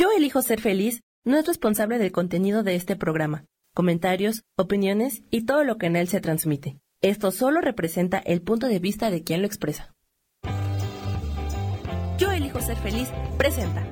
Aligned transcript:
Yo 0.00 0.08
elijo 0.16 0.40
ser 0.40 0.62
feliz 0.62 1.02
no 1.26 1.36
es 1.36 1.46
responsable 1.46 1.98
del 1.98 2.10
contenido 2.10 2.62
de 2.62 2.74
este 2.74 2.96
programa, 2.96 3.44
comentarios, 3.74 4.44
opiniones 4.56 5.24
y 5.30 5.44
todo 5.44 5.62
lo 5.62 5.76
que 5.76 5.88
en 5.88 5.96
él 5.96 6.08
se 6.08 6.22
transmite. 6.22 6.78
Esto 7.02 7.30
solo 7.30 7.60
representa 7.60 8.16
el 8.16 8.40
punto 8.40 8.66
de 8.66 8.78
vista 8.78 9.10
de 9.10 9.22
quien 9.24 9.42
lo 9.42 9.46
expresa. 9.46 9.94
Yo 12.16 12.32
elijo 12.32 12.62
ser 12.62 12.78
feliz 12.78 13.10
presenta. 13.36 13.86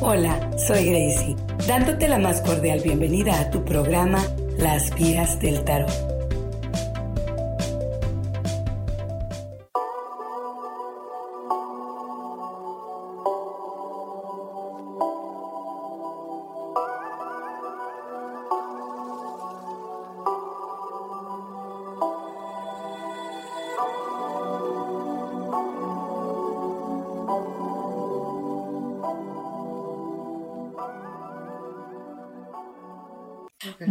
Hola, 0.00 0.50
soy 0.56 0.86
Gracie, 0.86 1.36
dándote 1.68 2.08
la 2.08 2.18
más 2.18 2.40
cordial 2.40 2.80
bienvenida 2.82 3.38
a 3.38 3.50
tu 3.50 3.66
programa 3.66 4.24
Las 4.56 4.94
Vías 4.94 5.38
del 5.40 5.62
Tarot. 5.62 6.11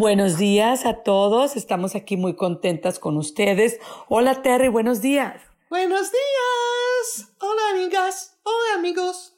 Buenos 0.01 0.39
días 0.39 0.87
a 0.87 1.03
todos, 1.03 1.55
estamos 1.55 1.93
aquí 1.93 2.17
muy 2.17 2.35
contentas 2.35 2.97
con 2.97 3.17
ustedes. 3.17 3.79
Hola 4.09 4.41
Terry, 4.41 4.67
buenos 4.67 4.99
días. 4.99 5.39
Buenos 5.69 6.11
días. 6.11 7.31
Hola 7.39 7.61
amigas, 7.71 8.35
hola 8.41 8.79
amigos. 8.79 9.35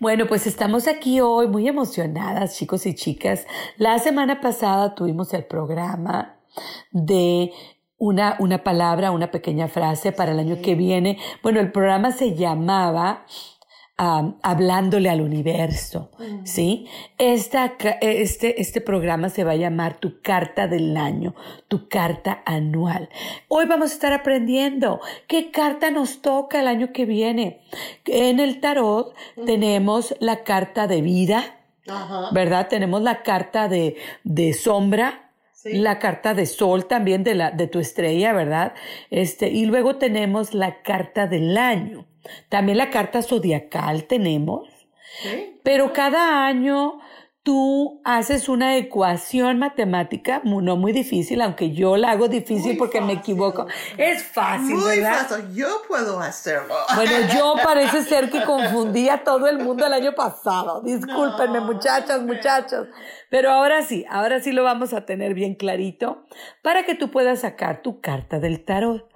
Bueno, 0.00 0.26
pues 0.26 0.48
estamos 0.48 0.88
aquí 0.88 1.20
hoy 1.20 1.46
muy 1.46 1.68
emocionadas, 1.68 2.56
chicos 2.56 2.86
y 2.86 2.96
chicas. 2.96 3.46
La 3.76 4.00
semana 4.00 4.40
pasada 4.40 4.96
tuvimos 4.96 5.32
el 5.32 5.44
programa 5.44 6.40
de 6.90 7.52
una, 7.96 8.34
una 8.40 8.64
palabra, 8.64 9.12
una 9.12 9.30
pequeña 9.30 9.68
frase 9.68 10.10
para 10.10 10.32
el 10.32 10.40
año 10.40 10.60
que 10.60 10.74
viene. 10.74 11.20
Bueno, 11.40 11.60
el 11.60 11.70
programa 11.70 12.10
se 12.10 12.34
llamaba 12.34 13.26
hablándole 14.00 15.10
al 15.10 15.20
universo, 15.20 16.10
mm. 16.18 16.46
¿sí? 16.46 16.86
Esta, 17.18 17.74
este, 18.00 18.60
este 18.60 18.80
programa 18.80 19.28
se 19.28 19.44
va 19.44 19.52
a 19.52 19.56
llamar 19.56 19.98
tu 19.98 20.22
carta 20.22 20.66
del 20.66 20.96
año, 20.96 21.34
tu 21.68 21.86
carta 21.88 22.42
anual. 22.46 23.10
Hoy 23.48 23.66
vamos 23.66 23.90
a 23.90 23.94
estar 23.94 24.12
aprendiendo 24.14 25.00
qué 25.26 25.50
carta 25.50 25.90
nos 25.90 26.22
toca 26.22 26.60
el 26.60 26.68
año 26.68 26.92
que 26.94 27.04
viene. 27.04 27.60
En 28.06 28.40
el 28.40 28.60
tarot 28.60 29.14
mm. 29.36 29.44
tenemos 29.44 30.14
la 30.18 30.44
carta 30.44 30.86
de 30.86 31.02
vida, 31.02 31.58
¿verdad? 32.32 32.68
Tenemos 32.68 33.02
la 33.02 33.22
carta 33.22 33.68
de, 33.68 33.96
de 34.24 34.54
sombra, 34.54 35.26
La 35.62 35.98
carta 35.98 36.32
de 36.32 36.46
sol 36.46 36.86
también 36.86 37.22
de, 37.22 37.34
la, 37.34 37.50
de 37.50 37.66
tu 37.66 37.80
estrella, 37.80 38.32
¿verdad? 38.32 38.72
Este, 39.10 39.50
y 39.50 39.66
luego 39.66 39.96
tenemos 39.96 40.54
la 40.54 40.80
carta 40.80 41.26
del 41.26 41.58
año. 41.58 42.06
También 42.48 42.78
la 42.78 42.90
carta 42.90 43.22
zodiacal 43.22 44.04
tenemos, 44.04 44.68
pero 45.62 45.92
cada 45.92 46.46
año 46.46 47.00
tú 47.42 48.02
haces 48.04 48.48
una 48.48 48.76
ecuación 48.76 49.58
matemática, 49.58 50.42
no 50.44 50.76
muy 50.76 50.92
difícil, 50.92 51.40
aunque 51.40 51.72
yo 51.72 51.96
la 51.96 52.10
hago 52.10 52.28
difícil 52.28 52.76
porque 52.76 53.00
me 53.00 53.14
equivoco. 53.14 53.66
Es 53.96 54.22
fácil, 54.22 54.76
muy 54.76 55.00
fácil, 55.00 55.54
yo 55.54 55.66
puedo 55.88 56.20
hacerlo. 56.20 56.74
Bueno, 56.94 57.12
yo 57.34 57.54
parece 57.64 58.02
ser 58.02 58.30
que 58.30 58.44
confundí 58.44 59.08
a 59.08 59.24
todo 59.24 59.48
el 59.48 59.58
mundo 59.58 59.86
el 59.86 59.92
año 59.92 60.14
pasado. 60.14 60.82
Discúlpenme, 60.82 61.60
muchachas, 61.60 62.22
muchachos. 62.22 62.88
Pero 63.30 63.50
ahora 63.50 63.82
sí, 63.82 64.04
ahora 64.10 64.40
sí 64.40 64.52
lo 64.52 64.62
vamos 64.62 64.92
a 64.92 65.06
tener 65.06 65.34
bien 65.34 65.54
clarito 65.54 66.26
para 66.62 66.84
que 66.84 66.94
tú 66.94 67.10
puedas 67.10 67.40
sacar 67.40 67.80
tu 67.82 68.00
carta 68.00 68.38
del 68.38 68.64
tarot. 68.64 69.08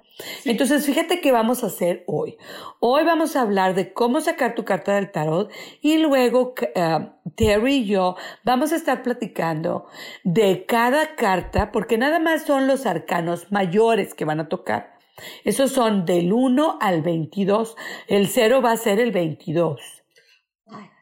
Entonces, 0.45 0.85
fíjate 0.85 1.19
qué 1.19 1.31
vamos 1.31 1.63
a 1.63 1.67
hacer 1.67 2.03
hoy. 2.07 2.37
Hoy 2.79 3.03
vamos 3.03 3.35
a 3.35 3.41
hablar 3.41 3.75
de 3.75 3.93
cómo 3.93 4.21
sacar 4.21 4.55
tu 4.55 4.63
carta 4.63 4.95
del 4.95 5.11
tarot 5.11 5.51
y 5.81 5.97
luego 5.97 6.53
uh, 6.75 7.31
Terry 7.35 7.75
y 7.75 7.85
yo 7.85 8.15
vamos 8.43 8.71
a 8.71 8.77
estar 8.77 9.03
platicando 9.03 9.87
de 10.23 10.65
cada 10.65 11.15
carta 11.15 11.71
porque 11.71 11.97
nada 11.97 12.19
más 12.19 12.45
son 12.45 12.67
los 12.67 12.85
arcanos 12.85 13.51
mayores 13.51 14.13
que 14.13 14.25
van 14.25 14.39
a 14.39 14.49
tocar. 14.49 14.95
Esos 15.43 15.71
son 15.71 16.05
del 16.05 16.31
1 16.31 16.77
al 16.81 17.01
22. 17.01 17.75
El 18.07 18.27
0 18.27 18.61
va 18.61 18.71
a 18.71 18.77
ser 18.77 18.99
el 18.99 19.11
22. 19.11 19.81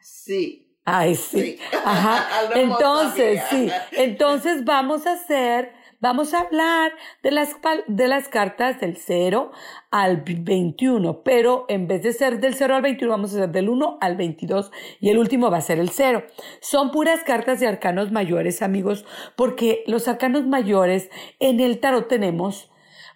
Sí. 0.00 0.78
Ay, 0.84 1.14
sí. 1.14 1.58
Ajá. 1.84 2.26
Entonces, 2.54 3.42
sí. 3.50 3.70
Entonces 3.92 4.64
vamos 4.64 5.06
a 5.06 5.12
hacer 5.12 5.72
Vamos 6.04 6.34
a 6.34 6.40
hablar 6.40 6.92
de 7.22 7.30
las, 7.30 7.56
de 7.86 8.08
las 8.08 8.28
cartas 8.28 8.78
del 8.78 8.98
0 8.98 9.52
al 9.90 10.22
21, 10.22 11.22
pero 11.22 11.64
en 11.70 11.88
vez 11.88 12.02
de 12.02 12.12
ser 12.12 12.40
del 12.40 12.52
0 12.52 12.74
al 12.74 12.82
21, 12.82 13.10
vamos 13.10 13.32
a 13.32 13.36
hacer 13.36 13.48
del 13.52 13.70
1 13.70 13.96
al 14.02 14.14
22 14.14 14.70
y 15.00 15.08
el 15.08 15.16
último 15.16 15.50
va 15.50 15.56
a 15.56 15.62
ser 15.62 15.78
el 15.78 15.88
0. 15.88 16.22
Son 16.60 16.90
puras 16.90 17.24
cartas 17.24 17.58
de 17.58 17.68
arcanos 17.68 18.12
mayores, 18.12 18.60
amigos, 18.60 19.06
porque 19.34 19.82
los 19.86 20.06
arcanos 20.06 20.46
mayores 20.46 21.08
en 21.40 21.58
el 21.58 21.80
tarot 21.80 22.06
tenemos 22.06 22.70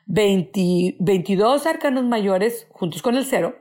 22 0.07 1.67
arcanos 1.67 2.05
mayores 2.07 2.69
juntos 2.71 3.03
con 3.03 3.17
el 3.17 3.27
0 3.27 3.55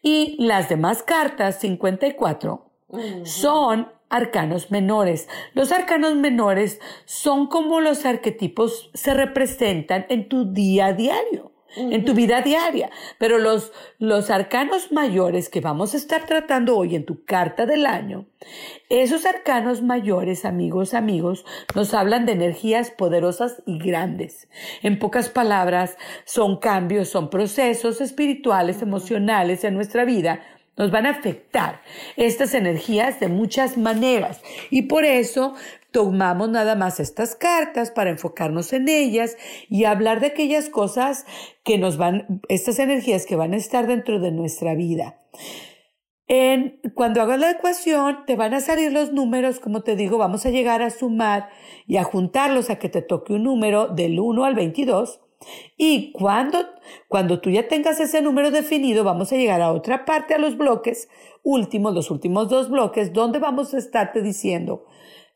y 0.00 0.42
las 0.42 0.70
demás 0.70 1.02
cartas, 1.02 1.60
54, 1.60 2.64
son 3.24 3.99
arcanos 4.10 4.70
menores. 4.70 5.28
Los 5.54 5.72
arcanos 5.72 6.16
menores 6.16 6.80
son 7.06 7.46
como 7.46 7.80
los 7.80 8.04
arquetipos 8.04 8.90
se 8.92 9.14
representan 9.14 10.04
en 10.08 10.28
tu 10.28 10.52
día 10.52 10.86
a 10.86 10.92
diario, 10.92 11.52
en 11.76 12.04
tu 12.04 12.14
vida 12.14 12.42
diaria. 12.42 12.90
Pero 13.18 13.38
los, 13.38 13.72
los 13.98 14.28
arcanos 14.30 14.90
mayores 14.90 15.48
que 15.48 15.60
vamos 15.60 15.94
a 15.94 15.96
estar 15.96 16.26
tratando 16.26 16.76
hoy 16.76 16.96
en 16.96 17.06
tu 17.06 17.24
carta 17.24 17.64
del 17.64 17.86
año, 17.86 18.26
esos 18.88 19.24
arcanos 19.24 19.80
mayores, 19.80 20.44
amigos, 20.44 20.92
amigos, 20.92 21.44
nos 21.76 21.94
hablan 21.94 22.26
de 22.26 22.32
energías 22.32 22.90
poderosas 22.90 23.62
y 23.64 23.78
grandes. 23.78 24.48
En 24.82 24.98
pocas 24.98 25.28
palabras, 25.28 25.96
son 26.24 26.56
cambios, 26.56 27.08
son 27.08 27.30
procesos 27.30 28.00
espirituales, 28.00 28.82
emocionales 28.82 29.62
en 29.62 29.74
nuestra 29.74 30.04
vida 30.04 30.40
nos 30.80 30.90
van 30.90 31.04
a 31.04 31.10
afectar 31.10 31.82
estas 32.16 32.54
energías 32.54 33.20
de 33.20 33.28
muchas 33.28 33.76
maneras 33.76 34.40
y 34.70 34.82
por 34.82 35.04
eso 35.04 35.52
tomamos 35.90 36.48
nada 36.48 36.74
más 36.74 37.00
estas 37.00 37.36
cartas 37.36 37.90
para 37.90 38.08
enfocarnos 38.08 38.72
en 38.72 38.88
ellas 38.88 39.36
y 39.68 39.84
hablar 39.84 40.20
de 40.20 40.28
aquellas 40.28 40.70
cosas 40.70 41.26
que 41.64 41.76
nos 41.76 41.98
van, 41.98 42.40
estas 42.48 42.78
energías 42.78 43.26
que 43.26 43.36
van 43.36 43.52
a 43.52 43.58
estar 43.58 43.86
dentro 43.86 44.20
de 44.20 44.32
nuestra 44.32 44.74
vida. 44.74 45.18
En, 46.28 46.80
cuando 46.94 47.20
hagas 47.20 47.38
la 47.38 47.50
ecuación, 47.50 48.24
te 48.24 48.36
van 48.36 48.54
a 48.54 48.60
salir 48.60 48.90
los 48.90 49.12
números, 49.12 49.60
como 49.60 49.82
te 49.82 49.96
digo, 49.96 50.16
vamos 50.16 50.46
a 50.46 50.50
llegar 50.50 50.80
a 50.80 50.88
sumar 50.88 51.50
y 51.86 51.98
a 51.98 52.04
juntarlos 52.04 52.70
a 52.70 52.78
que 52.78 52.88
te 52.88 53.02
toque 53.02 53.34
un 53.34 53.42
número 53.42 53.88
del 53.88 54.18
1 54.18 54.44
al 54.46 54.54
22 54.54 55.20
y 55.76 56.12
cuando, 56.12 56.58
cuando 57.08 57.40
tú 57.40 57.50
ya 57.50 57.68
tengas 57.68 58.00
ese 58.00 58.22
número 58.22 58.50
definido, 58.50 59.04
vamos 59.04 59.32
a 59.32 59.36
llegar 59.36 59.62
a 59.62 59.72
otra 59.72 60.04
parte, 60.04 60.34
a 60.34 60.38
los 60.38 60.56
bloques 60.56 61.08
últimos, 61.42 61.94
los 61.94 62.10
últimos 62.10 62.48
dos 62.48 62.68
bloques, 62.68 63.12
donde 63.12 63.38
vamos 63.38 63.72
a 63.72 63.78
estarte 63.78 64.22
diciendo 64.22 64.84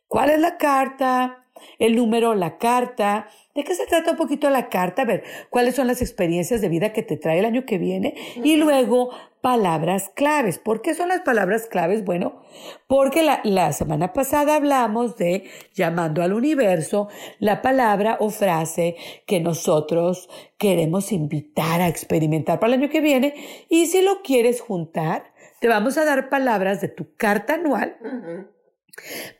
cuál 0.07 0.31
es 0.31 0.41
la 0.41 0.59
carta, 0.59 1.47
el 1.79 1.97
número, 1.97 2.35
la 2.35 2.59
carta, 2.59 3.29
¿De 3.55 3.63
qué 3.63 3.77
se 3.77 3.87
trata 3.87 4.11
un 4.11 4.17
poquito 4.17 4.51
la 4.51 4.69
carta? 4.69 5.03
A 5.03 5.05
ver, 5.05 5.23
cuáles 5.49 5.77
son 5.77 5.87
las 5.87 6.03
experiencias 6.03 6.61
de 6.61 6.69
vida 6.69 6.93
que 6.93 7.05
te 7.05 7.17
trae 7.17 7.39
el 7.39 7.45
año 7.45 7.65
que 7.65 7.79
viene. 7.79 8.15
Y 8.43 8.57
luego, 8.57 9.11
palabras 9.41 10.11
claves. 10.13 10.59
¿Por 10.59 10.83
qué 10.83 10.95
son 10.95 11.11
las 11.11 11.21
palabras 11.21 11.67
claves? 11.67 12.05
Bueno, 12.05 12.43
porque 12.89 13.23
la, 13.23 13.41
la, 13.45 13.73
semana 13.73 14.13
pasada 14.13 14.57
hablamos 14.57 15.17
de 15.17 15.45
llamando 15.73 16.23
al 16.23 16.33
universo 16.33 17.09
la 17.39 17.63
palabra 17.63 18.17
o 18.19 18.31
frase 18.31 18.97
que 19.25 19.39
nosotros 19.39 20.29
queremos 20.59 21.13
invitar 21.13 21.81
a 21.81 21.87
experimentar 21.89 22.59
para 22.59 22.75
el 22.75 22.83
año 22.83 22.91
que 22.91 23.01
viene. 23.01 23.35
Y 23.69 23.87
si 23.87 24.03
lo 24.03 24.23
quieres 24.23 24.61
juntar, 24.61 25.33
te 25.61 25.69
vamos 25.69 25.97
a 25.97 26.05
dar 26.05 26.29
palabras 26.29 26.81
de 26.81 26.89
tu 26.89 27.15
carta 27.15 27.55
anual 27.55 27.97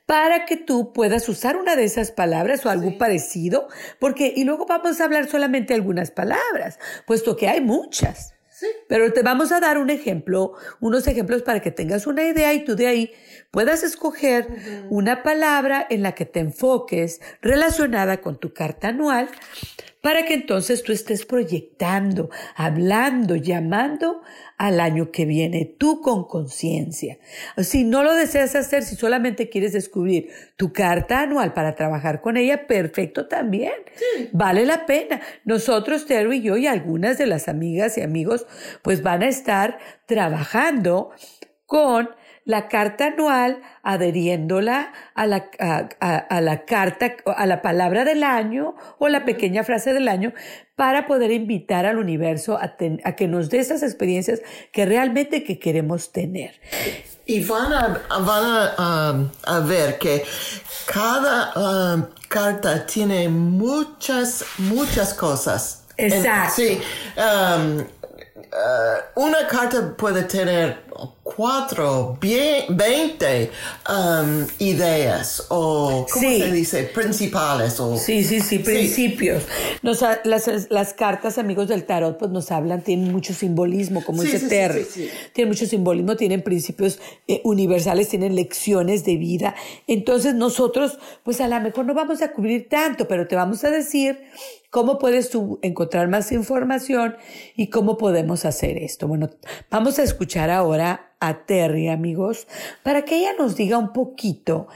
para 0.05 0.45
que 0.45 0.57
tú 0.57 0.93
puedas 0.93 1.27
usar 1.29 1.57
una 1.57 1.75
de 1.75 1.85
esas 1.85 2.11
palabras 2.11 2.65
o 2.65 2.69
algo 2.69 2.97
parecido, 2.97 3.67
porque, 3.99 4.33
y 4.35 4.43
luego 4.43 4.65
vamos 4.65 4.99
a 4.99 5.05
hablar 5.05 5.27
solamente 5.29 5.73
algunas 5.73 6.11
palabras, 6.11 6.79
puesto 7.05 7.35
que 7.35 7.47
hay 7.47 7.61
muchas. 7.61 8.33
Pero 8.87 9.11
te 9.11 9.21
vamos 9.21 9.51
a 9.51 9.59
dar 9.59 9.77
un 9.77 9.89
ejemplo, 9.89 10.53
unos 10.79 11.07
ejemplos 11.07 11.41
para 11.41 11.59
que 11.59 11.71
tengas 11.71 12.07
una 12.07 12.23
idea 12.23 12.53
y 12.53 12.63
tú 12.63 12.75
de 12.75 12.87
ahí 12.87 13.11
puedas 13.51 13.83
escoger 13.83 14.47
una 14.89 15.23
palabra 15.23 15.85
en 15.89 16.03
la 16.03 16.13
que 16.13 16.25
te 16.25 16.39
enfoques 16.39 17.19
relacionada 17.41 18.21
con 18.21 18.39
tu 18.39 18.53
carta 18.53 18.89
anual 18.89 19.29
para 20.05 20.23
que 20.23 20.35
entonces 20.35 20.83
tú 20.83 20.91
estés 20.91 21.25
proyectando, 21.25 22.29
hablando, 22.55 23.35
llamando 23.37 24.21
al 24.55 24.79
año 24.79 25.09
que 25.09 25.25
viene, 25.25 25.65
tú 25.65 25.99
con 25.99 26.27
conciencia. 26.27 27.17
Si 27.57 27.83
no 27.83 28.03
lo 28.03 28.13
deseas 28.13 28.53
hacer, 28.53 28.83
si 28.83 28.95
solamente 28.95 29.49
quieres 29.49 29.73
descubrir 29.73 30.29
tu 30.57 30.71
carta 30.71 31.21
anual 31.21 31.53
para 31.53 31.73
trabajar 31.73 32.21
con 32.21 32.37
ella, 32.37 32.67
perfecto 32.67 33.27
también. 33.27 33.73
Vale 34.31 34.67
la 34.67 34.85
pena. 34.85 35.21
Nosotros, 35.43 36.05
Terry 36.05 36.37
y 36.37 36.41
yo 36.43 36.55
y 36.55 36.67
algunas 36.67 37.17
de 37.17 37.25
las 37.25 37.47
amigas 37.47 37.97
y 37.97 38.01
amigos, 38.01 38.45
pues 38.83 39.01
van 39.01 39.23
a 39.23 39.27
estar 39.27 39.79
trabajando 40.05 41.13
con 41.65 42.09
la 42.45 42.67
carta 42.67 43.07
anual, 43.07 43.61
adheriéndola 43.81 44.93
a 45.15 45.25
la, 45.25 45.49
a, 45.59 46.41
la 46.41 46.65
carta, 46.65 47.15
a 47.25 47.45
la 47.47 47.61
palabra 47.63 48.05
del 48.05 48.23
año 48.23 48.75
o 48.99 49.09
la 49.09 49.25
pequeña 49.25 49.63
frase 49.63 49.93
del 49.93 50.07
año 50.07 50.31
para 50.75 51.07
poder 51.07 51.31
invitar 51.31 51.85
al 51.85 51.97
universo 51.97 52.59
a, 52.61 52.75
que 53.15 53.27
nos 53.27 53.49
dé 53.49 53.59
esas 53.59 53.81
experiencias 53.81 54.41
que 54.71 54.85
realmente 54.85 55.43
que 55.43 55.57
queremos 55.57 56.11
tener. 56.11 56.59
Y 57.25 57.43
van 57.43 57.73
a, 57.73 58.01
van 58.19 59.31
a, 59.47 59.59
ver 59.61 59.97
que 59.97 60.23
cada 60.85 61.95
um, 61.95 62.05
carta 62.27 62.85
tiene 62.85 63.27
muchas, 63.27 64.45
muchas 64.59 65.15
cosas. 65.15 65.85
Exacto. 65.97 66.53
sí. 66.55 66.79
Um, 67.17 67.79
uh, 67.79 69.25
una 69.25 69.47
carta 69.47 69.95
puede 69.97 70.23
tener 70.23 70.84
cuatro, 71.23 72.17
veinte 72.21 73.51
um, 73.89 74.45
ideas 74.59 75.45
o, 75.49 76.05
¿cómo 76.11 76.29
se 76.29 76.51
dice? 76.51 76.83
Principales 76.83 77.79
o... 77.79 77.97
Sí, 77.97 78.23
sí, 78.23 78.39
sí, 78.39 78.59
principios. 78.59 79.43
Nos, 79.81 80.03
las, 80.23 80.69
las, 80.69 80.93
cartas, 80.93 81.37
amigos 81.37 81.67
del 81.67 81.85
tarot, 81.85 82.17
pues 82.17 82.31
nos 82.31 82.51
hablan, 82.51 82.81
tienen 82.81 83.11
mucho 83.11 83.33
simbolismo, 83.33 84.03
como 84.03 84.23
dice 84.23 84.47
Terry. 84.47 84.85
Tienen 85.33 85.49
mucho 85.49 85.65
simbolismo, 85.65 86.15
tienen 86.15 86.41
principios 86.41 86.99
eh, 87.27 87.41
universales, 87.43 88.09
tienen 88.09 88.35
lecciones 88.35 89.03
de 89.03 89.17
vida. 89.17 89.55
Entonces 89.87 90.35
nosotros, 90.35 90.97
pues 91.23 91.41
a 91.41 91.47
lo 91.47 91.59
mejor 91.59 91.85
no 91.85 91.93
vamos 91.93 92.21
a 92.21 92.31
cubrir 92.31 92.69
tanto, 92.69 93.07
pero 93.07 93.27
te 93.27 93.35
vamos 93.35 93.63
a 93.63 93.71
decir 93.71 94.19
¿Cómo 94.75 94.99
puedes 94.99 95.29
tú 95.29 95.57
encontrar 95.61 96.09
más 96.09 96.33
información 96.33 97.15
y 97.55 97.69
cómo 97.69 97.97
podemos 97.97 98.43
hacer 98.43 98.77
esto? 98.77 99.07
Bueno, 99.07 99.29
vamos 99.71 99.99
a 99.99 100.03
escuchar 100.03 100.49
ahora 100.49 100.84
a 101.27 101.45
Terry, 101.45 101.89
amigos, 101.89 102.47
para 102.83 103.03
que 103.03 103.17
ella 103.17 103.31
nos 103.37 103.55
diga 103.55 103.77
un 103.77 103.93
poquito 103.93 104.67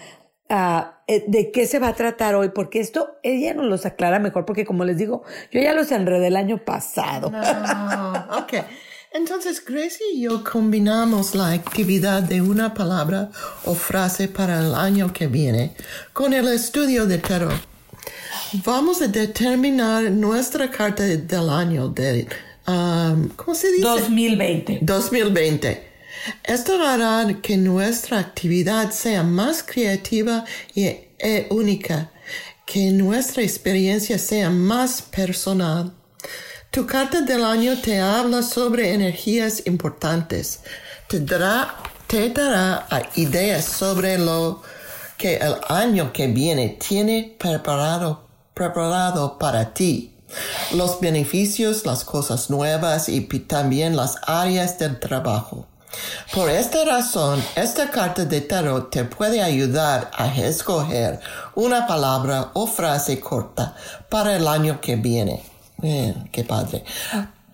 ah, 0.49 1.01
eh, 1.07 1.23
de 1.27 1.51
qué 1.51 1.65
se 1.65 1.79
va 1.79 1.89
a 1.89 1.95
tratar 1.95 2.35
hoy, 2.35 2.49
porque 2.49 2.79
esto 2.79 3.15
ella 3.23 3.53
nos 3.53 3.65
los 3.65 3.85
aclara 3.85 4.19
mejor, 4.19 4.45
porque 4.45 4.65
como 4.65 4.85
les 4.85 4.97
digo, 4.97 5.23
yo 5.51 5.61
ya 5.61 5.73
los 5.73 5.91
enredé 5.91 6.27
el 6.27 6.35
año 6.35 6.63
pasado. 6.63 7.31
No, 7.31 8.37
ok. 8.37 8.53
Entonces, 9.11 9.65
Gracie 9.65 10.05
y 10.13 10.21
yo 10.21 10.43
combinamos 10.43 11.33
la 11.33 11.51
actividad 11.51 12.21
de 12.21 12.41
una 12.41 12.75
palabra 12.75 13.31
o 13.65 13.73
frase 13.73 14.27
para 14.27 14.59
el 14.59 14.75
año 14.75 15.11
que 15.11 15.25
viene 15.25 15.73
con 16.13 16.33
el 16.33 16.47
estudio 16.47 17.07
de 17.07 17.17
tarot. 17.17 17.59
Vamos 18.63 19.01
a 19.01 19.07
determinar 19.07 20.11
nuestra 20.11 20.69
carta 20.69 21.03
del 21.03 21.49
año 21.49 21.87
de, 21.89 22.27
um, 22.67 23.29
¿cómo 23.29 23.55
se 23.55 23.71
dice? 23.71 23.81
2020. 23.81 24.79
2020. 24.83 25.88
Esto 26.43 26.81
hará 26.81 27.27
que 27.41 27.57
nuestra 27.57 28.19
actividad 28.19 28.91
sea 28.91 29.23
más 29.23 29.63
creativa 29.63 30.45
y 30.73 30.83
e 31.21 31.47
única, 31.49 32.11
que 32.65 32.91
nuestra 32.91 33.43
experiencia 33.43 34.17
sea 34.17 34.49
más 34.49 35.01
personal. 35.01 35.93
Tu 36.71 36.85
carta 36.85 37.21
del 37.21 37.43
año 37.43 37.79
te 37.81 37.99
habla 37.99 38.41
sobre 38.43 38.93
energías 38.93 39.65
importantes. 39.65 40.61
Te 41.07 41.19
dará, 41.19 41.77
te 42.07 42.29
dará 42.29 42.87
ideas 43.15 43.65
sobre 43.65 44.17
lo 44.17 44.61
que 45.17 45.37
el 45.37 45.55
año 45.67 46.13
que 46.13 46.27
viene 46.27 46.77
tiene 46.79 47.35
preparado 47.37 48.29
preparado 48.59 49.39
para 49.39 49.73
ti. 49.73 50.13
Los 50.73 50.99
beneficios, 50.99 51.85
las 51.85 52.03
cosas 52.03 52.49
nuevas 52.49 53.07
y 53.07 53.21
también 53.21 53.95
las 53.95 54.17
áreas 54.27 54.77
del 54.77 54.99
trabajo. 54.99 55.68
Por 56.33 56.49
esta 56.49 56.85
razón, 56.85 57.43
esta 57.55 57.89
carta 57.89 58.25
de 58.25 58.41
tarot 58.41 58.91
te 58.91 59.03
puede 59.03 59.41
ayudar 59.41 60.11
a 60.13 60.27
escoger 60.37 61.19
una 61.55 61.87
palabra 61.87 62.51
o 62.53 62.67
frase 62.67 63.19
corta 63.19 63.75
para 64.09 64.35
el 64.35 64.47
año 64.47 64.79
que 64.79 64.95
viene. 64.95 65.43
qué 66.31 66.43
padre. 66.43 66.83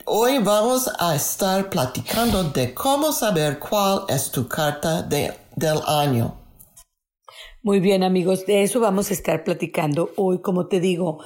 Hoy 0.06 0.38
vamos 0.40 0.92
a 1.00 1.16
estar 1.16 1.70
platicando 1.70 2.44
de 2.44 2.74
cómo 2.74 3.12
saber 3.12 3.58
cuál 3.58 4.04
es 4.10 4.30
tu 4.30 4.48
carta 4.48 5.02
de, 5.02 5.34
del 5.56 5.80
año. 5.88 6.36
Muy 7.64 7.80
bien 7.80 8.04
amigos, 8.04 8.46
de 8.46 8.62
eso 8.62 8.80
vamos 8.80 9.10
a 9.10 9.14
estar 9.14 9.44
platicando 9.44 10.12
hoy, 10.18 10.40
como 10.42 10.68
te 10.68 10.80
digo. 10.80 11.24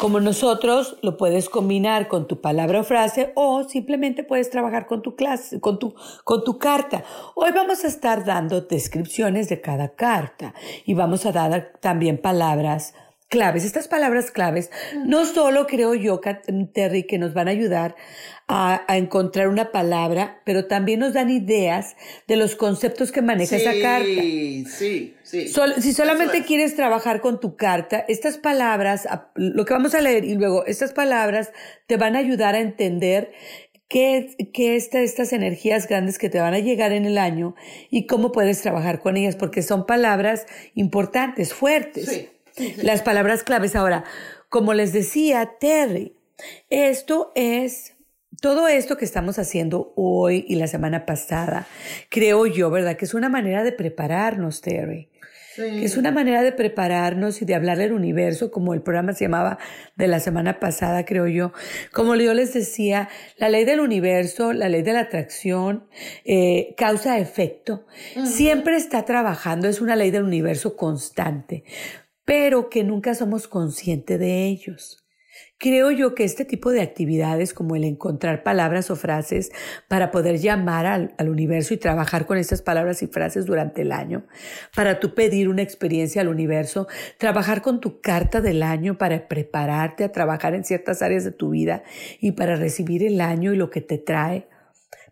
Como 0.00 0.18
nosotros 0.18 0.96
lo 1.02 1.18
puedes 1.18 1.50
combinar 1.50 2.08
con 2.08 2.26
tu 2.26 2.40
palabra 2.40 2.80
o 2.80 2.84
frase 2.84 3.32
o 3.34 3.64
simplemente 3.64 4.24
puedes 4.24 4.48
trabajar 4.48 4.86
con 4.86 5.02
tu 5.02 5.14
clase, 5.14 5.60
con 5.60 5.78
tu, 5.78 5.94
con 6.24 6.42
tu 6.42 6.56
carta. 6.56 7.04
Hoy 7.34 7.50
vamos 7.54 7.84
a 7.84 7.88
estar 7.88 8.24
dando 8.24 8.62
descripciones 8.62 9.50
de 9.50 9.60
cada 9.60 9.90
carta 9.90 10.54
y 10.86 10.94
vamos 10.94 11.26
a 11.26 11.32
dar 11.32 11.72
también 11.80 12.16
palabras 12.16 12.94
claves. 13.30 13.64
Estas 13.64 13.88
palabras 13.88 14.30
claves 14.30 14.70
no 15.06 15.24
solo 15.24 15.66
creo 15.66 15.94
yo, 15.94 16.20
Terry, 16.74 17.04
que 17.04 17.16
nos 17.16 17.32
van 17.32 17.48
a 17.48 17.52
ayudar 17.52 17.96
a, 18.48 18.84
encontrar 18.96 19.48
una 19.48 19.70
palabra, 19.70 20.42
pero 20.44 20.66
también 20.66 20.98
nos 20.98 21.14
dan 21.14 21.30
ideas 21.30 21.96
de 22.26 22.36
los 22.36 22.56
conceptos 22.56 23.12
que 23.12 23.22
maneja 23.22 23.56
esa 23.56 23.72
carta. 23.80 24.04
Sí, 24.04 24.64
sí, 24.68 25.14
sí. 25.22 25.48
si 25.78 25.92
solamente 25.94 26.44
quieres 26.44 26.74
trabajar 26.74 27.20
con 27.20 27.38
tu 27.38 27.56
carta, 27.56 28.04
estas 28.08 28.36
palabras, 28.36 29.08
lo 29.36 29.64
que 29.64 29.72
vamos 29.72 29.94
a 29.94 30.00
leer 30.00 30.24
y 30.24 30.34
luego 30.34 30.66
estas 30.66 30.92
palabras 30.92 31.52
te 31.86 31.96
van 31.96 32.16
a 32.16 32.18
ayudar 32.18 32.56
a 32.56 32.60
entender 32.60 33.30
qué, 33.88 34.34
qué 34.52 34.74
estas 34.74 35.32
energías 35.32 35.86
grandes 35.86 36.18
que 36.18 36.28
te 36.28 36.40
van 36.40 36.54
a 36.54 36.58
llegar 36.58 36.90
en 36.90 37.04
el 37.04 37.16
año 37.16 37.54
y 37.90 38.06
cómo 38.06 38.32
puedes 38.32 38.60
trabajar 38.60 39.00
con 39.00 39.16
ellas, 39.16 39.36
porque 39.36 39.62
son 39.62 39.86
palabras 39.86 40.46
importantes, 40.74 41.54
fuertes. 41.54 42.06
Sí. 42.06 42.28
Las 42.82 43.02
palabras 43.02 43.42
claves. 43.42 43.76
Ahora, 43.76 44.04
como 44.48 44.74
les 44.74 44.92
decía 44.92 45.52
Terry, 45.60 46.16
esto 46.68 47.32
es 47.34 47.94
todo 48.40 48.68
esto 48.68 48.96
que 48.96 49.04
estamos 49.04 49.38
haciendo 49.38 49.92
hoy 49.96 50.44
y 50.48 50.56
la 50.56 50.66
semana 50.66 51.04
pasada, 51.04 51.66
creo 52.08 52.46
yo, 52.46 52.70
¿verdad? 52.70 52.96
Que 52.96 53.04
es 53.04 53.14
una 53.14 53.28
manera 53.28 53.62
de 53.64 53.72
prepararnos, 53.72 54.60
Terry. 54.60 55.08
Que 55.56 55.84
es 55.84 55.96
una 55.98 56.10
manera 56.10 56.42
de 56.42 56.52
prepararnos 56.52 57.42
y 57.42 57.44
de 57.44 57.54
hablarle 57.54 57.84
al 57.84 57.92
universo, 57.92 58.50
como 58.50 58.72
el 58.72 58.82
programa 58.82 59.12
se 59.12 59.24
llamaba 59.24 59.58
de 59.96 60.06
la 60.06 60.20
semana 60.20 60.58
pasada, 60.58 61.04
creo 61.04 61.26
yo. 61.26 61.52
Como 61.92 62.14
yo 62.14 62.32
les 62.32 62.54
decía, 62.54 63.08
la 63.36 63.50
ley 63.50 63.64
del 63.64 63.80
universo, 63.80 64.52
la 64.52 64.68
ley 64.68 64.82
de 64.82 64.92
la 64.94 65.00
atracción, 65.00 65.86
eh, 66.24 66.74
causa-efecto, 66.78 67.84
siempre 68.24 68.76
está 68.76 69.04
trabajando, 69.04 69.68
es 69.68 69.80
una 69.80 69.96
ley 69.96 70.10
del 70.10 70.22
universo 70.22 70.76
constante 70.76 71.64
pero 72.30 72.70
que 72.70 72.84
nunca 72.84 73.16
somos 73.16 73.48
conscientes 73.48 74.16
de 74.20 74.46
ellos. 74.46 75.04
Creo 75.58 75.90
yo 75.90 76.14
que 76.14 76.22
este 76.22 76.44
tipo 76.44 76.70
de 76.70 76.80
actividades 76.80 77.52
como 77.52 77.74
el 77.74 77.82
encontrar 77.82 78.44
palabras 78.44 78.88
o 78.92 78.94
frases 78.94 79.50
para 79.88 80.12
poder 80.12 80.38
llamar 80.38 80.86
al, 80.86 81.28
universo 81.28 81.74
y 81.74 81.78
trabajar 81.78 82.26
con 82.26 82.38
estas 82.38 82.62
palabras 82.62 83.02
y 83.02 83.08
frases 83.08 83.46
durante 83.46 83.82
el 83.82 83.90
año, 83.90 84.28
para 84.76 85.00
tú 85.00 85.12
pedir 85.12 85.48
una 85.48 85.62
experiencia 85.62 86.22
al 86.22 86.28
universo, 86.28 86.86
trabajar 87.18 87.62
con 87.62 87.80
tu 87.80 88.00
carta 88.00 88.40
del 88.40 88.62
año 88.62 88.96
para 88.96 89.26
prepararte 89.26 90.04
a 90.04 90.12
trabajar 90.12 90.54
en 90.54 90.62
ciertas 90.62 91.02
áreas 91.02 91.24
de 91.24 91.32
tu 91.32 91.50
vida 91.50 91.82
y 92.20 92.30
para 92.30 92.54
recibir 92.54 93.02
el 93.02 93.20
año 93.20 93.52
y 93.52 93.56
lo 93.56 93.70
que 93.70 93.80
te 93.80 93.98
trae, 93.98 94.46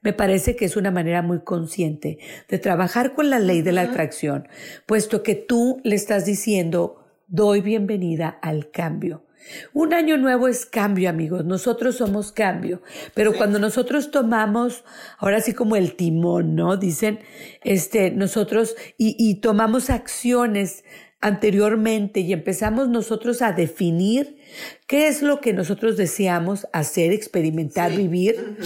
me 0.03 0.13
parece 0.13 0.55
que 0.55 0.67
es 0.67 0.77
una 0.77 0.93
manera 0.93 1.23
muy 1.23 1.41
consciente 1.41 2.19
de 2.49 2.59
trabajar 2.61 3.15
con 3.15 3.29
la 3.29 3.41
ley 3.41 3.63
de 3.63 3.73
la 3.73 3.83
atracción, 3.83 4.47
puesto 4.87 5.25
que 5.25 5.35
tú 5.35 5.81
le 5.83 5.97
estás 5.97 6.25
diciendo 6.25 6.98
doy 7.29 7.61
bienvenida 7.61 8.29
al 8.43 8.71
cambio. 8.71 9.25
Un 9.73 9.95
año 9.95 10.17
nuevo 10.17 10.49
es 10.49 10.67
cambio, 10.67 11.09
amigos. 11.09 11.45
Nosotros 11.45 11.97
somos 11.97 12.33
cambio. 12.33 12.83
Pero 13.15 13.35
cuando 13.35 13.59
nosotros 13.59 14.11
tomamos, 14.11 14.85
ahora 15.19 15.41
sí 15.41 15.55
como 15.55 15.77
el 15.77 15.95
timón, 15.95 16.55
¿no? 16.55 16.77
Dicen, 16.77 17.21
este, 17.63 18.11
nosotros, 18.11 18.77
y, 18.97 19.15
y 19.19 19.37
tomamos 19.37 19.91
acciones 19.91 20.85
anteriormente 21.21 22.21
y 22.21 22.33
empezamos 22.33 22.89
nosotros 22.89 23.43
a 23.43 23.53
definir 23.53 24.37
qué 24.87 25.09
es 25.09 25.23
lo 25.23 25.41
que 25.41 25.53
nosotros 25.53 25.97
deseamos 25.97 26.69
hacer, 26.73 27.13
experimentar, 27.13 27.93
vivir, 27.93 28.57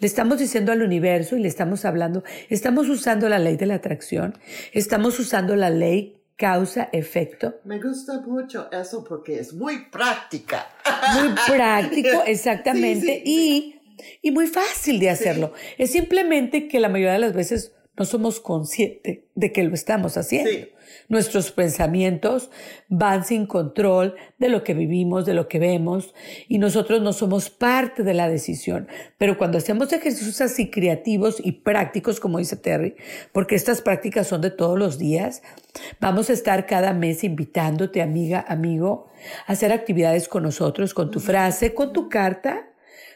le 0.00 0.06
estamos 0.06 0.38
diciendo 0.38 0.70
al 0.72 0.82
universo 0.82 1.36
y 1.36 1.40
le 1.40 1.48
estamos 1.48 1.86
hablando, 1.86 2.22
estamos 2.50 2.90
usando 2.90 3.28
la 3.30 3.38
ley 3.38 3.56
de 3.56 3.66
la 3.66 3.76
atracción, 3.76 4.36
estamos 4.72 5.18
usando 5.18 5.56
la 5.56 5.70
ley 5.70 6.18
causa-efecto. 6.36 7.60
Me 7.64 7.80
gusta 7.80 8.20
mucho 8.20 8.68
eso 8.72 9.04
porque 9.04 9.38
es 9.38 9.52
muy 9.52 9.86
práctica. 9.90 10.66
Muy 11.14 11.34
práctico, 11.46 12.22
exactamente, 12.26 13.22
y, 13.24 13.80
y 14.22 14.30
muy 14.30 14.46
fácil 14.46 14.98
de 14.98 15.10
hacerlo. 15.10 15.52
Es 15.78 15.92
simplemente 15.92 16.68
que 16.68 16.80
la 16.80 16.88
mayoría 16.88 17.12
de 17.12 17.18
las 17.20 17.34
veces 17.34 17.73
no 17.96 18.04
somos 18.04 18.40
conscientes 18.40 19.20
de 19.34 19.52
que 19.52 19.62
lo 19.62 19.74
estamos 19.74 20.16
haciendo. 20.16 20.68
Nuestros 21.08 21.52
pensamientos 21.52 22.50
van 22.88 23.24
sin 23.24 23.46
control 23.46 24.16
de 24.38 24.48
lo 24.48 24.64
que 24.64 24.74
vivimos, 24.74 25.26
de 25.26 25.34
lo 25.34 25.48
que 25.48 25.58
vemos, 25.58 26.14
y 26.48 26.58
nosotros 26.58 27.02
no 27.02 27.12
somos 27.12 27.50
parte 27.50 28.02
de 28.02 28.14
la 28.14 28.28
decisión. 28.28 28.88
Pero 29.18 29.38
cuando 29.38 29.58
hacemos 29.58 29.92
ejercicios 29.92 30.40
así 30.40 30.70
creativos 30.70 31.40
y 31.42 31.52
prácticos, 31.52 32.20
como 32.20 32.38
dice 32.38 32.56
Terry, 32.56 32.96
porque 33.32 33.54
estas 33.54 33.80
prácticas 33.80 34.26
son 34.26 34.40
de 34.40 34.50
todos 34.50 34.78
los 34.78 34.98
días, 34.98 35.42
vamos 36.00 36.30
a 36.30 36.32
estar 36.32 36.66
cada 36.66 36.92
mes 36.92 37.22
invitándote, 37.22 38.02
amiga, 38.02 38.44
amigo, 38.48 39.08
a 39.46 39.52
hacer 39.52 39.72
actividades 39.72 40.28
con 40.28 40.42
nosotros, 40.42 40.94
con 40.94 41.10
tu 41.10 41.20
frase, 41.20 41.74
con 41.74 41.92
tu 41.92 42.08
carta, 42.08 42.68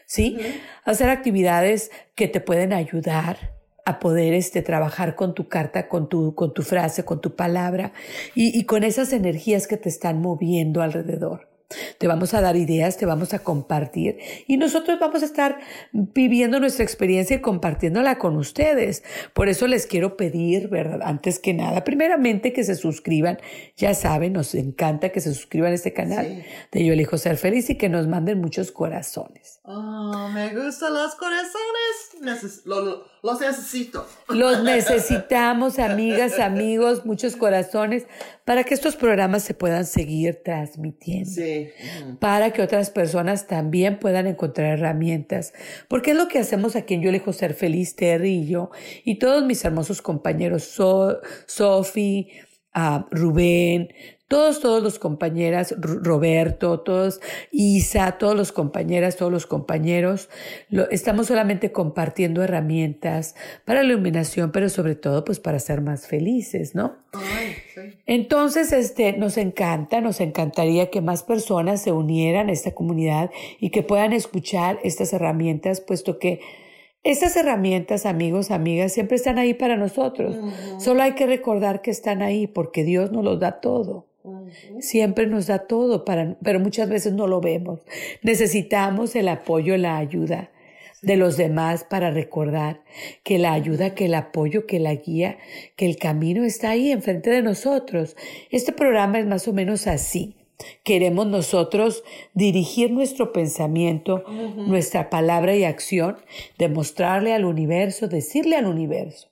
¿sí? 0.05 0.37
Hacer 0.85 1.09
actividades 1.09 1.91
que 2.15 2.27
te 2.27 2.39
pueden 2.39 2.73
ayudar 2.73 3.58
a 3.89 3.99
poder 3.99 4.33
este, 4.33 4.61
trabajar 4.61 5.15
con 5.15 5.33
tu 5.33 5.47
carta, 5.47 5.87
con 5.87 6.09
tu, 6.09 6.35
con 6.35 6.53
tu 6.53 6.63
frase, 6.63 7.03
con 7.05 7.21
tu 7.21 7.35
palabra 7.35 7.93
y, 8.35 8.57
y 8.57 8.65
con 8.65 8.83
esas 8.83 9.13
energías 9.13 9.67
que 9.67 9.77
te 9.77 9.89
están 9.89 10.21
moviendo 10.21 10.81
alrededor. 10.81 11.49
Te 11.99 12.07
vamos 12.07 12.33
a 12.33 12.41
dar 12.41 12.55
ideas, 12.55 12.97
te 12.97 13.05
vamos 13.05 13.35
a 13.35 13.39
compartir 13.39 14.17
y 14.47 14.57
nosotros 14.57 14.99
vamos 14.99 15.21
a 15.21 15.25
estar 15.25 15.59
viviendo 15.91 16.59
nuestra 16.59 16.83
experiencia 16.83 17.35
y 17.35 17.41
compartiéndola 17.41 18.17
con 18.17 18.37
ustedes. 18.37 19.03
Por 19.33 19.49
eso 19.49 19.67
les 19.67 19.85
quiero 19.85 20.17
pedir, 20.17 20.69
¿verdad? 20.69 21.01
Antes 21.03 21.37
que 21.37 21.53
nada, 21.53 21.83
primeramente 21.83 22.53
que 22.53 22.63
se 22.63 22.73
suscriban. 22.73 23.37
Ya 23.77 23.93
saben, 23.93 24.33
nos 24.33 24.55
encanta 24.55 25.09
que 25.09 25.21
se 25.21 25.31
suscriban 25.31 25.71
a 25.71 25.75
este 25.75 25.93
canal 25.93 26.43
de 26.71 26.85
Yo 26.85 26.93
Elijo 26.93 27.19
Ser 27.19 27.37
Feliz 27.37 27.69
y 27.69 27.77
que 27.77 27.87
nos 27.87 28.07
manden 28.07 28.41
muchos 28.41 28.71
corazones. 28.71 29.59
Oh, 29.63 30.29
me 30.33 30.49
gustan 30.55 30.91
los 30.95 31.13
corazones. 31.15 32.08
Los 32.19 33.41
necesito. 33.41 34.05
Los 34.29 34.63
necesitamos, 34.63 35.79
amigas, 35.79 36.39
amigos, 36.39 37.05
muchos 37.05 37.35
corazones 37.35 38.05
para 38.45 38.63
que 38.63 38.73
estos 38.73 38.95
programas 38.95 39.43
se 39.43 39.53
puedan 39.53 39.85
seguir 39.85 40.41
transmitiendo. 40.43 41.29
Sí. 41.29 41.69
Para 42.19 42.51
que 42.51 42.61
otras 42.61 42.89
personas 42.89 43.47
también 43.47 43.99
puedan 43.99 44.27
encontrar 44.27 44.79
herramientas. 44.79 45.53
Porque 45.87 46.11
es 46.11 46.17
lo 46.17 46.27
que 46.27 46.39
hacemos 46.39 46.75
aquí 46.75 46.95
en 46.95 47.01
Yo 47.01 47.09
Elijo 47.09 47.33
Ser 47.33 47.53
Feliz, 47.53 47.95
Terry 47.95 48.39
y 48.39 48.47
yo, 48.47 48.71
y 49.03 49.19
todos 49.19 49.45
mis 49.45 49.63
hermosos 49.65 50.01
compañeros, 50.01 50.63
so 50.63 51.19
Sofi, 51.45 52.29
uh, 52.75 53.03
Rubén, 53.11 53.89
todos, 54.29 54.59
todos 54.61 54.83
los 54.83 54.99
compañeras, 54.99 55.73
Roberto, 55.79 56.81
todos, 56.81 57.19
Isa, 57.51 58.19
todos 58.19 58.35
los 58.35 58.51
compañeras, 58.51 59.17
todos 59.17 59.31
los 59.31 59.47
compañeros, 59.47 60.29
lo, 60.69 60.87
estamos 60.91 61.27
solamente 61.27 61.71
compartiendo 61.71 62.43
herramientas 62.43 63.35
para 63.65 63.81
la 63.81 63.89
iluminación, 63.89 64.51
pero 64.51 64.69
sobre 64.69 64.93
todo, 64.93 65.25
pues 65.25 65.39
para 65.39 65.57
ser 65.57 65.81
más 65.81 66.05
felices, 66.05 66.75
¿no? 66.75 66.97
Ay, 67.13 67.55
sí. 67.73 67.99
Entonces, 68.05 68.71
este, 68.71 69.13
nos 69.13 69.35
encanta, 69.37 69.99
nos 69.99 70.21
encantaría 70.21 70.91
que 70.91 71.01
más 71.01 71.23
personas 71.23 71.81
se 71.81 71.91
unieran 71.91 72.49
a 72.49 72.51
esta 72.51 72.75
comunidad 72.75 73.31
y 73.59 73.71
que 73.71 73.81
puedan 73.81 74.13
escuchar 74.13 74.77
estas 74.83 75.11
herramientas, 75.11 75.81
puesto 75.81 76.19
que 76.19 76.39
estas 77.01 77.35
herramientas, 77.35 78.05
amigos, 78.05 78.51
amigas, 78.51 78.93
siempre 78.93 79.15
están 79.15 79.39
ahí 79.39 79.55
para 79.55 79.75
nosotros. 79.75 80.35
Uh 80.35 80.49
-huh. 80.49 80.79
Solo 80.79 81.01
hay 81.01 81.13
que 81.13 81.25
recordar 81.25 81.81
que 81.81 81.89
están 81.89 82.21
ahí 82.21 82.45
porque 82.45 82.83
Dios 82.83 83.11
nos 83.11 83.23
los 83.23 83.39
da 83.39 83.59
todo. 83.59 84.08
Siempre 84.79 85.27
nos 85.27 85.47
da 85.47 85.59
todo, 85.59 86.05
para, 86.05 86.35
pero 86.43 86.59
muchas 86.59 86.89
veces 86.89 87.13
no 87.13 87.27
lo 87.27 87.41
vemos. 87.41 87.79
Necesitamos 88.21 89.15
el 89.15 89.27
apoyo, 89.27 89.77
la 89.77 89.97
ayuda 89.97 90.51
de 91.01 91.15
los 91.15 91.37
demás 91.37 91.85
para 91.85 92.11
recordar 92.11 92.81
que 93.23 93.37
la 93.37 93.53
ayuda, 93.53 93.95
que 93.95 94.05
el 94.05 94.15
apoyo, 94.15 94.65
que 94.65 94.79
la 94.79 94.95
guía, 94.95 95.37
que 95.75 95.85
el 95.85 95.97
camino 95.97 96.43
está 96.43 96.71
ahí 96.71 96.91
enfrente 96.91 97.29
de 97.29 97.41
nosotros. 97.41 98.17
Este 98.51 98.73
programa 98.73 99.19
es 99.19 99.25
más 99.25 99.47
o 99.47 99.53
menos 99.53 99.87
así. 99.87 100.35
Queremos 100.83 101.25
nosotros 101.25 102.03
dirigir 102.33 102.91
nuestro 102.91 103.31
pensamiento, 103.31 104.23
uh 104.27 104.31
-huh. 104.31 104.67
nuestra 104.67 105.09
palabra 105.09 105.55
y 105.55 105.63
acción, 105.63 106.17
demostrarle 106.57 107.33
al 107.33 107.45
universo, 107.45 108.09
decirle 108.09 108.57
al 108.57 108.65
universo 108.65 109.28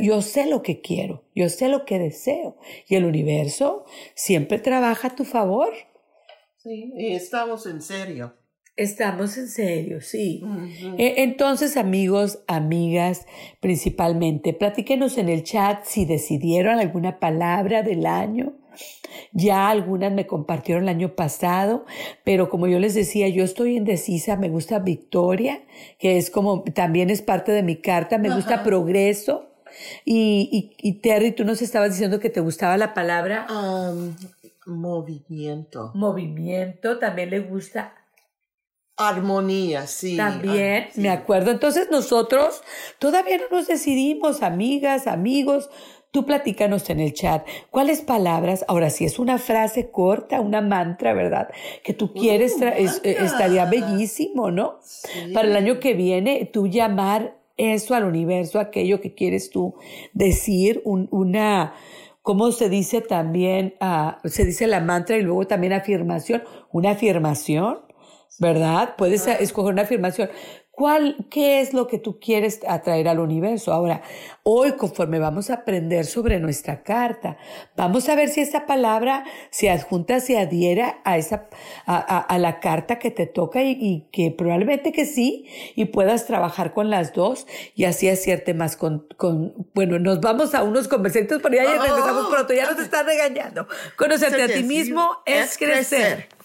yo 0.00 0.22
sé 0.22 0.46
lo 0.46 0.62
que 0.62 0.80
quiero, 0.80 1.24
yo 1.34 1.48
sé 1.48 1.68
lo 1.68 1.84
que 1.84 1.98
deseo. 1.98 2.56
Y 2.86 2.96
el 2.96 3.04
universo 3.04 3.84
siempre 4.14 4.58
trabaja 4.58 5.08
a 5.08 5.14
tu 5.14 5.24
favor. 5.24 5.72
Sí, 6.56 6.92
y 6.96 7.14
estamos 7.14 7.66
en 7.66 7.82
serio. 7.82 8.34
Estamos 8.76 9.36
en 9.38 9.48
serio, 9.48 10.00
sí. 10.00 10.40
Uh 10.44 10.46
-huh. 10.46 10.94
Entonces, 10.98 11.76
amigos, 11.76 12.44
amigas, 12.46 13.26
principalmente, 13.60 14.52
platíquenos 14.52 15.18
en 15.18 15.28
el 15.28 15.42
chat 15.42 15.84
si 15.84 16.04
decidieron 16.04 16.78
alguna 16.78 17.18
palabra 17.18 17.82
del 17.82 18.06
año. 18.06 18.54
Ya 19.32 19.68
algunas 19.68 20.12
me 20.12 20.28
compartieron 20.28 20.84
el 20.84 20.90
año 20.90 21.16
pasado, 21.16 21.84
pero 22.24 22.48
como 22.48 22.68
yo 22.68 22.78
les 22.78 22.94
decía, 22.94 23.28
yo 23.28 23.42
estoy 23.42 23.76
indecisa, 23.76 24.36
me 24.36 24.48
gusta 24.48 24.78
victoria, 24.78 25.64
que 25.98 26.16
es 26.16 26.30
como, 26.30 26.62
también 26.62 27.10
es 27.10 27.20
parte 27.20 27.50
de 27.50 27.64
mi 27.64 27.76
carta, 27.80 28.16
me 28.18 28.32
gusta 28.32 28.62
progreso, 28.62 29.47
y, 30.04 30.74
y, 30.80 30.88
y, 30.88 31.00
Terry, 31.00 31.32
tú 31.32 31.44
nos 31.44 31.62
estabas 31.62 31.90
diciendo 31.90 32.20
que 32.20 32.30
te 32.30 32.40
gustaba 32.40 32.76
la 32.76 32.94
palabra 32.94 33.46
um, 33.50 34.14
movimiento. 34.66 35.92
Movimiento, 35.94 36.98
también 36.98 37.30
le 37.30 37.40
gusta. 37.40 37.94
Armonía, 38.96 39.86
sí. 39.86 40.16
También, 40.16 40.86
ah, 40.88 40.90
sí. 40.92 41.00
me 41.00 41.10
acuerdo. 41.10 41.52
Entonces 41.52 41.88
nosotros 41.90 42.62
todavía 42.98 43.38
no 43.38 43.44
nos 43.56 43.68
decidimos, 43.68 44.42
amigas, 44.42 45.06
amigos. 45.06 45.70
Tú 46.10 46.24
platícanos 46.24 46.88
en 46.90 47.00
el 47.00 47.12
chat 47.12 47.46
cuáles 47.70 48.00
palabras, 48.00 48.64
ahora 48.66 48.90
si 48.90 49.04
es 49.04 49.18
una 49.18 49.38
frase 49.38 49.90
corta, 49.90 50.40
una 50.40 50.62
mantra, 50.62 51.12
¿verdad? 51.12 51.48
Que 51.84 51.92
tú 51.92 52.12
quieres, 52.12 52.56
uh, 52.60 52.64
es, 52.64 53.00
estaría 53.04 53.66
bellísimo, 53.66 54.50
¿no? 54.50 54.78
Sí. 54.82 55.32
Para 55.32 55.48
el 55.48 55.56
año 55.56 55.78
que 55.78 55.94
viene, 55.94 56.50
tú 56.52 56.66
llamar 56.66 57.37
eso 57.58 57.94
al 57.94 58.04
universo, 58.04 58.60
aquello 58.60 59.00
que 59.00 59.14
quieres 59.14 59.50
tú 59.50 59.74
decir, 60.14 60.80
un, 60.84 61.08
una, 61.10 61.74
¿cómo 62.22 62.52
se 62.52 62.68
dice 62.68 63.00
también? 63.00 63.74
Uh, 63.80 64.26
se 64.28 64.44
dice 64.44 64.66
la 64.66 64.80
mantra 64.80 65.18
y 65.18 65.22
luego 65.22 65.46
también 65.46 65.72
afirmación, 65.72 66.42
una 66.72 66.92
afirmación, 66.92 67.80
¿verdad? 68.38 68.94
Puedes 68.96 69.26
ah. 69.26 69.34
escoger 69.34 69.72
una 69.72 69.82
afirmación. 69.82 70.30
¿Cuál, 70.78 71.16
¿Qué 71.28 71.60
es 71.60 71.74
lo 71.74 71.88
que 71.88 71.98
tú 71.98 72.20
quieres 72.20 72.60
atraer 72.64 73.08
al 73.08 73.18
universo? 73.18 73.72
Ahora, 73.72 74.00
hoy 74.44 74.76
conforme 74.76 75.18
vamos 75.18 75.50
a 75.50 75.54
aprender 75.54 76.06
sobre 76.06 76.38
nuestra 76.38 76.84
carta, 76.84 77.36
vamos 77.74 78.08
a 78.08 78.14
ver 78.14 78.28
si 78.28 78.42
esa 78.42 78.64
palabra 78.64 79.24
se 79.50 79.70
adjunta, 79.70 80.20
se 80.20 80.38
adhiera 80.38 81.00
a, 81.02 81.18
esa, 81.18 81.48
a, 81.84 81.96
a, 81.96 82.20
a 82.20 82.38
la 82.38 82.60
carta 82.60 83.00
que 83.00 83.10
te 83.10 83.26
toca 83.26 83.60
y, 83.60 83.72
y, 83.72 84.06
que 84.12 84.30
probablemente 84.30 84.92
que 84.92 85.04
sí, 85.04 85.46
y 85.74 85.86
puedas 85.86 86.26
trabajar 86.26 86.72
con 86.72 86.90
las 86.90 87.12
dos 87.12 87.48
y 87.74 87.82
así 87.82 88.08
acierte 88.08 88.54
más 88.54 88.76
con, 88.76 89.04
con 89.16 89.54
bueno, 89.74 89.98
nos 89.98 90.20
vamos 90.20 90.54
a 90.54 90.62
unos 90.62 90.86
pero 90.86 91.54
ya, 91.56 91.64
ya 91.64 91.82
regresamos 91.82 92.26
oh, 92.26 92.30
pronto, 92.30 92.54
ya 92.54 92.70
nos 92.70 92.78
están 92.78 93.04
regañando. 93.04 93.66
Conocerte 93.96 94.44
a 94.44 94.46
ti 94.46 94.62
mismo 94.62 95.10
es 95.26 95.58
crecer. 95.58 96.37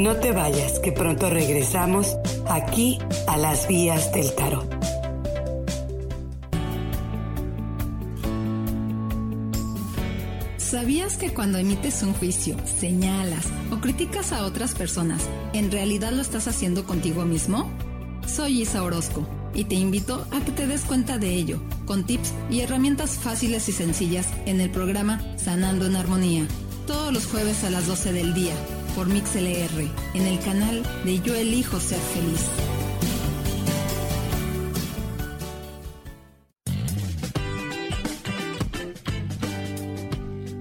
No 0.00 0.16
te 0.16 0.32
vayas, 0.32 0.78
que 0.78 0.92
pronto 0.92 1.28
regresamos 1.28 2.16
aquí 2.48 2.98
a 3.26 3.36
las 3.36 3.68
vías 3.68 4.10
del 4.14 4.34
tarot. 4.34 4.66
¿Sabías 10.56 11.18
que 11.18 11.34
cuando 11.34 11.58
emites 11.58 12.02
un 12.02 12.14
juicio, 12.14 12.56
señalas 12.64 13.44
o 13.70 13.82
criticas 13.82 14.32
a 14.32 14.46
otras 14.46 14.74
personas, 14.74 15.20
en 15.52 15.70
realidad 15.70 16.12
lo 16.12 16.22
estás 16.22 16.48
haciendo 16.48 16.86
contigo 16.86 17.26
mismo? 17.26 17.70
Soy 18.26 18.62
Isa 18.62 18.82
Orozco 18.82 19.28
y 19.52 19.64
te 19.64 19.74
invito 19.74 20.26
a 20.30 20.40
que 20.42 20.52
te 20.52 20.66
des 20.66 20.80
cuenta 20.86 21.18
de 21.18 21.34
ello, 21.34 21.60
con 21.84 22.04
tips 22.04 22.32
y 22.48 22.60
herramientas 22.60 23.18
fáciles 23.18 23.68
y 23.68 23.72
sencillas 23.72 24.28
en 24.46 24.62
el 24.62 24.70
programa 24.70 25.20
Sanando 25.36 25.84
en 25.84 25.96
Armonía, 25.96 26.46
todos 26.86 27.12
los 27.12 27.26
jueves 27.26 27.64
a 27.64 27.70
las 27.70 27.86
12 27.86 28.14
del 28.14 28.32
día 28.32 28.54
por 28.94 29.08
MixLR 29.08 29.90
en 30.14 30.26
el 30.26 30.38
canal 30.40 30.82
de 31.04 31.20
Yo 31.20 31.34
Elijo 31.34 31.78
Ser 31.80 31.98
Feliz. 31.98 32.40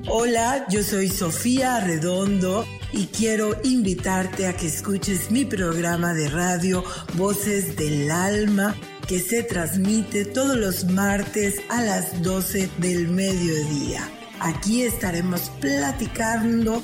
Hola, 0.07 0.65
yo 0.69 0.83
soy 0.83 1.07
Sofía 1.07 1.79
Redondo 1.81 2.65
y 2.91 3.05
quiero 3.07 3.55
invitarte 3.63 4.47
a 4.47 4.55
que 4.55 4.67
escuches 4.67 5.31
mi 5.31 5.45
programa 5.45 6.13
de 6.13 6.29
radio 6.29 6.83
Voces 7.15 7.75
del 7.75 8.09
Alma 8.09 8.75
que 9.07 9.19
se 9.19 9.43
transmite 9.43 10.25
todos 10.25 10.55
los 10.55 10.85
martes 10.85 11.61
a 11.69 11.81
las 11.81 12.21
12 12.21 12.69
del 12.77 13.07
mediodía. 13.07 14.09
Aquí 14.39 14.83
estaremos 14.83 15.51
platicando 15.59 16.83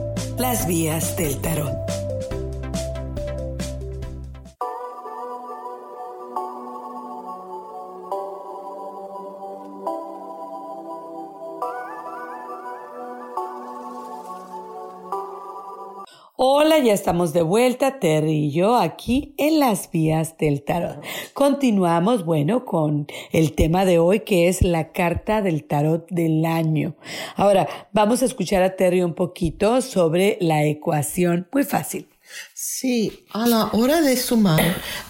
Las 0.41 0.65
Vías 0.65 1.15
del 1.17 1.39
Tarot. 1.39 1.90
Ya 16.83 16.93
estamos 16.93 17.33
de 17.33 17.43
vuelta, 17.43 17.99
Terry 17.99 18.45
y 18.45 18.51
yo, 18.51 18.75
aquí 18.75 19.35
en 19.37 19.59
las 19.59 19.91
vías 19.91 20.37
del 20.37 20.63
tarot. 20.63 21.03
Continuamos, 21.33 22.25
bueno, 22.25 22.65
con 22.65 23.07
el 23.31 23.53
tema 23.53 23.85
de 23.85 23.99
hoy, 23.99 24.21
que 24.21 24.47
es 24.47 24.61
la 24.61 24.91
carta 24.91 25.41
del 25.41 25.63
tarot 25.65 26.07
del 26.09 26.43
año. 26.45 26.95
Ahora, 27.35 27.67
vamos 27.93 28.21
a 28.21 28.25
escuchar 28.25 28.63
a 28.63 28.75
Terry 28.75 29.03
un 29.03 29.13
poquito 29.13 29.81
sobre 29.81 30.37
la 30.41 30.63
ecuación. 30.65 31.47
Muy 31.51 31.63
fácil. 31.63 32.07
Sí, 32.53 33.25
a 33.31 33.45
la 33.45 33.69
hora 33.73 34.01
de 34.01 34.17
sumar, 34.17 34.61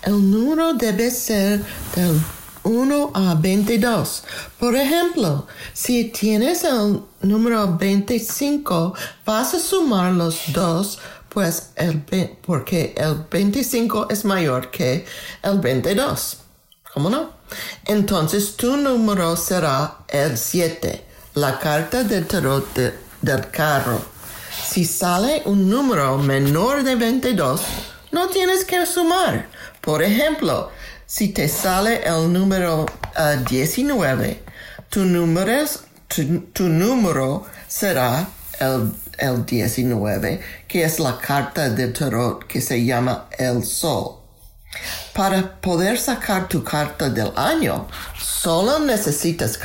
el 0.03 0.29
número 0.29 0.73
debe 0.73 1.09
ser 1.09 1.61
del 1.95 2.19
1 2.63 3.11
a 3.13 3.35
22. 3.35 4.23
Por 4.59 4.75
ejemplo, 4.75 5.47
si 5.73 6.05
tienes 6.05 6.63
el 6.63 7.01
número 7.21 7.77
25, 7.77 8.93
vas 9.25 9.53
a 9.53 9.59
sumar 9.59 10.13
los 10.13 10.51
dos 10.51 10.99
pues 11.33 11.71
el, 11.77 12.03
porque 12.41 12.93
el 12.97 13.25
25 13.29 14.07
es 14.09 14.25
mayor 14.25 14.69
que 14.69 15.05
el 15.43 15.59
22. 15.59 16.37
¿Cómo 16.93 17.09
no? 17.09 17.31
Entonces 17.85 18.57
tu 18.57 18.75
número 18.75 19.37
será 19.37 19.99
el 20.09 20.37
7, 20.37 21.05
la 21.35 21.57
carta 21.57 22.03
de 22.03 22.21
tarot 22.23 22.67
del 23.21 23.49
carro. 23.49 24.01
Si 24.67 24.83
sale 24.83 25.41
un 25.45 25.69
número 25.69 26.17
menor 26.17 26.83
de 26.83 26.95
22, 26.95 27.61
no 28.11 28.27
tienes 28.27 28.65
que 28.65 28.85
sumar. 28.85 29.47
Por 29.79 30.03
ejemplo, 30.03 30.69
si 31.05 31.29
te 31.29 31.47
sale 31.47 32.03
el 32.05 32.31
número 32.31 32.85
19, 33.49 34.43
uh, 34.45 34.51
tu 34.89 35.05
número, 35.05 35.65
tu 36.53 36.63
número 36.67 37.45
será 37.69 38.27
el 38.59 38.91
el 39.21 39.45
19, 39.45 40.41
que 40.67 40.83
es 40.83 40.99
la 40.99 41.17
carta 41.17 41.69
de 41.69 41.87
tarot 41.87 42.45
que 42.47 42.59
se 42.59 42.83
llama 42.83 43.27
el 43.37 43.63
sol. 43.63 44.17
Para 45.13 45.61
poder 45.61 45.97
sacar 45.97 46.47
tu 46.47 46.63
carta 46.63 47.09
del 47.09 47.31
año, 47.35 47.87
solo 48.17 48.79
necesitas 48.79 49.57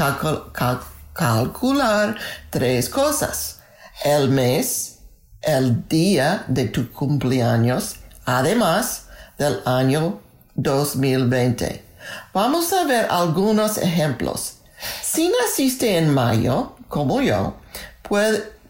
calcular 1.13 2.17
tres 2.51 2.89
cosas. 2.89 3.61
El 4.05 4.29
mes, 4.29 4.99
el 5.43 5.89
día 5.89 6.45
de 6.49 6.67
tu 6.67 6.93
cumpleaños, 6.93 7.97
además 8.25 9.07
del 9.39 9.61
año 9.65 10.21
2020. 10.57 11.85
Vamos 12.33 12.73
a 12.73 12.85
ver 12.85 13.07
algunos 13.11 13.79
ejemplos. 13.79 14.59
Si 15.03 15.29
naciste 15.29 15.97
en 15.97 16.13
mayo, 16.13 16.77
como 16.89 17.23
yo, 17.23 17.57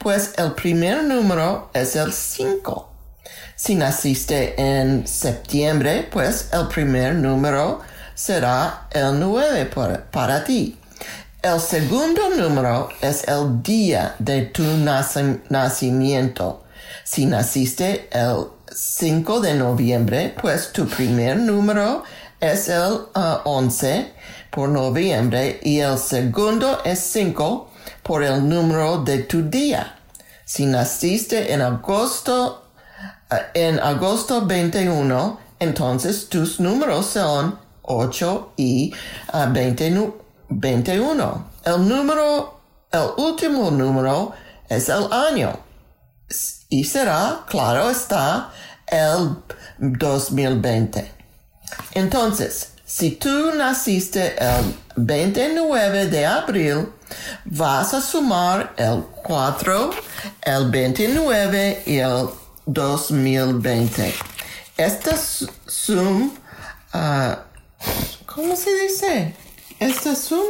pues 0.06 0.34
el 0.36 0.52
primer 0.52 1.02
número 1.02 1.68
es 1.74 1.96
el 1.96 2.12
5. 2.12 2.88
Si 3.56 3.74
naciste 3.74 4.54
en 4.56 5.04
septiembre, 5.04 6.08
pues 6.12 6.48
el 6.52 6.68
primer 6.68 7.16
número 7.16 7.80
será 8.14 8.86
el 8.92 9.18
9 9.18 9.68
para, 10.12 10.44
ti. 10.44 10.78
El 11.42 11.58
segundo 11.58 12.30
número 12.36 12.88
es 13.00 13.26
el 13.26 13.64
día 13.64 14.14
de 14.20 14.42
tu 14.42 14.62
nacimiento. 15.50 16.62
Si 17.02 17.26
naciste 17.26 18.08
el 18.12 18.46
5 18.72 19.40
de 19.40 19.54
noviembre, 19.54 20.36
pues 20.40 20.70
tu 20.70 20.86
primer 20.86 21.36
número 21.36 22.04
es 22.38 22.68
el 22.68 23.06
11 23.42 23.98
uh, 23.98 24.54
por 24.54 24.68
noviembre 24.68 25.58
y 25.64 25.80
el 25.80 25.98
segundo 25.98 26.80
es 26.84 27.00
5 27.00 27.70
por 28.02 28.22
el 28.22 28.48
número 28.48 29.02
de 29.02 29.18
tu 29.20 29.48
día. 29.48 29.98
Si 30.44 30.66
naciste 30.66 31.52
en 31.52 31.62
agosto, 31.62 32.70
eh, 33.30 33.36
en 33.54 33.80
agosto 33.80 34.46
21, 34.46 35.38
entonces 35.58 36.28
tus 36.28 36.60
números 36.60 37.06
son 37.06 37.58
8 37.82 38.52
y 38.56 38.94
21. 39.50 40.14
Eh, 40.50 41.70
el 41.70 41.88
número, 41.88 42.60
el 42.92 43.08
último 43.16 43.70
número 43.70 44.32
es 44.68 44.88
el 44.88 45.12
año. 45.12 45.58
Y 46.68 46.84
será, 46.84 47.44
claro 47.48 47.90
está, 47.90 48.50
el 48.86 49.36
2020. 49.78 51.12
Entonces, 51.92 52.70
si 52.84 53.12
tú 53.12 53.52
naciste 53.56 54.36
el 54.38 54.74
29 54.96 56.06
de 56.06 56.26
abril, 56.26 56.88
vas 57.44 57.94
a 57.94 58.00
sumar 58.00 58.74
el 58.76 59.02
4, 59.24 59.90
el 60.42 60.70
29 60.70 61.82
y 61.86 61.98
el 61.98 62.28
2020. 62.66 64.14
Esta 64.76 65.16
su- 65.16 65.48
sum, 65.66 66.32
ah, 66.92 67.38
¿cómo 68.26 68.54
se 68.56 68.74
dice? 68.82 69.34
Esta 69.78 70.14
sum, 70.14 70.44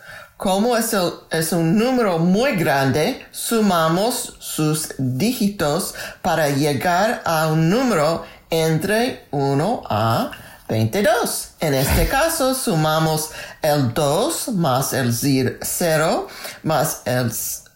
Como 0.42 0.76
es, 0.76 0.92
el- 0.94 1.14
es 1.30 1.52
un 1.54 1.78
número 1.78 2.18
muy 2.18 2.56
grande, 2.56 3.24
sumamos 3.30 4.38
sus 4.40 4.88
dígitos 4.98 5.94
para 6.24 6.50
llegar 6.50 7.22
a 7.26 7.46
un 7.50 7.70
número 7.70 8.26
entre 8.50 9.28
1 9.30 9.84
a 9.88 10.32
22. 10.68 11.50
En 11.60 11.76
este 11.76 12.08
caso, 12.08 12.56
sumamos 12.56 13.30
el 13.62 13.94
2 13.94 14.48
más 14.56 14.94
el 14.94 15.14
0 15.14 16.28
más 16.64 17.02
el, 17.06 17.32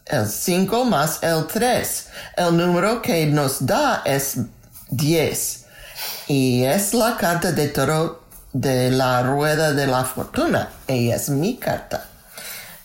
el 0.07 0.27
5 0.27 0.85
más 0.85 1.21
el 1.21 1.45
3. 1.45 2.07
El 2.35 2.57
número 2.57 2.99
que 3.03 3.27
nos 3.27 3.63
da 3.63 4.01
es 4.05 4.37
10. 4.89 5.65
Y 6.29 6.63
es 6.63 6.95
la 6.95 7.15
carta 7.15 7.51
de 7.51 7.67
toro 7.67 8.23
de 8.53 8.89
la 8.89 9.21
rueda 9.21 9.71
de 9.73 9.85
la 9.85 10.03
fortuna. 10.03 10.69
Ella 10.87 11.15
es 11.17 11.29
mi 11.29 11.57
carta 11.57 12.07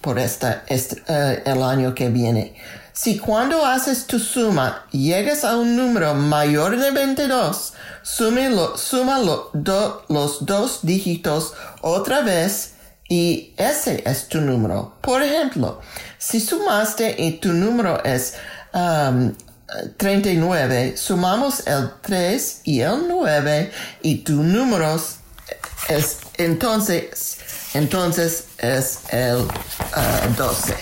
por 0.01 0.19
esta, 0.19 0.65
este, 0.67 1.03
el 1.45 1.63
año 1.63 1.95
que 1.95 2.09
viene. 2.09 2.55
Si 2.93 3.19
cuando 3.19 3.65
haces 3.65 4.07
tu 4.07 4.19
suma 4.19 4.85
llegas 4.91 5.45
a 5.45 5.57
un 5.57 5.77
número 5.77 6.15
mayor 6.15 6.77
de 6.79 6.91
22, 6.91 7.73
súmelo- 8.05 8.77
súmalo 8.77 9.51
do- 9.55 10.05
los 10.09 10.45
dos 10.45 10.81
dígitos 10.83 11.55
otra 11.83 12.21
vez 12.23 12.73
y 13.09 13.55
ese 13.57 14.03
es 14.07 14.29
tu 14.29 14.41
número. 14.41 14.95
Por 15.01 15.23
ejemplo, 15.23 15.81
si 16.19 16.41
sumaste 16.41 17.15
y 17.19 17.33
tu 17.39 17.53
número 17.53 18.03
es 18.05 18.35
um, 18.75 19.33
39, 19.97 20.97
sumamos 20.97 21.67
el 21.67 21.91
3 22.03 22.61
y 22.65 22.81
el 22.81 23.07
9 23.09 23.71
y 24.03 24.17
tu 24.19 24.43
número 24.43 25.01
es 25.89 26.19
entonces 26.39 27.39
entonces 27.75 28.45
es 28.59 29.01
el 29.11 29.47
ah, 29.95 30.21
12. 30.37 30.77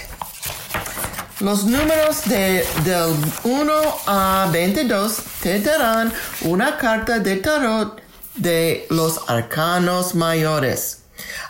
Los 1.40 1.64
números 1.64 2.24
de, 2.24 2.66
del 2.84 3.14
1 3.44 3.72
a 4.06 4.48
22 4.50 5.16
te 5.42 5.60
darán 5.60 6.12
una 6.42 6.76
carta 6.78 7.20
de 7.20 7.36
tarot 7.36 8.00
de 8.34 8.86
los 8.90 9.20
arcanos 9.28 10.14
mayores. 10.14 11.02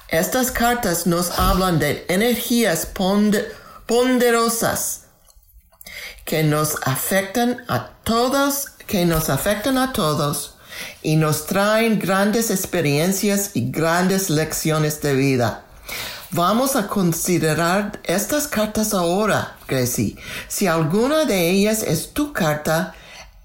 Estas 0.08 0.50
cartas 0.50 1.06
nos 1.06 1.30
hablan 1.38 1.78
de 1.78 2.04
energías 2.08 2.86
pond- 2.94 3.44
ponderosas 3.86 5.02
que 6.24 6.42
nos 6.42 6.76
afectan 6.82 7.64
a 7.68 7.90
todos, 8.04 8.66
que 8.86 9.06
nos 9.06 9.30
afectan 9.30 9.78
a 9.78 9.92
todos 9.94 10.57
y 11.02 11.16
nos 11.16 11.46
traen 11.46 11.98
grandes 11.98 12.50
experiencias 12.50 13.50
y 13.54 13.70
grandes 13.70 14.30
lecciones 14.30 15.00
de 15.00 15.14
vida. 15.14 15.64
Vamos 16.30 16.76
a 16.76 16.88
considerar 16.88 18.00
estas 18.04 18.46
cartas 18.48 18.92
ahora, 18.92 19.56
Gracie. 19.66 20.16
Si 20.46 20.66
alguna 20.66 21.24
de 21.24 21.50
ellas 21.50 21.82
es 21.82 22.12
tu 22.12 22.32
carta, 22.34 22.94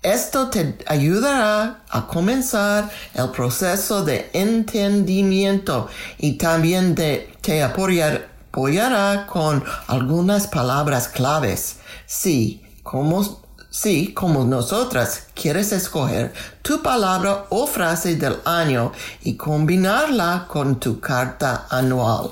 esto 0.01 0.49
te 0.49 0.77
ayudará 0.85 1.83
a 1.89 2.07
comenzar 2.07 2.91
el 3.13 3.29
proceso 3.29 4.03
de 4.03 4.29
entendimiento 4.33 5.87
y 6.17 6.33
también 6.33 6.93
te 6.95 7.63
apoyar- 7.63 8.27
apoyará 8.49 9.27
con 9.27 9.63
algunas 9.87 10.47
palabras 10.47 11.07
claves. 11.07 11.77
Sí, 12.05 12.61
como, 12.83 13.42
sí, 13.73 14.13
como 14.13 14.45
nosotras, 14.45 15.27
quieres 15.33 15.71
escoger 15.71 16.31
tu 16.61 16.83
palabra 16.83 17.47
o 17.49 17.65
frase 17.65 18.15
del 18.15 18.37
año 18.45 18.91
y 19.23 19.35
combinarla 19.35 20.45
con 20.47 20.79
tu 20.79 20.99
carta 20.99 21.65
anual. 21.71 22.29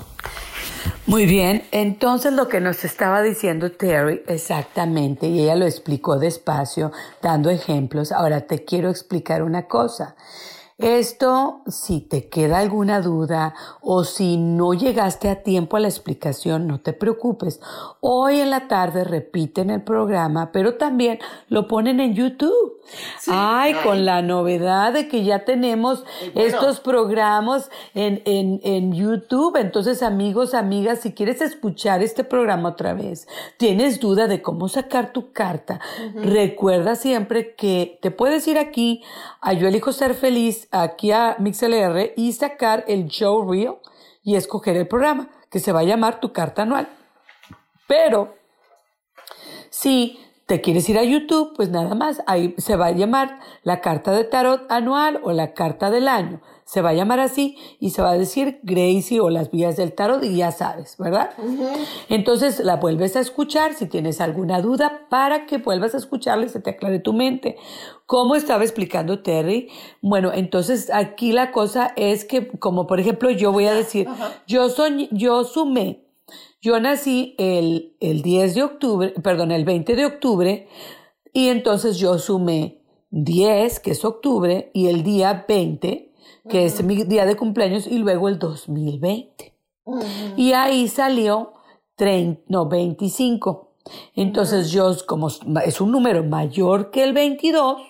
Muy 1.06 1.26
bien, 1.26 1.64
entonces 1.72 2.32
lo 2.32 2.48
que 2.48 2.60
nos 2.60 2.84
estaba 2.84 3.22
diciendo 3.22 3.72
Terry 3.72 4.22
exactamente, 4.28 5.26
y 5.26 5.40
ella 5.40 5.56
lo 5.56 5.66
explicó 5.66 6.16
despacio, 6.16 6.92
dando 7.20 7.50
ejemplos, 7.50 8.12
ahora 8.12 8.42
te 8.42 8.64
quiero 8.64 8.88
explicar 8.88 9.42
una 9.42 9.66
cosa. 9.66 10.14
Esto, 10.82 11.60
si 11.68 12.00
te 12.00 12.28
queda 12.28 12.58
alguna 12.58 13.00
duda 13.00 13.54
o 13.80 14.02
si 14.02 14.36
no 14.36 14.74
llegaste 14.74 15.28
a 15.28 15.44
tiempo 15.44 15.76
a 15.76 15.80
la 15.80 15.86
explicación, 15.86 16.66
no 16.66 16.80
te 16.80 16.92
preocupes. 16.92 17.60
Hoy 18.00 18.40
en 18.40 18.50
la 18.50 18.66
tarde 18.66 19.04
repiten 19.04 19.70
el 19.70 19.82
programa, 19.82 20.50
pero 20.50 20.74
también 20.74 21.20
lo 21.48 21.68
ponen 21.68 22.00
en 22.00 22.14
YouTube. 22.14 22.80
Ay, 23.28 23.74
con 23.84 24.04
la 24.04 24.22
novedad 24.22 24.92
de 24.92 25.06
que 25.06 25.22
ya 25.24 25.44
tenemos 25.44 26.04
estos 26.34 26.80
programas 26.80 27.70
en, 27.94 28.22
en, 28.24 28.60
en 28.64 28.92
YouTube. 28.92 29.56
Entonces, 29.56 30.02
amigos, 30.02 30.52
amigas, 30.52 30.98
si 30.98 31.12
quieres 31.12 31.40
escuchar 31.40 32.02
este 32.02 32.24
programa 32.24 32.70
otra 32.70 32.92
vez, 32.92 33.28
tienes 33.56 34.00
duda 34.00 34.26
de 34.26 34.42
cómo 34.42 34.68
sacar 34.68 35.12
tu 35.12 35.32
carta, 35.32 35.80
recuerda 36.14 36.96
siempre 36.96 37.54
que 37.54 37.98
te 38.02 38.10
puedes 38.10 38.46
ir 38.48 38.58
aquí 38.58 39.02
a 39.40 39.52
Yo 39.52 39.68
Elijo 39.68 39.92
Ser 39.92 40.14
Feliz, 40.14 40.68
aquí 40.72 41.12
a 41.12 41.36
MixLR 41.38 42.14
y 42.16 42.32
sacar 42.32 42.84
el 42.88 43.06
show 43.06 43.48
reel 43.50 43.76
y 44.22 44.36
escoger 44.36 44.76
el 44.76 44.88
programa 44.88 45.28
que 45.50 45.60
se 45.60 45.72
va 45.72 45.80
a 45.80 45.84
llamar 45.84 46.20
Tu 46.20 46.32
Carta 46.32 46.62
Anual. 46.62 46.88
Pero, 47.86 48.34
si 49.70 50.18
te 50.46 50.60
quieres 50.60 50.88
ir 50.88 50.98
a 50.98 51.04
YouTube, 51.04 51.52
pues 51.54 51.70
nada 51.70 51.94
más, 51.94 52.22
ahí 52.26 52.54
se 52.58 52.76
va 52.76 52.86
a 52.86 52.92
llamar 52.92 53.38
la 53.62 53.80
carta 53.80 54.12
de 54.12 54.24
tarot 54.24 54.70
anual 54.70 55.20
o 55.22 55.32
la 55.32 55.54
carta 55.54 55.90
del 55.90 56.08
año. 56.08 56.40
Se 56.72 56.80
va 56.80 56.90
a 56.90 56.94
llamar 56.94 57.20
así 57.20 57.56
y 57.80 57.90
se 57.90 58.00
va 58.00 58.12
a 58.12 58.18
decir 58.18 58.60
Gracie 58.62 59.20
o 59.20 59.28
las 59.28 59.50
vías 59.50 59.76
del 59.76 59.92
tarot 59.92 60.22
y 60.24 60.36
ya 60.36 60.52
sabes, 60.52 60.96
¿verdad? 60.98 61.30
Entonces 62.08 62.60
la 62.60 62.76
vuelves 62.76 63.14
a 63.16 63.20
escuchar 63.20 63.74
si 63.74 63.86
tienes 63.86 64.20
alguna 64.20 64.60
duda 64.62 65.06
para 65.10 65.44
que 65.46 65.58
vuelvas 65.58 65.94
a 65.94 65.98
escucharla 65.98 66.46
y 66.46 66.48
se 66.48 66.60
te 66.60 66.70
aclare 66.70 66.98
tu 66.98 67.12
mente. 67.12 67.56
¿Cómo 68.06 68.34
estaba 68.36 68.62
explicando 68.64 69.22
Terry? 69.22 69.68
Bueno, 70.00 70.32
entonces 70.32 70.90
aquí 70.92 71.32
la 71.32 71.52
cosa 71.52 71.92
es 71.96 72.24
que, 72.24 72.48
como 72.58 72.86
por 72.86 73.00
ejemplo 73.00 73.30
yo 73.30 73.52
voy 73.52 73.66
a 73.66 73.74
decir, 73.74 74.08
yo, 74.46 74.68
soñ- 74.68 75.08
yo 75.12 75.44
sumé 75.44 76.06
yo 76.62 76.78
nací 76.78 77.34
el, 77.38 77.96
el 77.98 78.22
10 78.22 78.54
de 78.54 78.62
octubre, 78.62 79.08
perdón, 79.22 79.50
el 79.50 79.64
20 79.64 79.96
de 79.96 80.06
octubre, 80.06 80.68
y 81.32 81.48
entonces 81.48 81.98
yo 81.98 82.18
sumé 82.20 82.80
10, 83.10 83.80
que 83.80 83.90
es 83.90 84.04
octubre, 84.04 84.70
y 84.72 84.86
el 84.86 85.02
día 85.02 85.44
20, 85.48 86.11
que 86.48 86.64
es 86.64 86.82
mi 86.82 87.04
día 87.04 87.24
de 87.24 87.36
cumpleaños, 87.36 87.86
y 87.86 87.98
luego 87.98 88.28
el 88.28 88.38
2020. 88.38 89.54
Y 90.36 90.52
ahí 90.52 90.88
salió 90.88 91.54
30, 91.96 92.42
no, 92.48 92.66
25. 92.66 93.74
Entonces 94.14 94.70
yo, 94.70 94.94
como 95.06 95.28
es 95.28 95.80
un 95.80 95.90
número 95.90 96.22
mayor 96.24 96.90
que 96.90 97.02
el 97.02 97.12
22, 97.12 97.82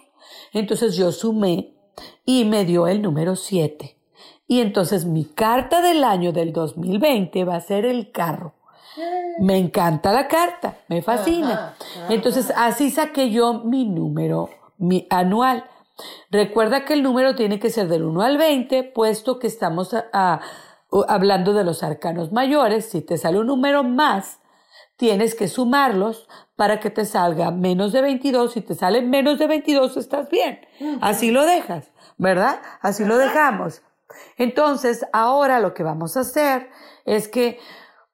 entonces 0.53 0.97
yo 0.97 1.13
sumé 1.13 1.75
y 2.25 2.45
me 2.45 2.65
dio 2.65 2.87
el 2.87 3.03
número 3.03 3.37
7. 3.37 3.99
Y 4.47 4.61
entonces 4.61 5.05
mi 5.05 5.25
carta 5.25 5.81
del 5.81 6.05
año 6.05 6.33
del 6.33 6.53
2020 6.53 7.45
va 7.45 7.57
a 7.57 7.61
ser 7.61 7.85
el 7.85 8.11
carro. 8.11 8.55
Me 9.41 9.57
encanta 9.57 10.13
la 10.13 10.29
carta, 10.29 10.79
me 10.89 11.01
fascina. 11.01 11.75
Entonces 12.11 12.53
así 12.55 12.91
saqué 12.91 13.31
yo 13.31 13.63
mi 13.65 13.87
número 13.87 14.51
mi 14.83 15.07
anual. 15.11 15.65
Recuerda 16.31 16.85
que 16.85 16.95
el 16.95 17.03
número 17.03 17.35
tiene 17.35 17.59
que 17.59 17.71
ser 17.71 17.89
del 17.89 18.03
1 18.05 18.23
al 18.23 18.39
20, 18.39 18.83
puesto 18.85 19.39
que 19.39 19.47
estamos 19.47 19.95
a- 19.95 20.07
a- 20.13 20.41
hablando 21.09 21.53
de 21.53 21.65
los 21.65 21.83
arcanos 21.83 22.33
mayores. 22.33 22.91
Si 22.91 23.01
te 23.03 23.19
sale 23.19 23.39
un 23.39 23.47
número 23.47 23.83
más, 23.85 24.41
tienes 24.97 25.35
que 25.35 25.49
sumarlos 25.49 26.29
para 26.57 26.81
que 26.81 26.91
te 26.91 27.05
salga 27.05 27.51
menos 27.51 27.93
de 27.93 28.03
22. 28.03 28.53
Si 28.53 28.61
te 28.61 28.75
sale 28.75 29.03
menos 29.03 29.39
de 29.39 29.47
22, 29.47 29.97
estás 29.97 30.29
bien. 30.31 30.61
Así 31.01 31.31
lo 31.31 31.45
dejas, 31.45 31.91
¿verdad? 32.19 32.61
Así 32.81 33.05
lo 33.05 33.17
dejamos. 33.19 33.83
Entonces, 34.37 35.07
ahora 35.13 35.61
lo 35.61 35.73
que 35.75 35.83
vamos 35.83 36.17
a 36.17 36.21
hacer 36.21 36.69
es 37.05 37.29
que 37.29 37.59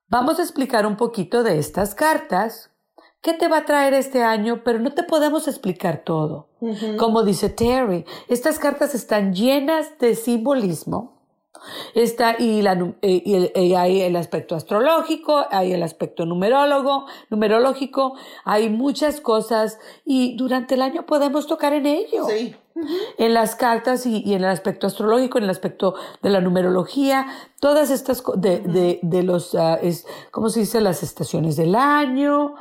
vamos 0.09 0.39
a 0.39 0.43
explicar 0.43 0.87
un 0.87 0.97
poquito 0.97 1.43
de 1.43 1.59
estas 1.59 1.95
cartas. 1.95 2.71
¿Qué 3.21 3.35
te 3.35 3.49
va 3.49 3.59
a 3.59 3.65
traer 3.65 3.95
este 3.95 4.23
año? 4.23 4.63
Pero 4.65 4.79
no 4.79 4.93
te 4.93 5.03
podemos 5.03 5.49
explicar 5.49 6.03
todo. 6.05 6.47
Como 6.99 7.25
dice 7.25 7.49
Terry, 7.51 8.05
estas 8.29 8.59
cartas 8.59 8.95
están 8.95 9.35
llenas 9.35 9.99
de 9.99 10.15
simbolismo. 10.15 11.19
Está, 11.95 12.37
y, 12.39 12.63
la, 12.63 12.75
eh, 13.03 13.23
y 13.25 13.35
el- 13.35 13.53
y 13.57 13.75
hay 13.75 14.01
el 14.03 14.15
aspecto 14.15 14.55
astrológico, 14.55 15.45
hay 15.51 15.73
el 15.73 15.83
aspecto 15.83 16.25
numerólogo, 16.25 17.07
numerológico, 17.31 18.15
hay 18.45 18.69
muchas 18.71 19.21
cosas 19.21 19.79
y 20.05 20.37
durante 20.37 20.77
el 20.77 20.83
año 20.83 21.05
podemos 21.05 21.49
tocar 21.49 21.73
en 21.73 21.87
ello. 21.87 22.27
Sí. 22.29 22.55
En 23.19 23.35
las 23.35 23.57
cartas 23.57 24.07
y, 24.07 24.23
y 24.25 24.35
en 24.35 24.45
el 24.45 24.51
aspecto 24.51 24.87
astrológico, 24.87 25.39
en 25.39 25.45
el 25.45 25.51
aspecto 25.51 25.95
de 26.23 26.31
la 26.31 26.41
numerología, 26.41 27.27
todas 27.59 27.91
estas, 27.91 28.23
de, 28.37 29.01
de 29.03 29.23
los, 29.25 29.57
ah, 29.57 29.81
es, 29.83 30.07
¿cómo 30.31 30.51
se 30.51 30.61
dice? 30.61 30.81
Las 30.81 31.03
estaciones 31.03 31.57
del 31.57 31.75
año. 31.75 32.55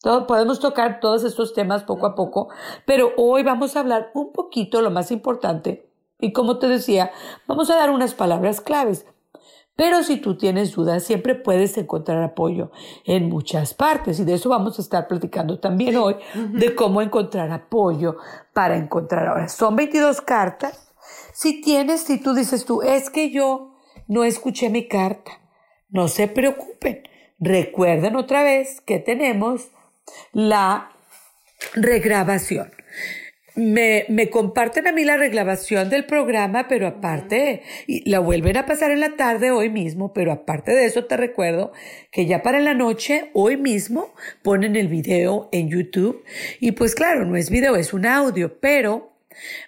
Todo, 0.00 0.26
podemos 0.26 0.60
tocar 0.60 1.00
todos 1.00 1.24
estos 1.24 1.54
temas 1.54 1.82
poco 1.84 2.06
a 2.06 2.14
poco, 2.14 2.48
pero 2.86 3.12
hoy 3.16 3.42
vamos 3.42 3.76
a 3.76 3.80
hablar 3.80 4.10
un 4.14 4.32
poquito 4.32 4.80
lo 4.80 4.90
más 4.90 5.10
importante. 5.10 5.90
Y 6.20 6.32
como 6.32 6.58
te 6.58 6.68
decía, 6.68 7.10
vamos 7.46 7.70
a 7.70 7.76
dar 7.76 7.90
unas 7.90 8.14
palabras 8.14 8.60
claves. 8.60 9.06
Pero 9.78 10.02
si 10.02 10.16
tú 10.16 10.36
tienes 10.36 10.72
dudas, 10.72 11.04
siempre 11.04 11.36
puedes 11.36 11.78
encontrar 11.78 12.20
apoyo 12.24 12.72
en 13.04 13.28
muchas 13.28 13.74
partes 13.74 14.18
y 14.18 14.24
de 14.24 14.34
eso 14.34 14.48
vamos 14.48 14.76
a 14.78 14.82
estar 14.82 15.06
platicando 15.06 15.60
también 15.60 15.96
hoy, 15.96 16.16
de 16.34 16.74
cómo 16.74 17.00
encontrar 17.00 17.52
apoyo 17.52 18.16
para 18.52 18.76
encontrar 18.76 19.28
ahora. 19.28 19.48
Son 19.48 19.76
22 19.76 20.20
cartas. 20.20 20.92
Si 21.32 21.60
tienes, 21.60 22.00
si 22.00 22.20
tú 22.20 22.34
dices 22.34 22.64
tú, 22.64 22.82
es 22.82 23.08
que 23.08 23.30
yo 23.30 23.76
no 24.08 24.24
escuché 24.24 24.68
mi 24.68 24.88
carta, 24.88 25.30
no 25.90 26.08
se 26.08 26.26
preocupen. 26.26 27.04
Recuerden 27.38 28.16
otra 28.16 28.42
vez 28.42 28.80
que 28.80 28.98
tenemos 28.98 29.68
la 30.32 30.90
regrabación. 31.74 32.70
Me, 33.54 34.04
me 34.08 34.30
comparten 34.30 34.86
a 34.86 34.92
mí 34.92 35.04
la 35.04 35.16
regrabación 35.16 35.90
del 35.90 36.04
programa, 36.04 36.68
pero 36.68 36.86
aparte, 36.86 37.62
y 37.88 38.08
la 38.08 38.20
vuelven 38.20 38.56
a 38.56 38.66
pasar 38.66 38.92
en 38.92 39.00
la 39.00 39.16
tarde 39.16 39.50
hoy 39.50 39.68
mismo, 39.68 40.12
pero 40.12 40.30
aparte 40.30 40.70
de 40.70 40.84
eso 40.84 41.06
te 41.06 41.16
recuerdo 41.16 41.72
que 42.12 42.26
ya 42.26 42.42
para 42.44 42.60
la 42.60 42.74
noche, 42.74 43.30
hoy 43.32 43.56
mismo, 43.56 44.14
ponen 44.42 44.76
el 44.76 44.86
video 44.86 45.48
en 45.50 45.70
YouTube. 45.70 46.22
Y 46.60 46.70
pues 46.72 46.94
claro, 46.94 47.24
no 47.24 47.34
es 47.36 47.50
video, 47.50 47.74
es 47.74 47.92
un 47.92 48.06
audio, 48.06 48.60
pero 48.60 49.12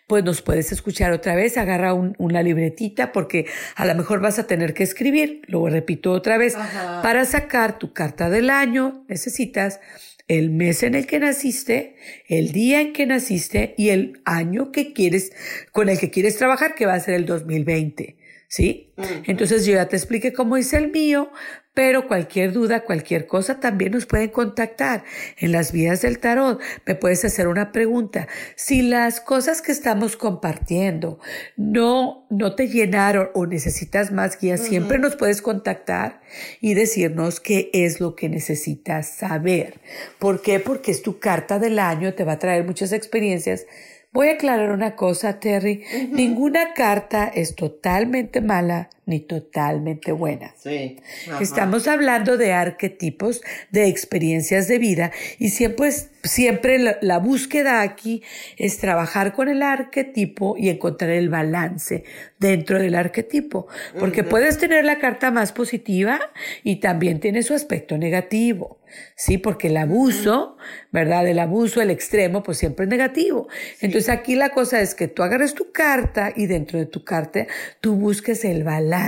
pues 0.06 0.22
nos 0.22 0.40
puedes 0.40 0.70
escuchar 0.70 1.10
otra 1.12 1.34
vez, 1.34 1.56
agarra 1.56 1.92
un- 1.92 2.14
una 2.18 2.42
libretita 2.44 3.10
porque 3.12 3.46
a 3.74 3.84
lo 3.86 3.94
mejor 3.96 4.20
vas 4.20 4.38
a 4.38 4.46
tener 4.46 4.72
que 4.72 4.84
escribir, 4.84 5.42
lo 5.46 5.66
repito 5.68 6.12
otra 6.12 6.38
vez, 6.38 6.54
para 7.02 7.24
sacar 7.24 7.76
tu 7.78 7.92
carta 7.92 8.30
del 8.30 8.50
año 8.50 9.04
necesitas 9.08 9.80
el 10.30 10.50
mes 10.50 10.84
en 10.84 10.94
el 10.94 11.08
que 11.08 11.18
naciste, 11.18 11.96
el 12.28 12.52
día 12.52 12.80
en 12.80 12.92
que 12.92 13.04
naciste 13.04 13.74
y 13.76 13.88
el 13.88 14.20
año 14.24 14.70
que 14.70 14.92
quieres, 14.92 15.32
con 15.72 15.88
el 15.88 15.98
que 15.98 16.10
quieres 16.10 16.36
trabajar, 16.36 16.76
que 16.76 16.86
va 16.86 16.94
a 16.94 17.00
ser 17.00 17.14
el 17.14 17.26
2020. 17.26 18.16
¿Sí? 18.46 18.92
Entonces 19.26 19.66
yo 19.66 19.74
ya 19.74 19.88
te 19.88 19.96
expliqué 19.96 20.32
cómo 20.32 20.56
hice 20.56 20.76
el 20.76 20.92
mío, 20.92 21.32
pero 21.72 22.08
cualquier 22.08 22.52
duda, 22.52 22.84
cualquier 22.84 23.26
cosa 23.26 23.60
también 23.60 23.92
nos 23.92 24.06
pueden 24.06 24.30
contactar 24.30 25.04
en 25.38 25.52
las 25.52 25.70
vías 25.70 26.02
del 26.02 26.18
tarot. 26.18 26.60
Me 26.84 26.96
puedes 26.96 27.24
hacer 27.24 27.46
una 27.46 27.70
pregunta. 27.70 28.26
Si 28.56 28.82
las 28.82 29.20
cosas 29.20 29.62
que 29.62 29.70
estamos 29.70 30.16
compartiendo 30.16 31.20
no, 31.56 32.26
no 32.28 32.54
te 32.56 32.68
llenaron 32.68 33.30
o 33.34 33.46
necesitas 33.46 34.10
más 34.10 34.38
guías, 34.38 34.60
siempre 34.60 34.98
nos 34.98 35.14
puedes 35.16 35.42
contactar 35.42 36.20
y 36.60 36.74
decirnos 36.74 37.38
qué 37.38 37.70
es 37.72 38.00
lo 38.00 38.16
que 38.16 38.28
necesitas 38.28 39.08
saber. 39.08 39.80
¿Por 40.18 40.42
qué? 40.42 40.58
Porque 40.58 40.90
es 40.90 41.02
tu 41.02 41.20
carta 41.20 41.58
del 41.60 41.78
año, 41.78 42.14
te 42.14 42.24
va 42.24 42.32
a 42.32 42.38
traer 42.38 42.64
muchas 42.64 42.92
experiencias. 42.92 43.66
Voy 44.12 44.28
a 44.28 44.32
aclarar 44.32 44.72
una 44.72 44.96
cosa, 44.96 45.38
Terry. 45.38 45.84
Ninguna 46.10 46.74
carta 46.74 47.30
es 47.32 47.54
totalmente 47.54 48.40
mala 48.40 48.90
ni 49.10 49.20
totalmente 49.20 50.12
buena. 50.12 50.54
Sí. 50.56 50.96
Estamos 51.40 51.88
hablando 51.88 52.36
de 52.36 52.52
arquetipos, 52.52 53.42
de 53.70 53.88
experiencias 53.88 54.68
de 54.68 54.78
vida 54.78 55.10
y 55.38 55.50
siempre, 55.50 55.90
siempre 56.22 56.78
la, 56.78 56.96
la 57.02 57.18
búsqueda 57.18 57.82
aquí 57.82 58.22
es 58.56 58.78
trabajar 58.78 59.34
con 59.34 59.48
el 59.48 59.62
arquetipo 59.62 60.56
y 60.56 60.68
encontrar 60.68 61.10
el 61.10 61.28
balance 61.28 62.04
dentro 62.38 62.78
del 62.78 62.94
arquetipo. 62.94 63.66
Porque 63.98 64.24
puedes 64.24 64.58
tener 64.58 64.84
la 64.84 64.98
carta 64.98 65.30
más 65.30 65.52
positiva 65.52 66.20
y 66.62 66.76
también 66.76 67.20
tiene 67.20 67.42
su 67.42 67.52
aspecto 67.52 67.98
negativo. 67.98 68.80
Sí, 69.14 69.38
porque 69.38 69.68
el 69.68 69.76
abuso, 69.76 70.56
¿verdad? 70.90 71.26
El 71.28 71.38
abuso, 71.38 71.80
el 71.80 71.90
extremo, 71.90 72.42
pues 72.42 72.58
siempre 72.58 72.84
es 72.84 72.90
negativo. 72.90 73.48
Entonces 73.80 74.08
aquí 74.08 74.34
la 74.34 74.50
cosa 74.50 74.80
es 74.80 74.94
que 74.94 75.08
tú 75.08 75.22
agarres 75.22 75.54
tu 75.54 75.70
carta 75.72 76.32
y 76.34 76.46
dentro 76.46 76.78
de 76.78 76.86
tu 76.86 77.04
carta 77.04 77.46
tú 77.80 77.94
busques 77.94 78.44
el 78.44 78.64
balance, 78.64 78.99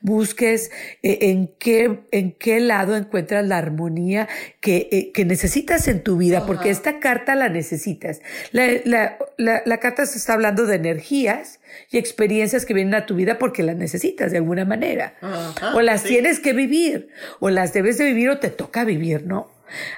busques 0.00 0.70
eh, 1.02 1.18
en 1.22 1.48
qué, 1.58 2.00
en 2.12 2.32
qué 2.32 2.60
lado 2.60 2.96
encuentras 2.96 3.46
la 3.46 3.58
armonía 3.58 4.28
que, 4.60 4.88
eh, 4.92 5.12
que 5.12 5.24
necesitas 5.24 5.88
en 5.88 6.02
tu 6.02 6.16
vida, 6.16 6.46
porque 6.46 6.70
esta 6.70 6.98
carta 7.00 7.34
la 7.34 7.48
necesitas. 7.48 8.20
La, 8.52 8.66
la, 8.84 9.18
la, 9.36 9.62
la 9.64 9.78
carta 9.78 10.06
se 10.06 10.18
está 10.18 10.34
hablando 10.34 10.66
de 10.66 10.76
energías 10.76 11.60
y 11.90 11.98
experiencias 11.98 12.64
que 12.66 12.74
vienen 12.74 12.94
a 12.94 13.06
tu 13.06 13.14
vida 13.14 13.38
porque 13.38 13.62
las 13.62 13.76
necesitas 13.76 14.30
de 14.32 14.38
alguna 14.38 14.64
manera. 14.64 15.14
Ajá, 15.20 15.74
o 15.74 15.80
las 15.80 16.02
sí. 16.02 16.08
tienes 16.08 16.40
que 16.40 16.52
vivir, 16.52 17.08
o 17.40 17.50
las 17.50 17.72
debes 17.72 17.98
de 17.98 18.04
vivir 18.04 18.30
o 18.30 18.38
te 18.38 18.50
toca 18.50 18.84
vivir, 18.84 19.26
¿no? 19.26 19.50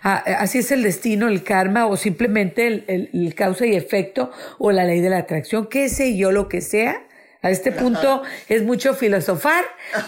Ah, 0.03 0.17
Así 0.39 0.59
es 0.59 0.73
el 0.73 0.83
destino, 0.83 1.29
el 1.29 1.43
karma, 1.43 1.87
o 1.87 1.97
simplemente 1.99 2.67
el, 2.67 2.85
el- 2.89 3.11
el 3.13 3.35
causa 3.35 3.67
y 3.67 3.75
efecto, 3.77 4.31
o 4.59 4.73
la 4.73 4.85
ley 4.85 5.01
de 5.03 5.11
la 5.11 5.19
atracción, 5.19 5.69
qué 5.69 5.91
sé 5.91 6.17
yo, 6.17 6.33
lo 6.33 6.49
que 6.49 6.63
sea. 6.63 7.03
A 7.41 7.51
este 7.51 7.71
punto 7.71 8.23
es 8.49 8.63
mucho 8.65 8.95
filosofar, 8.95 9.65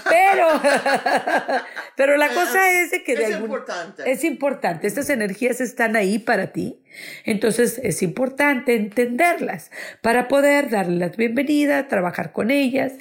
pero, 0.08 0.48
pero 1.96 2.16
la 2.16 2.28
cosa 2.28 2.70
es 2.82 2.90
de 2.90 3.04
que 3.04 3.14
de 3.14 3.22
Es 3.24 3.34
algún- 3.34 3.50
importante. 3.50 4.10
es 4.10 4.24
importante. 4.24 4.86
Estas 4.86 5.10
energías 5.10 5.60
están 5.60 5.94
ahí 5.96 6.18
para 6.18 6.48
ti. 6.48 6.82
Entonces 7.24 7.80
es 7.84 8.02
importante 8.02 8.74
entenderlas 8.74 9.70
para 10.02 10.26
poder 10.26 10.70
darle 10.70 10.96
la 10.96 11.08
bienvenida, 11.08 11.86
trabajar 11.86 12.32
con 12.32 12.50
ellas 12.50 12.94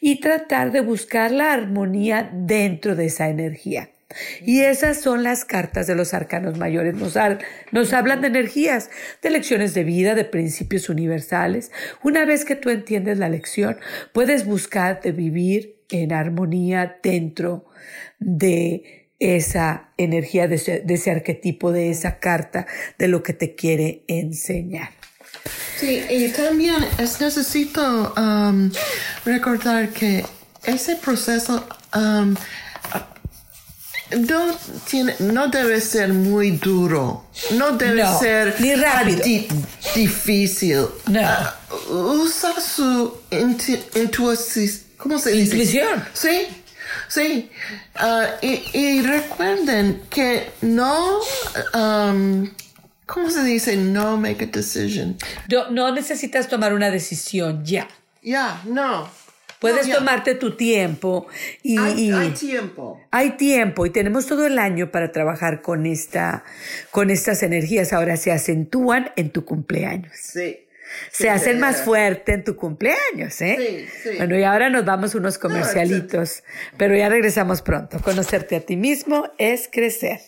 y 0.00 0.20
tratar 0.20 0.72
de 0.72 0.80
buscar 0.80 1.30
la 1.30 1.52
armonía 1.52 2.30
dentro 2.32 2.96
de 2.96 3.06
esa 3.06 3.28
energía. 3.28 3.90
Y 4.42 4.60
esas 4.60 5.00
son 5.00 5.22
las 5.22 5.44
cartas 5.44 5.86
de 5.86 5.94
los 5.94 6.14
arcanos 6.14 6.58
mayores. 6.58 6.94
Nos, 6.94 7.16
hablan 7.92 8.20
de 8.20 8.28
energías, 8.28 8.90
de 9.22 9.30
lecciones 9.30 9.74
de 9.74 9.84
vida, 9.84 10.14
de 10.14 10.24
principios 10.24 10.88
universales. 10.88 11.70
Una 12.02 12.24
vez 12.24 12.44
que 12.44 12.56
tú 12.56 12.70
entiendes 12.70 13.18
la 13.18 13.28
lección, 13.28 13.78
puedes 14.12 14.46
buscar 14.46 15.00
de 15.00 15.12
vivir 15.12 15.76
en 15.90 16.12
armonía 16.12 16.98
dentro 17.02 17.66
de 18.18 19.08
esa 19.18 19.90
energía, 19.96 20.48
de 20.48 20.56
ese, 20.56 20.80
de 20.80 20.94
ese 20.94 21.10
arquetipo, 21.10 21.72
de 21.72 21.90
esa 21.90 22.18
carta, 22.18 22.66
de 22.98 23.08
lo 23.08 23.22
que 23.22 23.32
te 23.32 23.54
quiere 23.54 24.04
enseñar. 24.08 24.90
Sí, 25.76 26.02
y 26.08 26.28
también 26.28 26.76
es 26.98 27.20
necesito 27.20 28.14
um, 28.16 28.70
recordar 29.24 29.88
que 29.90 30.24
ese 30.64 30.96
proceso 30.96 31.66
um, 31.94 32.34
no, 34.28 34.54
tiene, 34.88 35.14
no 35.20 35.48
debe 35.48 35.80
ser 35.80 36.12
muy 36.12 36.52
duro, 36.52 37.24
no 37.52 37.72
debe 37.72 38.02
No, 38.02 38.18
ser 38.18 38.54
ni 38.60 38.74
rápido. 38.74 39.24
di- 39.24 39.48
difícil. 39.94 40.86
No. 41.08 41.20
Ah, 41.22 41.56
usa 41.90 42.60
su 42.60 43.18
intu- 43.30 43.82
intuici- 43.94 44.82
¿cómo 44.96 45.18
se 45.18 45.30
dice? 45.32 45.52
Intuición. 45.56 46.04
Sí, 46.12 46.46
sí. 47.08 47.50
Y, 48.42 48.62
y 48.78 49.02
recuerden 49.02 50.02
que 50.10 50.50
no, 50.62 51.20
um, 51.74 52.48
¿cómo 53.06 53.30
se 53.30 53.42
dice? 53.42 53.76
No 53.76 54.16
make 54.16 54.44
a 54.44 54.48
decision. 54.48 55.16
No, 55.48 55.70
no 55.70 55.92
necesitas 55.92 56.48
tomar 56.48 56.72
una 56.74 56.90
decisión 56.90 57.64
ya. 57.64 57.88
Ya, 58.22 58.62
no. 58.66 59.08
Puedes 59.70 59.88
No, 59.88 59.96
tomarte 59.96 60.34
tu 60.34 60.56
tiempo 60.56 61.26
y, 61.62 61.78
Hay, 61.78 62.08
y- 62.08 62.12
hay 62.12 62.30
tiempo. 62.30 63.00
Hay 63.10 63.30
tiempo 63.32 63.86
y 63.86 63.90
tenemos 63.90 64.26
todo 64.26 64.46
el 64.46 64.58
año 64.58 64.90
para 64.90 65.10
trabajar 65.12 65.62
con 65.62 65.86
esta, 65.86 66.44
con 66.90 67.10
estas 67.10 67.42
energías. 67.42 67.92
Ahora 67.92 68.16
se 68.16 68.30
acentúan 68.32 69.10
en 69.16 69.30
tu 69.30 69.44
cumpleaños. 69.44 70.12
Sí. 70.20 70.60
Se 71.10 71.28
hacen 71.30 71.58
más 71.58 71.82
fuerte 71.82 72.34
en 72.34 72.44
tu 72.44 72.56
cumpleaños, 72.56 73.40
¿eh? 73.40 73.86
Sí, 74.02 74.10
sí. 74.10 74.16
Bueno, 74.18 74.38
y 74.38 74.44
ahora 74.44 74.68
nos 74.70 74.84
vamos 74.84 75.14
unos 75.14 75.38
comercialitos, 75.38 76.44
pero 76.76 76.94
ya 76.94 77.08
regresamos 77.08 77.62
pronto. 77.62 77.98
Conocerte 78.00 78.56
a 78.56 78.60
ti 78.60 78.76
mismo 78.76 79.28
es 79.38 79.68
crecer. 79.72 80.20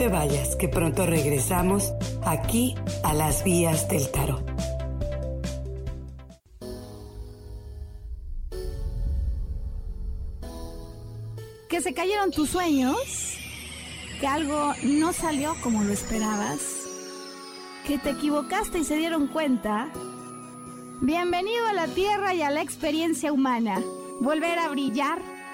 Te 0.00 0.08
vayas, 0.08 0.56
que 0.56 0.66
pronto 0.66 1.04
regresamos 1.04 1.92
aquí 2.24 2.74
a 3.04 3.12
las 3.12 3.44
vías 3.44 3.86
del 3.86 4.10
tarot. 4.10 4.42
¿Que 11.68 11.82
se 11.82 11.92
cayeron 11.92 12.30
tus 12.30 12.48
sueños? 12.48 12.96
¿Que 14.20 14.26
algo 14.26 14.72
no 14.84 15.12
salió 15.12 15.54
como 15.62 15.82
lo 15.82 15.92
esperabas? 15.92 16.60
¿Que 17.86 17.98
te 17.98 18.08
equivocaste 18.08 18.78
y 18.78 18.84
se 18.84 18.96
dieron 18.96 19.26
cuenta? 19.26 19.90
Bienvenido 21.02 21.66
a 21.66 21.74
la 21.74 21.88
Tierra 21.88 22.32
y 22.32 22.40
a 22.40 22.48
la 22.48 22.62
experiencia 22.62 23.34
humana. 23.34 23.82
Volver 24.22 24.60
a 24.60 24.68
brillar 24.70 25.20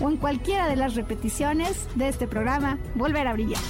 o 0.00 0.10
en 0.10 0.16
cualquiera 0.16 0.68
de 0.68 0.76
las 0.76 0.94
repeticiones 0.94 1.88
de 1.94 2.08
este 2.08 2.26
programa 2.26 2.78
Volver 2.94 3.26
a 3.26 3.32
Brillar. 3.32 3.60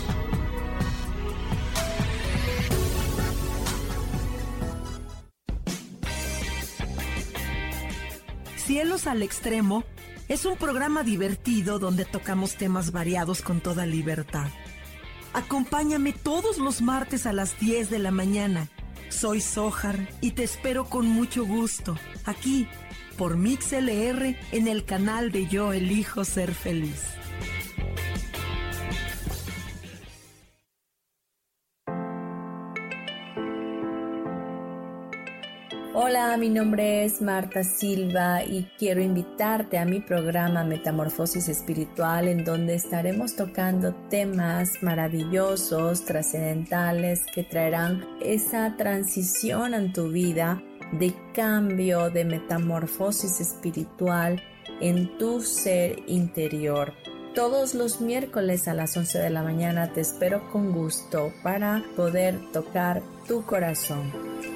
Cielos 8.56 9.06
al 9.06 9.22
Extremo 9.22 9.84
es 10.28 10.44
un 10.44 10.56
programa 10.56 11.04
divertido 11.04 11.78
donde 11.78 12.04
tocamos 12.04 12.56
temas 12.56 12.90
variados 12.90 13.40
con 13.40 13.60
toda 13.60 13.86
libertad. 13.86 14.48
Acompáñame 15.34 16.12
todos 16.12 16.58
los 16.58 16.82
martes 16.82 17.26
a 17.26 17.32
las 17.32 17.60
10 17.60 17.90
de 17.90 17.98
la 18.00 18.10
mañana. 18.10 18.68
Soy 19.08 19.40
Sojar 19.40 20.08
y 20.20 20.32
te 20.32 20.42
espero 20.42 20.86
con 20.86 21.06
mucho 21.06 21.46
gusto 21.46 21.96
aquí 22.24 22.66
por 23.16 23.36
MixLR 23.36 24.36
en 24.52 24.68
el 24.68 24.84
canal 24.84 25.32
de 25.32 25.46
Yo 25.46 25.72
Elijo 25.72 26.24
Ser 26.24 26.52
Feliz. 26.52 27.04
Hola, 35.98 36.36
mi 36.36 36.50
nombre 36.50 37.04
es 37.04 37.22
Marta 37.22 37.64
Silva 37.64 38.44
y 38.44 38.64
quiero 38.78 39.00
invitarte 39.00 39.78
a 39.78 39.86
mi 39.86 40.00
programa 40.00 40.62
Metamorfosis 40.62 41.48
Espiritual 41.48 42.28
en 42.28 42.44
donde 42.44 42.74
estaremos 42.74 43.34
tocando 43.34 43.94
temas 44.10 44.82
maravillosos, 44.82 46.04
trascendentales 46.04 47.22
que 47.34 47.44
traerán 47.44 48.06
esa 48.20 48.76
transición 48.76 49.72
en 49.72 49.94
tu 49.94 50.10
vida 50.10 50.62
de 50.92 51.14
cambio, 51.34 52.10
de 52.10 52.24
metamorfosis 52.24 53.40
espiritual 53.40 54.42
en 54.80 55.16
tu 55.18 55.40
ser 55.40 55.98
interior. 56.06 56.92
Todos 57.34 57.74
los 57.74 58.00
miércoles 58.00 58.66
a 58.66 58.74
las 58.74 58.96
11 58.96 59.18
de 59.18 59.30
la 59.30 59.42
mañana 59.42 59.92
te 59.92 60.00
espero 60.00 60.50
con 60.50 60.72
gusto 60.72 61.32
para 61.42 61.84
poder 61.96 62.38
tocar 62.52 63.02
tu 63.28 63.44
corazón. 63.44 64.55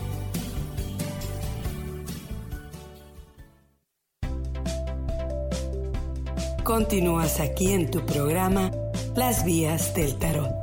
Continúas 6.63 7.39
aquí 7.39 7.73
en 7.73 7.89
tu 7.89 8.05
programa 8.05 8.71
Las 9.15 9.43
Vías 9.43 9.93
del 9.95 10.17
Tarot. 10.19 10.60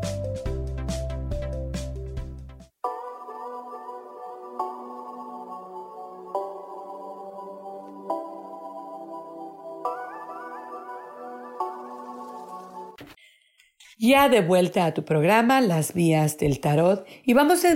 Ya 14.08 14.30
de 14.30 14.40
vuelta 14.40 14.86
a 14.86 14.94
tu 14.94 15.04
programa, 15.04 15.60
Las 15.60 15.92
Vías 15.92 16.38
del 16.38 16.60
Tarot, 16.60 17.04
y 17.26 17.34
vamos 17.34 17.62
a 17.66 17.72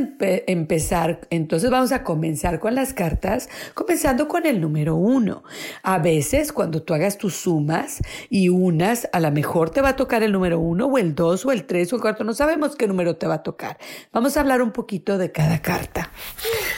empezar, 0.46 1.20
entonces 1.28 1.68
vamos 1.68 1.92
a 1.92 2.04
comenzar 2.04 2.58
con 2.58 2.74
las 2.74 2.94
cartas, 2.94 3.50
comenzando 3.74 4.28
con 4.28 4.46
el 4.46 4.58
número 4.58 4.94
uno. 4.96 5.42
A 5.82 5.98
veces, 5.98 6.54
cuando 6.54 6.80
tú 6.80 6.94
hagas 6.94 7.18
tus 7.18 7.34
sumas 7.34 7.98
y 8.30 8.48
unas, 8.48 9.10
a 9.12 9.20
lo 9.20 9.30
mejor 9.30 9.68
te 9.68 9.82
va 9.82 9.90
a 9.90 9.96
tocar 9.96 10.22
el 10.22 10.32
número 10.32 10.58
uno, 10.58 10.86
o 10.86 10.96
el 10.96 11.14
dos, 11.14 11.44
o 11.44 11.52
el 11.52 11.66
tres, 11.66 11.92
o 11.92 11.96
el 11.96 12.00
cuatro, 12.00 12.24
no 12.24 12.32
sabemos 12.32 12.76
qué 12.76 12.88
número 12.88 13.16
te 13.16 13.26
va 13.26 13.34
a 13.34 13.42
tocar. 13.42 13.76
Vamos 14.10 14.34
a 14.38 14.40
hablar 14.40 14.62
un 14.62 14.72
poquito 14.72 15.18
de 15.18 15.30
cada 15.32 15.60
carta. 15.60 16.10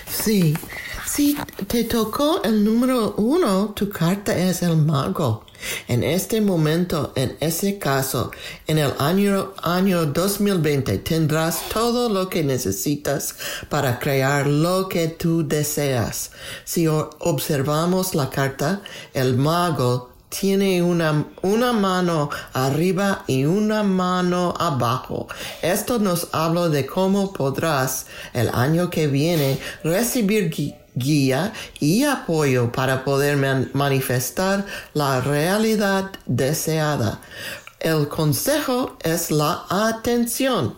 Sí, 0.08 0.52
si 1.06 1.36
te 1.68 1.84
tocó 1.84 2.42
el 2.42 2.64
número 2.64 3.14
uno, 3.18 3.68
tu 3.68 3.88
carta 3.88 4.36
es 4.36 4.64
el 4.64 4.78
mago. 4.78 5.43
En 5.88 6.02
este 6.02 6.40
momento, 6.40 7.12
en 7.16 7.36
ese 7.40 7.78
caso, 7.78 8.30
en 8.66 8.78
el 8.78 8.92
año, 8.98 9.54
año 9.62 10.06
2020 10.06 10.98
tendrás 10.98 11.68
todo 11.68 12.08
lo 12.08 12.28
que 12.28 12.42
necesitas 12.42 13.36
para 13.68 13.98
crear 13.98 14.46
lo 14.46 14.88
que 14.88 15.08
tú 15.08 15.46
deseas. 15.46 16.30
Si 16.64 16.86
observamos 16.86 18.14
la 18.14 18.30
carta, 18.30 18.82
el 19.12 19.36
mago 19.36 20.14
tiene 20.28 20.82
una, 20.82 21.26
una 21.42 21.72
mano 21.72 22.30
arriba 22.52 23.24
y 23.26 23.44
una 23.44 23.82
mano 23.82 24.54
abajo. 24.58 25.28
Esto 25.62 25.98
nos 25.98 26.28
habla 26.32 26.68
de 26.68 26.86
cómo 26.86 27.32
podrás 27.32 28.06
el 28.32 28.48
año 28.48 28.90
que 28.90 29.06
viene 29.06 29.58
recibir 29.84 30.50
guía 30.94 31.52
y 31.80 32.04
apoyo 32.04 32.72
para 32.72 33.04
poder 33.04 33.36
manifestar 33.72 34.66
la 34.92 35.20
realidad 35.20 36.10
deseada. 36.26 37.20
El 37.80 38.08
consejo 38.08 38.96
es 39.02 39.30
la 39.30 39.64
atención. 39.68 40.76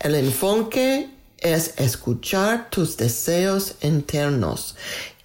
El 0.00 0.14
enfoque 0.14 1.10
es 1.38 1.74
escuchar 1.76 2.70
tus 2.70 2.96
deseos 2.96 3.74
internos 3.82 4.74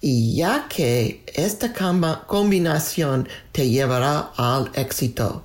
y 0.00 0.34
ya 0.36 0.66
que 0.68 1.24
esta 1.34 1.72
combinación 2.26 3.28
te 3.52 3.70
llevará 3.70 4.32
al 4.36 4.70
éxito. 4.74 5.44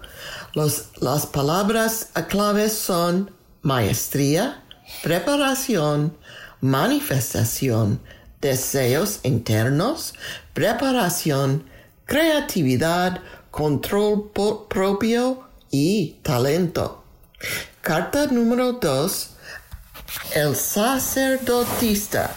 las 0.53 1.25
palabras 1.27 2.10
claves 2.27 2.73
son 2.73 3.31
maestría, 3.62 4.63
preparación, 5.04 6.17
manifestación, 6.60 8.02
deseos 8.42 9.19
internos, 9.23 10.13
preparación, 10.54 11.69
creatividad, 12.06 13.21
control 13.52 14.31
propio 14.69 15.44
y 15.71 16.17
talento. 16.23 17.04
Carta 17.81 18.27
número 18.27 18.73
2. 18.73 19.29
El 20.35 20.56
sacerdotista. 20.56 22.35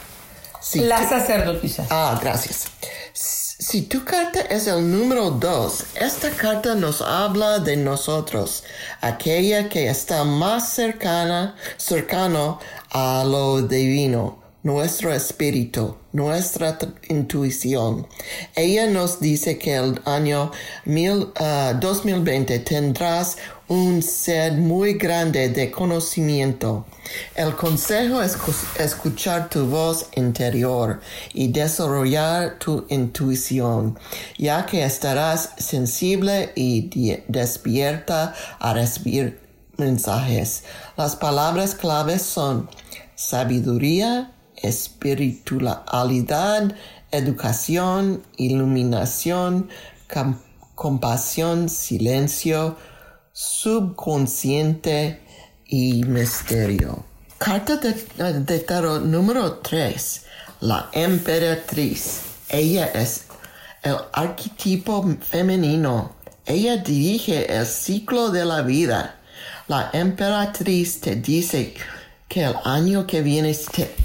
La 0.74 1.08
sacerdotisa. 1.08 1.86
Ah, 1.90 2.18
gracias. 2.20 2.68
Si 3.12 3.82
tu 3.82 4.04
carta 4.04 4.40
es 4.40 4.66
el 4.66 4.90
número 4.90 5.30
2, 5.30 5.84
esta 5.96 6.30
carta 6.30 6.74
nos 6.74 7.02
habla 7.02 7.58
de 7.58 7.76
nosotros, 7.76 8.64
aquella 9.00 9.68
que 9.68 9.88
está 9.88 10.24
más 10.24 10.70
cercana, 10.72 11.54
cercano 11.76 12.58
a 12.90 13.22
lo 13.24 13.62
divino 13.62 14.39
nuestro 14.62 15.12
espíritu, 15.12 15.96
nuestra 16.12 16.78
intuición. 17.08 18.06
Ella 18.54 18.86
nos 18.86 19.20
dice 19.20 19.58
que 19.58 19.76
el 19.76 20.00
año 20.04 20.50
2020 20.84 22.54
ah, 22.54 22.64
tendrás 22.64 23.38
un 23.68 24.02
sed 24.02 24.54
muy 24.54 24.94
grande 24.94 25.48
de 25.48 25.70
conocimiento. 25.70 26.84
El 27.34 27.56
consejo 27.56 28.20
es 28.20 28.36
escuchar 28.78 29.48
tu 29.48 29.66
voz 29.66 30.08
interior 30.16 31.00
y 31.32 31.48
desarrollar 31.48 32.58
tu 32.58 32.84
intuición, 32.88 33.98
ya 34.36 34.66
que 34.66 34.84
estarás 34.84 35.50
sensible 35.56 36.52
y 36.54 36.90
despierta 37.28 38.34
a 38.58 38.74
recibir 38.74 39.40
mensajes. 39.76 40.64
Las 40.96 41.16
palabras 41.16 41.74
claves 41.74 42.22
son 42.22 42.68
sabiduría, 43.14 44.32
espiritualidad, 44.62 46.74
educación, 47.10 48.22
iluminación, 48.36 49.68
compasión, 50.74 51.68
silencio, 51.68 52.76
subconsciente 53.32 55.20
y 55.66 56.04
misterio. 56.04 57.04
Carta 57.38 57.76
de, 57.76 58.58
tarot 58.60 59.02
número 59.02 59.58
3. 59.58 60.24
La 60.60 60.88
emperatriz. 60.92 62.22
Ella 62.48 62.86
es 62.86 63.26
el 63.82 63.96
arquetipo 64.12 65.08
femenino. 65.20 66.12
Ella 66.44 66.78
dirige 66.78 67.56
el 67.56 67.64
ciclo 67.64 68.30
de 68.30 68.44
la 68.44 68.62
vida. 68.62 69.20
La 69.68 69.90
emperatriz 69.92 71.00
te 71.00 71.16
dice 71.16 71.74
que 72.30 72.44
el 72.44 72.54
año 72.64 73.08
que 73.08 73.22
viene 73.22 73.52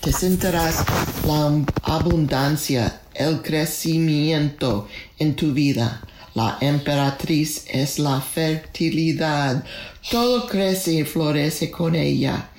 te, 0.02 0.12
sentirás 0.12 0.84
la 1.28 1.64
abundancia, 1.84 3.02
el 3.14 3.44
crecimiento 3.44 4.88
en 5.20 5.36
tu 5.36 5.54
vida. 5.54 6.02
La 6.34 6.58
emperatriz 6.60 7.66
es 7.68 8.00
la 8.00 8.20
fertilidad. 8.20 9.64
Todo 10.10 10.48
crece 10.48 10.94
y 10.94 11.04
florece 11.04 11.70
con 11.70 11.94
ella. 11.94 12.50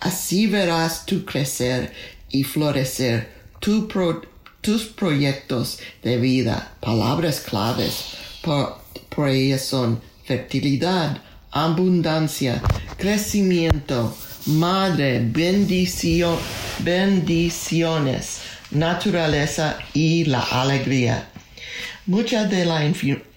Así 0.00 0.46
verás 0.46 1.04
tú 1.04 1.26
crecer 1.26 1.92
y 2.30 2.42
florecer 2.42 3.30
tus 3.60 4.84
proyectos 4.86 5.80
de 6.02 6.16
vida. 6.16 6.72
Palabras 6.80 7.40
claves 7.40 8.14
por, 8.40 8.78
por 9.14 9.28
ellas 9.28 9.66
son 9.66 10.00
fertilidad, 10.24 11.22
abundancia, 11.50 12.62
crecimiento, 12.96 14.16
Madre, 14.46 15.20
bendiciones, 16.78 18.40
naturaleza 18.70 19.78
y 19.92 20.24
la 20.24 20.40
alegría. 20.40 21.28
Mucha 22.06 22.44
de 22.46 22.64
la 22.64 22.90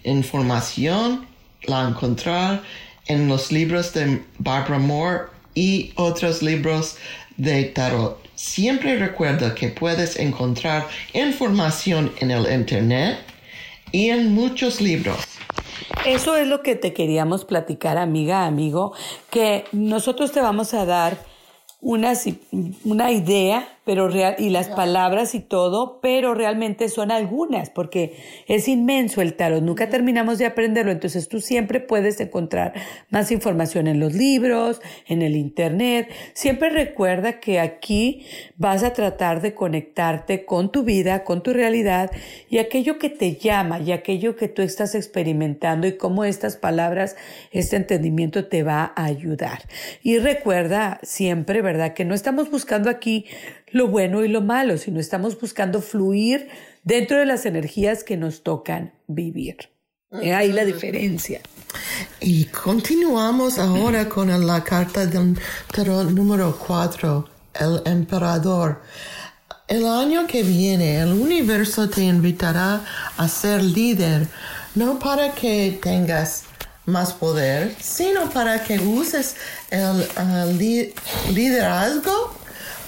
información 0.04 1.26
la 1.64 1.88
encontrar 1.88 2.62
en 3.06 3.28
los 3.28 3.52
libros 3.52 3.92
de 3.92 4.22
Barbara 4.38 4.78
Moore 4.78 5.24
y 5.54 5.92
otros 5.96 6.42
libros 6.42 6.96
de 7.36 7.64
tarot. 7.64 8.18
Siempre 8.34 8.96
recuerda 8.96 9.54
que 9.54 9.68
puedes 9.68 10.16
encontrar 10.16 10.88
información 11.12 12.14
en 12.20 12.30
el 12.30 12.50
Internet 12.50 13.18
y 13.92 14.08
en 14.08 14.32
muchos 14.32 14.80
libros. 14.80 15.33
Eso 16.04 16.36
es 16.36 16.46
lo 16.46 16.62
que 16.62 16.76
te 16.76 16.92
queríamos 16.92 17.44
platicar, 17.44 17.96
amiga, 17.96 18.46
amigo, 18.46 18.92
que 19.30 19.64
nosotros 19.72 20.32
te 20.32 20.40
vamos 20.40 20.74
a 20.74 20.84
dar 20.84 21.16
una, 21.80 22.12
una 22.84 23.10
idea 23.10 23.73
pero 23.84 24.08
real, 24.08 24.36
y 24.38 24.50
las 24.50 24.68
palabras 24.68 25.34
y 25.34 25.40
todo, 25.40 26.00
pero 26.00 26.34
realmente 26.34 26.88
son 26.88 27.10
algunas, 27.10 27.70
porque 27.70 28.16
es 28.46 28.68
inmenso 28.68 29.20
el 29.20 29.34
tarot, 29.34 29.62
nunca 29.62 29.90
terminamos 29.90 30.38
de 30.38 30.46
aprenderlo, 30.46 30.90
entonces 30.90 31.28
tú 31.28 31.40
siempre 31.40 31.80
puedes 31.80 32.20
encontrar 32.20 32.72
más 33.10 33.30
información 33.30 33.86
en 33.86 34.00
los 34.00 34.14
libros, 34.14 34.80
en 35.06 35.22
el 35.22 35.36
internet, 35.36 36.08
siempre 36.32 36.70
recuerda 36.70 37.40
que 37.40 37.60
aquí 37.60 38.26
vas 38.56 38.82
a 38.82 38.92
tratar 38.92 39.42
de 39.42 39.54
conectarte 39.54 40.44
con 40.44 40.72
tu 40.72 40.82
vida, 40.82 41.24
con 41.24 41.42
tu 41.42 41.52
realidad 41.52 42.10
y 42.48 42.58
aquello 42.58 42.98
que 42.98 43.10
te 43.10 43.36
llama 43.36 43.80
y 43.80 43.92
aquello 43.92 44.36
que 44.36 44.48
tú 44.48 44.62
estás 44.62 44.94
experimentando 44.94 45.86
y 45.86 45.96
cómo 45.96 46.24
estas 46.24 46.56
palabras, 46.56 47.16
este 47.50 47.76
entendimiento 47.76 48.46
te 48.46 48.62
va 48.62 48.92
a 48.96 49.04
ayudar. 49.04 49.62
Y 50.02 50.18
recuerda 50.18 51.00
siempre, 51.02 51.62
¿verdad? 51.62 51.94
Que 51.94 52.04
no 52.04 52.14
estamos 52.14 52.50
buscando 52.50 52.90
aquí 52.90 53.26
lo 53.74 53.88
bueno 53.88 54.24
y 54.24 54.28
lo 54.28 54.40
malo, 54.40 54.78
sino 54.78 55.00
estamos 55.00 55.38
buscando 55.38 55.82
fluir 55.82 56.48
dentro 56.84 57.18
de 57.18 57.26
las 57.26 57.44
energías 57.44 58.04
que 58.04 58.16
nos 58.16 58.44
tocan 58.44 58.94
vivir. 59.08 59.56
ahí 60.12 60.52
la 60.52 60.64
diferencia. 60.64 61.40
Y 62.20 62.44
continuamos 62.44 63.58
ahora 63.58 64.08
con 64.08 64.28
la 64.46 64.62
carta 64.62 65.06
del 65.06 65.36
tarot 65.74 66.08
número 66.10 66.56
4, 66.56 67.28
el 67.60 67.82
emperador. 67.86 68.80
El 69.66 69.84
año 69.86 70.24
que 70.28 70.44
viene 70.44 71.00
el 71.00 71.12
universo 71.12 71.90
te 71.90 72.02
invitará 72.02 72.84
a 73.16 73.26
ser 73.26 73.60
líder, 73.60 74.28
no 74.76 75.00
para 75.00 75.32
que 75.32 75.80
tengas 75.82 76.44
más 76.86 77.12
poder, 77.12 77.74
sino 77.80 78.30
para 78.30 78.62
que 78.62 78.78
uses 78.78 79.34
el 79.70 80.94
liderazgo 81.34 82.43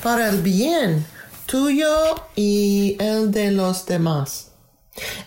para 0.07 0.29
el 0.29 0.41
bien 0.41 1.05
tuyo 1.47 2.15
y 2.37 2.97
el 3.01 3.33
de 3.33 3.51
los 3.51 3.87
demás. 3.87 4.53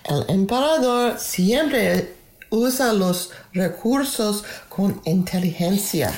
El 0.06 0.24
emperador 0.30 1.20
siempre 1.20 2.16
usa 2.50 2.94
los 2.94 3.32
recursos 3.52 4.46
con 4.70 5.02
inteligencia 5.04 6.14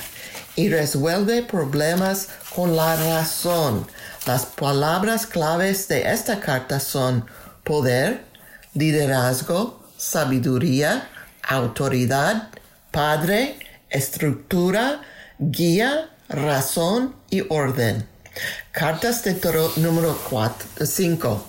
y 0.54 0.68
resuelve 0.68 1.42
problemas 1.42 2.28
con 2.54 2.76
la 2.76 2.94
razón. 2.94 3.84
Las 4.28 4.46
palabras 4.46 5.26
claves 5.26 5.88
de 5.88 6.12
esta 6.12 6.38
carta 6.38 6.78
son 6.78 7.26
poder, 7.64 8.22
liderazgo, 8.74 9.82
sabiduría, 9.96 11.08
autoridad, 11.42 12.50
padre, 12.92 13.58
estructura, 13.90 15.00
guía, 15.40 16.10
razón 16.28 17.16
y 17.28 17.42
orden. 17.48 18.11
Cartas 18.70 19.24
de 19.24 19.34
Toro 19.34 19.72
número 19.76 20.18
5. 20.82 21.46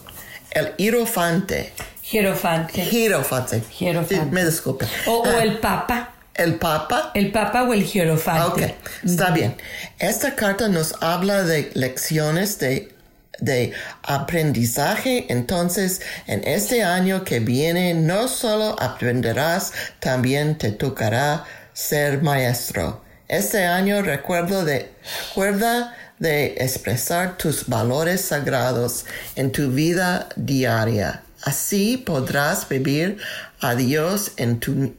El 0.52 0.76
hierofante. 0.76 1.74
Hierofante. 2.12 2.86
Hierofante. 2.86 3.64
Hierofante. 3.80 4.26
me 4.32 4.46
disculpe. 4.46 4.86
O, 5.08 5.26
el 5.26 5.60
papa. 5.60 6.14
El 6.34 6.56
papa. 6.56 7.12
El 7.14 7.32
papa 7.32 7.64
o 7.64 7.74
el 7.74 7.86
hierofante. 7.86 8.66
Ok, 8.66 8.74
está 9.04 9.32
bien. 9.32 9.56
Esta 10.00 10.36
carta 10.36 10.68
nos 10.68 10.96
habla 11.02 11.44
de 11.44 11.72
lecciones 11.74 12.60
de 12.60 12.94
de 13.40 13.74
aprendizaje, 14.04 15.26
entonces 15.30 16.02
en 16.28 16.44
este 16.48 16.84
año 16.84 17.24
que 17.24 17.40
viene 17.40 17.94
no 17.94 18.28
solo 18.28 18.76
aprenderás, 18.80 19.74
también 20.00 20.58
te 20.58 20.72
tocará 20.72 21.44
ser 21.74 22.22
maestro. 22.22 23.02
Este 23.28 23.66
año 23.66 24.02
recuerdo 24.02 24.64
de, 24.64 24.92
recuerda 25.30 25.96
de 26.24 26.56
expresar 26.58 27.38
tus 27.38 27.68
valores 27.68 28.22
sagrados 28.22 29.06
en 29.36 29.52
tu 29.52 29.70
vida 29.72 30.30
diaria. 30.38 31.22
Así 31.42 31.98
podrás 31.98 32.70
vivir 32.70 33.18
a 33.60 33.76
Dios 33.76 34.32
en, 34.38 34.62
tu, 34.62 34.96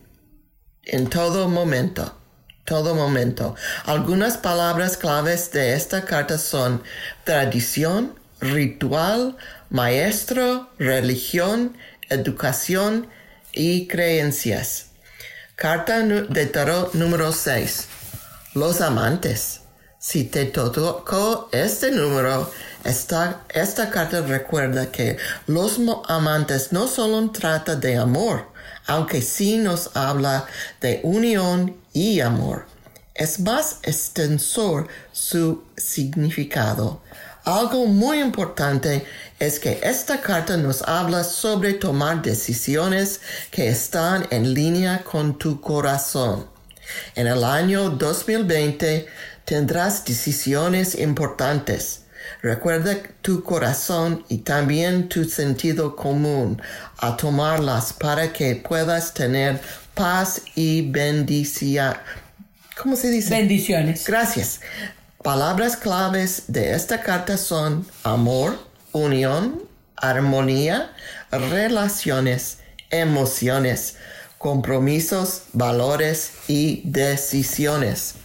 en 0.84 1.08
todo 1.08 1.48
momento. 1.48 2.14
Todo 2.66 2.94
momento. 2.94 3.56
Algunas 3.86 4.36
palabras 4.36 4.98
claves 4.98 5.50
de 5.50 5.72
esta 5.72 6.04
carta 6.04 6.36
son 6.36 6.82
tradición, 7.24 8.14
ritual, 8.40 9.38
maestro, 9.70 10.68
religión, 10.78 11.74
educación 12.10 13.08
y 13.50 13.86
creencias. 13.86 14.88
Carta 15.56 16.00
de 16.00 16.46
tarot 16.46 16.92
número 16.92 17.32
6. 17.32 17.88
Los 18.54 18.82
amantes. 18.82 19.63
Si 20.06 20.24
te 20.24 20.44
tocó 20.44 21.48
este 21.50 21.90
número, 21.90 22.52
esta, 22.84 23.46
esta 23.48 23.88
carta 23.88 24.20
recuerda 24.20 24.92
que 24.92 25.16
los 25.46 25.80
amantes 26.08 26.72
no 26.72 26.88
solo 26.88 27.30
trata 27.30 27.74
de 27.76 27.96
amor, 27.96 28.48
aunque 28.86 29.22
sí 29.22 29.56
nos 29.56 29.96
habla 29.96 30.44
de 30.82 31.00
unión 31.04 31.74
y 31.94 32.20
amor. 32.20 32.66
Es 33.14 33.40
más 33.40 33.78
extensor 33.82 34.88
su 35.10 35.64
significado. 35.74 37.00
Algo 37.44 37.86
muy 37.86 38.20
importante 38.20 39.06
es 39.38 39.58
que 39.58 39.80
esta 39.82 40.20
carta 40.20 40.58
nos 40.58 40.82
habla 40.82 41.24
sobre 41.24 41.72
tomar 41.72 42.20
decisiones 42.20 43.22
que 43.50 43.68
están 43.68 44.26
en 44.30 44.52
línea 44.52 45.02
con 45.02 45.38
tu 45.38 45.62
corazón. 45.62 46.53
En 47.14 47.26
el 47.26 47.44
año 47.44 47.90
2020 47.90 49.06
tendrás 49.44 50.04
decisiones 50.04 50.94
importantes. 50.94 52.02
Recuerda 52.42 52.96
tu 53.22 53.42
corazón 53.42 54.24
y 54.28 54.38
también 54.38 55.08
tu 55.08 55.24
sentido 55.24 55.94
común 55.96 56.60
a 56.98 57.16
tomarlas 57.16 57.92
para 57.92 58.32
que 58.32 58.56
puedas 58.56 59.14
tener 59.14 59.60
paz 59.94 60.42
y 60.54 60.90
bendición. 60.90 61.94
¿Cómo 62.80 62.96
se 62.96 63.10
dice? 63.10 63.30
Bendiciones. 63.30 64.06
Gracias. 64.06 64.60
Palabras 65.22 65.76
claves 65.76 66.44
de 66.48 66.74
esta 66.74 67.00
carta 67.00 67.38
son 67.38 67.86
amor, 68.02 68.58
unión, 68.92 69.62
armonía, 69.96 70.92
relaciones, 71.30 72.58
emociones, 72.90 73.96
compromisos, 74.44 75.44
valores 75.54 76.32
y 76.48 76.82
decisiones. 76.84 78.16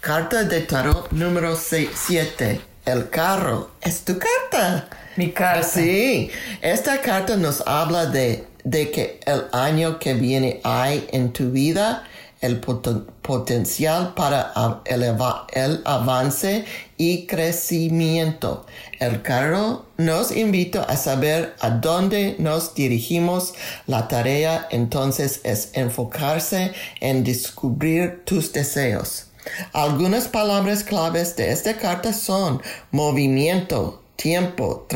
Carta 0.00 0.44
de 0.44 0.60
tarot 0.60 1.10
número 1.12 1.56
7. 1.56 2.60
El 2.84 3.08
carro. 3.08 3.70
Es 3.80 4.04
tu 4.04 4.18
carta. 4.18 4.90
Mi 5.16 5.32
carta. 5.32 5.66
Sí. 5.66 6.30
Esta 6.60 7.00
carta 7.00 7.36
nos 7.36 7.66
habla 7.66 8.04
de, 8.04 8.48
de 8.64 8.90
que 8.90 9.18
el 9.24 9.46
año 9.52 9.98
que 9.98 10.12
viene 10.12 10.60
hay 10.62 11.08
en 11.10 11.32
tu 11.32 11.50
vida 11.50 12.04
el 12.42 12.60
potencial 12.60 14.12
para 14.14 14.52
elevar 14.84 15.46
el 15.54 15.80
avance 15.86 16.66
y 17.00 17.26
crecimiento. 17.26 18.66
El 18.98 19.22
carro 19.22 19.86
nos 19.96 20.36
invita 20.36 20.82
a 20.82 20.98
saber 20.98 21.54
a 21.60 21.70
dónde 21.70 22.36
nos 22.38 22.74
dirigimos. 22.74 23.54
La 23.86 24.06
tarea 24.06 24.68
entonces 24.70 25.40
es 25.42 25.70
enfocarse 25.72 26.74
en 27.00 27.24
descubrir 27.24 28.22
tus 28.26 28.52
deseos. 28.52 29.28
Algunas 29.72 30.28
palabras 30.28 30.84
claves 30.84 31.36
de 31.36 31.52
esta 31.52 31.78
carta 31.78 32.12
son 32.12 32.60
movimiento, 32.90 34.02
tiempo, 34.16 34.86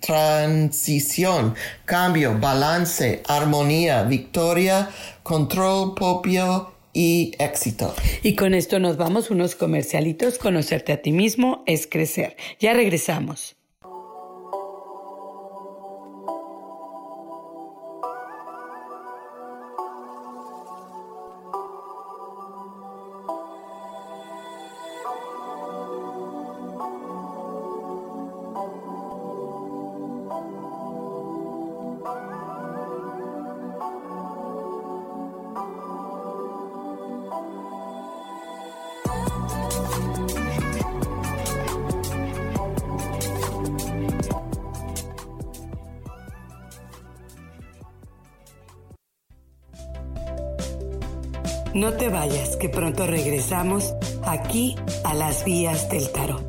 transición, 0.00 1.54
cambio, 1.84 2.38
balance, 2.40 3.22
armonía, 3.28 4.04
victoria, 4.04 4.88
control 5.22 5.94
propio 5.94 6.73
y 6.94 7.32
éxito. 7.38 7.94
Y 8.22 8.34
con 8.36 8.54
esto 8.54 8.78
nos 8.78 8.96
vamos 8.96 9.30
unos 9.30 9.54
comercialitos. 9.54 10.38
Conocerte 10.38 10.92
a 10.92 11.02
ti 11.02 11.12
mismo 11.12 11.62
es 11.66 11.86
crecer. 11.86 12.36
Ya 12.58 12.72
regresamos. 12.72 13.56
No 51.74 51.92
te 51.94 52.08
vayas, 52.08 52.56
que 52.56 52.68
pronto 52.68 53.04
regresamos 53.04 53.94
aquí 54.24 54.76
a 55.02 55.12
las 55.12 55.44
vías 55.44 55.88
del 55.88 56.08
tarot. 56.12 56.44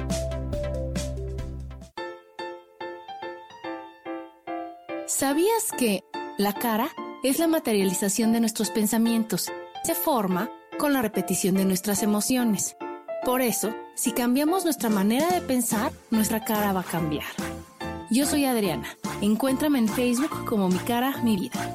¿Sabías 5.07 5.71
que 5.76 6.03
la 6.38 6.53
cara 6.53 6.89
es 7.23 7.39
la 7.39 7.47
materialización 7.47 8.34
de 8.34 8.39
nuestros 8.39 8.69
pensamientos? 8.69 9.51
Se 9.84 9.95
forma 9.95 10.51
con 10.78 10.93
la 10.93 11.01
repetición 11.01 11.55
de 11.55 11.65
nuestras 11.65 12.03
emociones. 12.03 12.76
Por 13.26 13.41
eso, 13.41 13.73
si 13.95 14.11
cambiamos 14.11 14.63
nuestra 14.63 14.89
manera 14.89 15.28
de 15.32 15.41
pensar, 15.41 15.91
nuestra 16.11 16.45
cara 16.45 16.71
va 16.71 16.82
a 16.82 16.84
cambiar. 16.84 17.26
Yo 18.11 18.28
soy 18.28 18.45
Adriana. 18.45 18.95
Encuéntrame 19.21 19.80
en 19.80 19.88
Facebook 19.88 20.45
como 20.45 20.69
mi 20.69 20.78
cara, 20.78 21.17
mi 21.23 21.36
vida. 21.36 21.74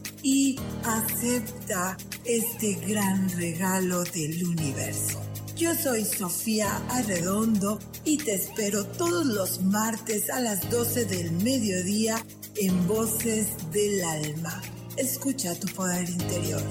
y 0.23 0.57
acepta 0.83 1.97
este 2.25 2.73
gran 2.87 3.29
regalo 3.37 4.03
del 4.03 4.45
universo. 4.45 5.21
Yo 5.55 5.75
soy 5.75 6.05
Sofía 6.05 6.81
Arredondo 6.89 7.79
y 8.03 8.17
te 8.17 8.33
espero 8.33 8.85
todos 8.85 9.25
los 9.25 9.61
martes 9.61 10.29
a 10.29 10.39
las 10.39 10.69
12 10.69 11.05
del 11.05 11.31
mediodía 11.33 12.25
en 12.55 12.87
Voces 12.87 13.47
del 13.71 14.03
Alma. 14.03 14.61
Escucha 14.97 15.53
tu 15.59 15.67
poder 15.73 16.09
interior. 16.09 16.63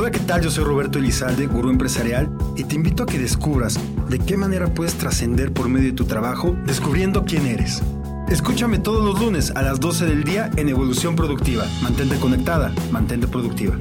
Hola, 0.00 0.12
¿qué 0.12 0.20
tal? 0.20 0.40
Yo 0.42 0.48
soy 0.52 0.62
Roberto 0.62 1.00
Elizalde, 1.00 1.48
gurú 1.48 1.70
empresarial, 1.70 2.30
y 2.54 2.62
te 2.62 2.76
invito 2.76 3.02
a 3.02 3.06
que 3.06 3.18
descubras 3.18 3.80
de 4.08 4.20
qué 4.20 4.36
manera 4.36 4.72
puedes 4.72 4.94
trascender 4.94 5.52
por 5.52 5.68
medio 5.68 5.88
de 5.88 5.96
tu 5.96 6.04
trabajo 6.04 6.56
descubriendo 6.64 7.24
quién 7.24 7.48
eres. 7.48 7.82
Escúchame 8.28 8.78
todos 8.78 9.04
los 9.04 9.20
lunes 9.20 9.50
a 9.56 9.62
las 9.62 9.80
12 9.80 10.06
del 10.06 10.22
día 10.22 10.52
en 10.54 10.68
Evolución 10.68 11.16
Productiva. 11.16 11.66
Mantente 11.82 12.16
conectada, 12.20 12.72
mantente 12.92 13.26
productiva. 13.26 13.76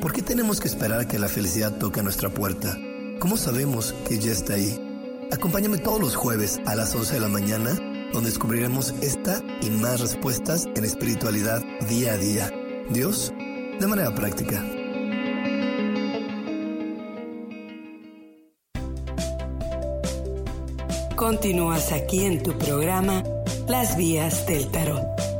¿Por 0.00 0.12
qué 0.12 0.22
tenemos 0.22 0.60
que 0.60 0.68
esperar 0.68 1.00
a 1.00 1.08
que 1.08 1.18
la 1.18 1.26
felicidad 1.26 1.76
toque 1.76 2.04
nuestra 2.04 2.28
puerta? 2.28 2.78
¿Cómo 3.18 3.36
sabemos 3.36 3.96
que 4.08 4.20
ya 4.20 4.30
está 4.30 4.54
ahí? 4.54 4.78
Acompáñame 5.32 5.78
todos 5.78 6.00
los 6.00 6.14
jueves 6.14 6.60
a 6.66 6.76
las 6.76 6.94
11 6.94 7.14
de 7.14 7.20
la 7.20 7.28
mañana, 7.28 7.76
donde 8.14 8.30
descubriremos 8.30 8.94
esta 9.02 9.42
y 9.60 9.70
más 9.70 10.00
respuestas 10.00 10.66
en 10.76 10.84
espiritualidad 10.84 11.62
día 11.88 12.12
a 12.12 12.16
día. 12.16 12.50
Dios, 12.88 13.34
de 13.80 13.86
manera 13.88 14.14
práctica. 14.14 14.64
Continúas 21.16 21.90
aquí 21.90 22.24
en 22.24 22.42
tu 22.42 22.56
programa 22.56 23.24
Las 23.66 23.96
Vías 23.96 24.46
del 24.46 24.70
Tarot. 24.70 25.33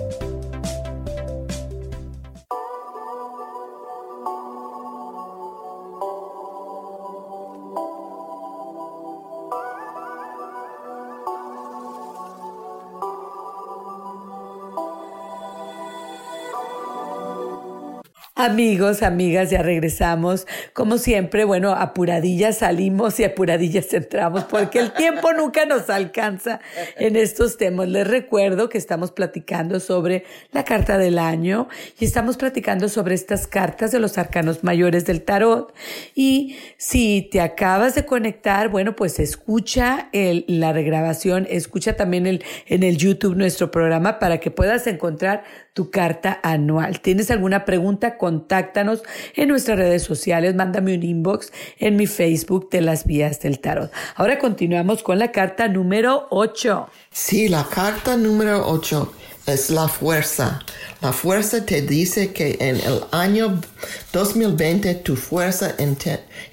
Amigos, 18.45 19.03
amigas, 19.03 19.49
ya 19.49 19.63
regresamos. 19.63 20.47
Como 20.75 20.99
siempre, 20.99 21.45
bueno, 21.45 21.73
apuradillas 21.73 22.59
salimos 22.59 23.19
y 23.19 23.25
apuradillas 23.25 23.95
entramos 23.95 24.45
porque 24.45 24.81
el 24.81 24.93
tiempo 24.93 25.33
nunca 25.33 25.65
nos 25.65 25.89
alcanza 25.89 26.61
en 26.99 27.17
estos 27.17 27.57
temas. 27.57 27.89
Les 27.89 28.07
recuerdo 28.07 28.69
que 28.69 28.77
estamos 28.77 29.13
platicando 29.13 29.81
sobre 29.81 30.25
la 30.53 30.63
carta 30.63 30.99
del 30.99 31.19
año 31.19 31.69
y 31.99 32.05
estamos 32.05 32.37
platicando 32.37 32.91
sobre 32.91 33.15
estas 33.15 33.47
cartas 33.47 33.93
de 33.93 33.99
los 33.99 34.19
arcanos 34.19 34.63
mayores 34.63 35.07
del 35.07 35.23
tarot. 35.23 35.75
Y 36.15 36.59
si 36.77 37.27
te 37.33 37.41
acabas 37.41 37.95
de 37.95 38.05
conectar, 38.05 38.69
bueno, 38.69 38.95
pues 38.95 39.21
escucha 39.21 40.11
la 40.13 40.75
regrabación, 40.75 41.47
escucha 41.49 41.97
también 41.97 42.43
en 42.67 42.83
el 42.83 42.99
YouTube 42.99 43.37
nuestro 43.37 43.71
programa 43.71 44.19
para 44.19 44.39
que 44.39 44.51
puedas 44.51 44.87
encontrar 44.87 45.45
tu 45.75 45.91
carta 45.91 46.41
anual. 46.43 47.01
¿Tienes 47.01 47.31
alguna 47.31 47.65
pregunta? 47.65 48.17
Con 48.17 48.35
contáctanos 48.35 49.03
en 49.37 49.49
nuestras 49.49 49.79
redes 49.79 50.03
sociales, 50.03 50.55
mándame 50.55 50.95
un 50.95 51.03
inbox 51.03 51.53
en 51.79 51.97
mi 51.97 52.07
Facebook 52.07 52.69
de 52.71 52.81
las 52.81 53.07
vías 53.07 53.41
del 53.41 53.61
tarot. 53.61 53.93
Ahora 54.17 54.39
continuamos 54.39 55.03
con 55.03 55.19
la 55.19 55.31
carta 55.31 55.69
número 55.69 56.27
8. 56.31 56.89
Sí, 57.11 57.49
la 57.49 57.65
carta 57.65 58.17
número 58.17 58.67
8 58.67 59.13
es 59.47 59.71
la 59.71 59.89
fuerza. 59.89 60.61
La 61.01 61.13
fuerza 61.13 61.65
te 61.65 61.83
dice 61.83 62.33
que 62.33 62.57
en 62.61 62.77
el 62.77 63.01
año 63.13 63.61
2020 64.13 64.95
tu 64.97 65.17
fuerza 65.17 65.75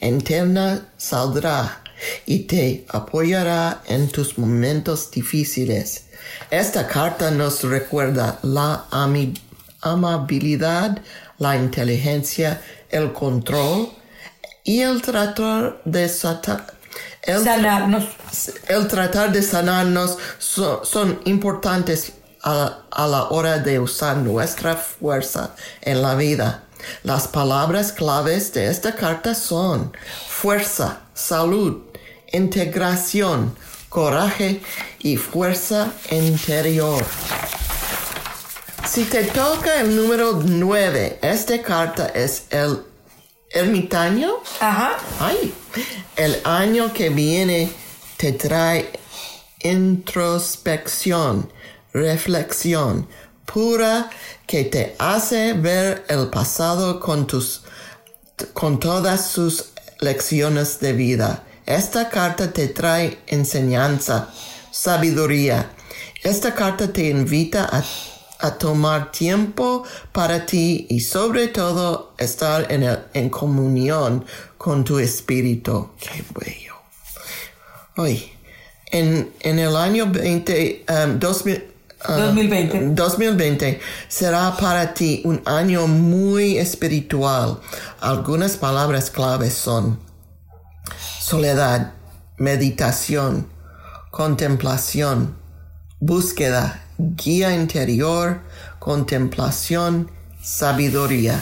interna 0.01 0.87
saldrá 0.97 1.83
y 2.25 2.39
te 2.39 2.85
apoyará 2.89 3.81
en 3.87 4.07
tus 4.09 4.37
momentos 4.37 5.11
difíciles. 5.11 6.05
Esta 6.49 6.87
carta 6.87 7.31
nos 7.31 7.63
recuerda 7.63 8.39
la 8.43 8.85
amabilidad, 9.81 10.99
la 11.37 11.55
inteligencia, 11.55 12.61
el 12.89 13.13
control 13.13 13.89
y 14.63 14.81
el 14.81 15.01
tratar 15.01 15.81
de 15.85 16.07
sanarnos. 16.09 16.73
El 18.67 18.87
tratar 18.87 19.31
de 19.31 19.41
sanarnos 19.41 20.17
son 20.39 21.19
importantes 21.25 22.13
a, 22.43 22.83
a 22.91 23.07
la 23.07 23.23
hora 23.29 23.59
de 23.59 23.79
usar 23.79 24.17
nuestra 24.17 24.75
fuerza 24.75 25.55
en 25.81 26.01
la 26.01 26.15
vida. 26.15 26.63
Las 27.03 27.27
palabras 27.27 27.91
claves 27.91 28.53
de 28.53 28.67
esta 28.67 28.95
carta 28.95 29.35
son 29.35 29.93
fuerza, 30.27 31.01
salud, 31.13 31.83
integración, 32.31 33.55
coraje 33.91 34.61
y 34.99 35.17
fuerza 35.17 35.91
interior. 36.09 37.03
Si 38.87 39.03
te 39.03 39.25
toca 39.25 39.81
el 39.81 39.95
número 39.97 40.39
9, 40.43 41.19
esta 41.21 41.61
carta 41.61 42.07
es 42.07 42.45
el 42.51 42.83
ermitaño. 43.49 44.37
Ajá. 44.61 44.97
Ay, 45.19 45.53
el 46.15 46.39
año 46.45 46.93
que 46.93 47.09
viene 47.09 47.69
te 48.15 48.31
trae 48.31 48.89
introspección, 49.61 51.51
reflexión 51.91 53.09
pura 53.45 54.09
que 54.47 54.63
te 54.63 54.95
hace 54.99 55.51
ver 55.51 56.05
el 56.07 56.29
pasado 56.29 57.01
con 57.01 57.27
tus 57.27 57.63
con 58.53 58.79
todas 58.79 59.29
sus 59.29 59.73
lecciones 59.99 60.79
de 60.79 60.93
vida. 60.93 61.43
Esta 61.71 62.09
carta 62.09 62.51
te 62.51 62.67
trae 62.67 63.19
enseñanza, 63.27 64.27
sabiduría. 64.71 65.71
Esta 66.21 66.53
carta 66.53 66.91
te 66.91 67.07
invita 67.07 67.69
a, 67.71 68.51
tomar 68.57 69.11
tiempo 69.13 69.83
para 70.11 70.45
ti 70.45 70.85
y 70.89 70.99
sobre 70.99 71.47
todo 71.47 72.13
estar 72.17 72.69
en, 72.69 72.99
en 73.13 73.29
comunión 73.29 74.25
con 74.57 74.83
tu 74.83 74.99
espíritu. 74.99 75.91
Qué 75.97 76.25
bello. 76.37 76.73
Hoy, 77.95 78.29
en, 78.87 79.31
en 79.39 79.59
el 79.59 79.77
año 79.77 80.07
20, 80.11 80.83
2020. 81.19 82.79
2020 82.95 83.79
será 84.09 84.57
para 84.57 84.93
ti 84.93 85.21
un 85.23 85.41
año 85.45 85.87
muy 85.87 86.57
espiritual. 86.57 87.61
Algunas 88.01 88.57
palabras 88.57 89.09
claves 89.09 89.53
son 89.53 90.10
soledad, 91.31 91.93
meditación, 92.35 93.47
contemplación, 94.09 95.37
búsqueda, 96.01 96.83
guía 96.97 97.55
interior, 97.55 98.41
contemplación, 98.79 100.11
sabiduría. 100.43 101.41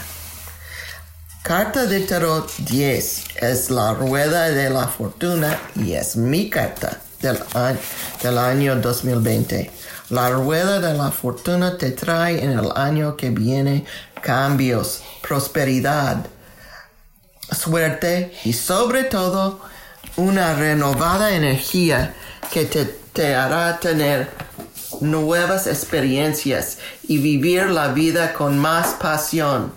Carta 1.42 1.88
de 1.88 2.02
Tarot 2.02 2.56
10 2.58 3.24
es 3.42 3.72
la 3.72 3.96
rueda 3.96 4.50
de 4.50 4.70
la 4.70 4.88
fortuna 4.88 5.60
y 5.76 5.94
es 5.94 6.16
mi 6.16 6.52
carta 6.52 7.02
del 7.20 7.40
del 8.22 8.38
año 8.38 8.76
2020. 8.76 9.72
La 10.12 10.30
rueda 10.30 10.80
de 10.80 10.94
la 10.94 11.10
fortuna 11.10 11.80
te 11.80 11.90
trae 11.90 12.44
en 12.44 12.52
el 12.52 12.70
año 12.76 13.18
que 13.18 13.32
viene 13.32 13.86
cambios, 14.22 15.02
prosperidad, 15.24 16.28
suerte 17.52 18.38
y 18.44 18.54
sobre 18.54 19.06
todo 19.06 19.68
una 20.20 20.54
renovada 20.54 21.36
energía 21.36 22.14
que 22.52 22.66
te, 22.66 22.86
te 22.86 23.36
hará 23.36 23.80
tener 23.80 24.30
nuevas 25.02 25.66
experiencias 25.68 26.78
y 27.08 27.20
vivir 27.20 27.70
la 27.70 27.90
vida 27.90 28.34
con 28.34 28.58
más 28.60 28.96
pasión. 29.00 29.72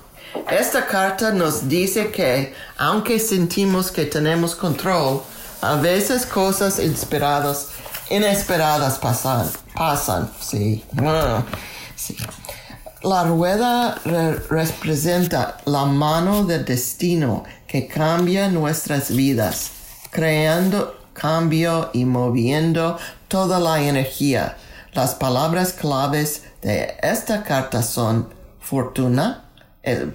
Esta 0.50 0.86
carta 0.86 1.30
nos 1.30 1.68
dice 1.68 2.10
que, 2.10 2.54
aunque 2.76 3.18
sentimos 3.18 3.90
que 3.90 4.04
tenemos 4.04 4.54
control, 4.54 5.22
a 5.60 5.76
veces 5.76 6.26
cosas 6.26 6.78
inspiradas, 6.78 7.68
inesperadas 8.10 8.98
pasan, 8.98 9.48
pasan, 9.74 10.30
sí. 10.40 10.84
sí. 11.94 12.16
La 13.02 13.24
rueda 13.24 14.00
representa 14.48 15.58
la 15.66 15.84
mano 15.84 16.44
del 16.44 16.64
destino 16.64 17.44
que 17.66 17.86
cambia 17.86 18.48
nuestras 18.48 19.14
vidas, 19.14 19.70
creando 20.12 20.94
cambio 21.14 21.88
y 21.94 22.04
moviendo 22.04 22.98
toda 23.28 23.58
la 23.58 23.82
energía. 23.82 24.58
Las 24.92 25.14
palabras 25.14 25.72
claves 25.72 26.44
de 26.60 26.94
esta 27.02 27.42
carta 27.42 27.82
son 27.82 28.28
fortuna, 28.60 29.46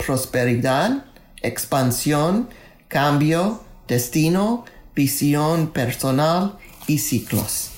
prosperidad, 0.06 1.04
expansión, 1.42 2.48
cambio, 2.88 3.64
destino, 3.88 4.66
visión 4.96 5.68
personal 5.68 6.60
y 6.86 7.00
ciclos. 7.00 7.72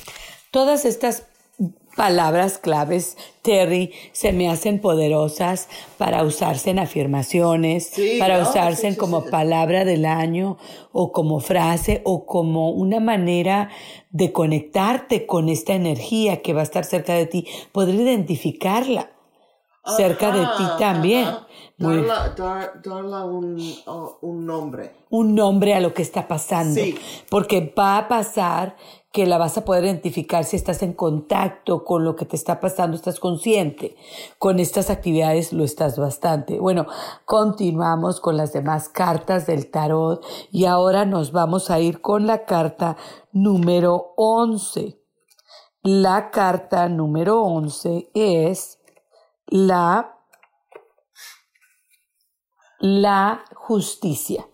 Todas 0.52 0.84
estas 0.84 1.24
palabras 2.00 2.60
claves, 2.60 3.18
Terry, 3.42 3.92
se 4.14 4.32
me 4.32 4.50
hacen 4.50 4.80
poderosas 4.80 5.68
para 5.98 6.24
usarse 6.24 6.70
en 6.70 6.80
afirmaciones, 6.80 7.92
para 8.20 8.42
usarse 8.42 8.96
como 8.96 9.26
palabra 9.26 9.84
del 9.84 10.06
año 10.06 10.58
o 10.94 11.12
como 11.12 11.42
frase 11.42 12.02
o 12.06 12.26
como 12.26 12.70
una 12.70 13.02
manera 13.02 13.70
de 14.12 14.32
conectarte 14.32 15.26
con 15.26 15.50
esta 15.50 15.74
energía 15.74 16.42
que 16.42 16.54
va 16.54 16.62
a 16.62 16.64
estar 16.64 16.86
cerca 16.86 17.16
de 17.16 17.26
ti, 17.26 17.46
poder 17.74 17.96
identificarla 17.96 19.12
cerca 19.98 20.32
de 20.32 20.46
ti 20.58 20.64
también. 20.80 21.28
Darla, 21.78 23.26
un, 23.26 24.46
nombre. 24.46 24.96
Un 25.10 25.36
nombre 25.36 25.74
a 25.74 25.80
lo 25.80 25.94
que 25.94 26.02
está 26.02 26.28
pasando. 26.28 26.80
Porque 27.30 27.74
va 27.78 27.98
a 27.98 28.08
pasar 28.08 28.76
que 29.12 29.26
la 29.26 29.40
vas 29.40 29.58
a 29.58 29.66
poder 29.66 29.86
identificar 29.86 30.44
si 30.44 30.56
estás 30.56 30.84
en 30.84 30.94
contacto 30.94 31.84
con 31.84 32.04
lo 32.04 32.16
que 32.16 32.26
te 32.26 32.36
está 32.36 32.60
pasando, 32.60 32.96
estás 32.96 33.20
consciente. 33.20 33.96
Con 34.38 34.60
estas 34.60 34.92
actividades 34.92 35.52
lo 35.52 35.64
estás 35.64 35.98
bastante. 35.98 36.60
Bueno, 36.60 36.86
continuamos 37.26 38.20
con 38.20 38.38
las 38.38 38.54
demás 38.54 38.88
cartas 38.88 39.48
del 39.48 39.72
tarot 39.72 40.24
y 40.52 40.66
ahora 40.66 41.06
nos 41.06 41.32
vamos 41.32 41.72
a 41.72 41.80
ir 41.80 42.02
con 42.02 42.28
la 42.28 42.46
carta 42.46 42.98
número 43.32 44.14
11. 44.16 45.00
La 45.82 46.30
carta 46.30 46.88
número 46.88 47.42
11 47.42 48.12
es 48.14 48.80
la, 49.48 50.20
la 52.78 53.44
justicia. 53.56 54.48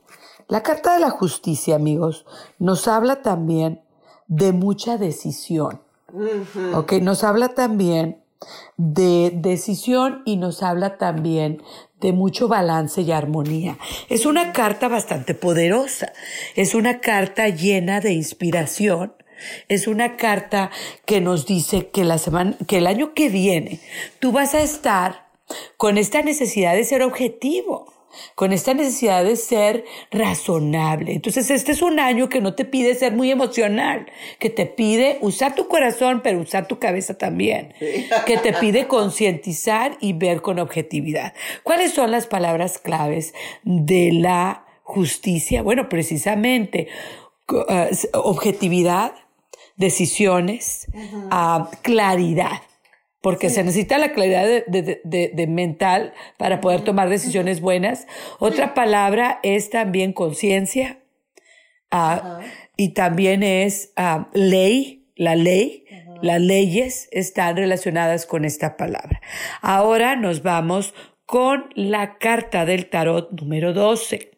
La 0.47 0.61
carta 0.61 0.93
de 0.93 0.99
la 0.99 1.09
justicia, 1.09 1.75
amigos, 1.75 2.25
nos 2.59 2.87
habla 2.87 3.23
también 3.23 3.84
de 4.27 4.51
mucha 4.51 4.97
decisión. 4.97 5.81
Ok, 6.73 6.93
nos 6.93 7.23
habla 7.23 7.49
también 7.49 8.21
de 8.77 9.31
decisión 9.33 10.21
y 10.25 10.37
nos 10.37 10.63
habla 10.63 10.97
también 10.97 11.61
de 11.99 12.11
mucho 12.13 12.47
balance 12.47 13.01
y 13.01 13.11
armonía. 13.11 13.77
Es 14.09 14.25
una 14.25 14.53
carta 14.53 14.87
bastante 14.87 15.33
poderosa, 15.33 16.13
es 16.55 16.75
una 16.75 16.99
carta 16.99 17.49
llena 17.49 18.01
de 18.01 18.13
inspiración, 18.13 19.13
es 19.67 19.87
una 19.87 20.15
carta 20.15 20.71
que 21.05 21.21
nos 21.21 21.45
dice 21.45 21.89
que 21.89 22.03
la 22.03 22.17
semana, 22.17 22.55
que 22.67 22.77
el 22.77 22.87
año 22.87 23.13
que 23.13 23.29
viene 23.29 23.79
tú 24.19 24.31
vas 24.31 24.53
a 24.53 24.61
estar 24.61 25.25
con 25.77 25.97
esta 25.97 26.21
necesidad 26.21 26.73
de 26.73 26.83
ser 26.83 27.01
objetivo 27.03 27.94
con 28.35 28.53
esta 28.53 28.73
necesidad 28.73 29.23
de 29.23 29.35
ser 29.35 29.85
razonable. 30.11 31.13
Entonces, 31.13 31.49
este 31.49 31.71
es 31.71 31.81
un 31.81 31.99
año 31.99 32.29
que 32.29 32.41
no 32.41 32.55
te 32.55 32.65
pide 32.65 32.95
ser 32.95 33.13
muy 33.13 33.31
emocional, 33.31 34.07
que 34.39 34.49
te 34.49 34.65
pide 34.65 35.17
usar 35.21 35.55
tu 35.55 35.67
corazón, 35.67 36.21
pero 36.23 36.39
usar 36.39 36.67
tu 36.67 36.79
cabeza 36.79 37.17
también, 37.17 37.73
que 38.25 38.37
te 38.37 38.53
pide 38.53 38.87
concientizar 38.87 39.97
y 40.01 40.13
ver 40.13 40.41
con 40.41 40.59
objetividad. 40.59 41.33
¿Cuáles 41.63 41.93
son 41.93 42.11
las 42.11 42.27
palabras 42.27 42.77
claves 42.77 43.33
de 43.63 44.11
la 44.13 44.65
justicia? 44.83 45.61
Bueno, 45.61 45.89
precisamente 45.89 46.87
uh, 47.49 47.63
objetividad, 48.13 49.13
decisiones, 49.77 50.87
uh, 51.31 51.65
claridad 51.81 52.61
porque 53.25 53.49
se 53.49 53.63
necesita 53.63 53.97
la 53.97 54.11
claridad 54.13 54.45
de, 54.45 54.63
de- 54.67 55.01
de- 55.03 55.31
de 55.33 55.47
mental 55.47 56.13
para 56.37 56.61
poder 56.61 56.81
tomar 56.81 57.09
decisiones 57.09 57.59
buenas. 57.59 58.05
Otra 58.37 58.75
palabra 58.75 59.39
es 59.41 59.71
también 59.71 60.13
conciencia 60.13 60.99
ah, 61.89 62.41
y 62.77 62.93
también 62.93 63.41
es 63.41 63.91
ah, 63.95 64.29
ley, 64.33 65.09
la 65.15 65.35
ley. 65.35 65.85
Las 66.21 66.39
leyes 66.39 67.09
están 67.11 67.57
relacionadas 67.57 68.25
con 68.27 68.45
esta 68.45 68.77
palabra. 68.77 69.21
Ahora 69.61 70.15
nos 70.15 70.43
vamos 70.43 70.93
con 71.25 71.65
la 71.75 72.17
carta 72.19 72.63
del 72.65 72.89
tarot 72.91 73.31
número 73.31 73.73
12. 73.73 74.31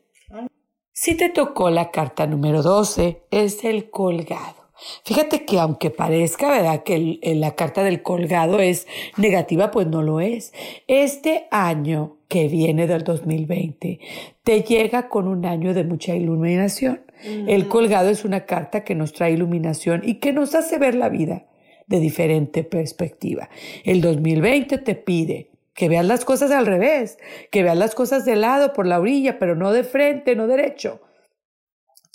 Si 0.94 1.16
te 1.16 1.30
tocó 1.30 1.70
la 1.70 1.92
carta 1.92 2.26
número 2.26 2.64
12, 2.64 3.24
es 3.32 3.64
el 3.66 3.90
colgado. 3.90 4.57
Fíjate 5.04 5.46
que 5.46 5.60
aunque 5.60 5.90
parezca, 5.90 6.50
¿verdad? 6.50 6.84
Que 6.84 6.96
el- 6.96 7.20
el- 7.24 7.42
la 7.42 7.56
carta 7.56 7.84
del 7.84 8.02
colgado 8.04 8.60
es 8.60 8.88
negativa, 9.18 9.72
pues 9.72 9.88
no 9.88 10.02
lo 10.04 10.20
es. 10.20 10.54
Este 10.88 11.48
año 11.52 12.18
que 12.28 12.48
viene 12.48 12.88
del 12.88 13.04
2020 13.04 14.00
te 14.44 14.62
llega 14.64 15.10
con 15.10 15.28
un 15.28 15.46
año 15.46 15.74
de 15.74 15.84
mucha 15.84 16.16
iluminación. 16.16 17.02
El 17.48 17.68
colgado 17.68 18.10
es 18.10 18.26
una 18.26 18.46
carta 18.46 18.84
que 18.84 18.94
nos 18.94 19.14
trae 19.14 19.32
iluminación 19.32 20.02
y 20.06 20.16
que 20.16 20.34
nos 20.34 20.54
hace 20.54 20.78
ver 20.78 20.94
la 20.94 21.10
vida 21.10 21.46
de 21.88 22.00
diferente 22.00 22.64
perspectiva. 22.64 23.50
El 23.86 24.02
2020 24.02 24.78
te 24.78 24.94
pide 24.94 25.50
que 25.74 25.90
veas 25.90 26.06
las 26.06 26.26
cosas 26.26 26.52
al 26.52 26.66
revés, 26.66 27.18
que 27.50 27.64
veas 27.64 27.78
las 27.78 27.96
cosas 27.96 28.26
de 28.26 28.36
lado, 28.36 28.74
por 28.74 28.86
la 28.86 29.00
orilla, 29.00 29.40
pero 29.40 29.56
no 29.56 29.72
de 29.72 29.84
frente, 29.84 30.36
no 30.36 30.48
derecho 30.48 31.02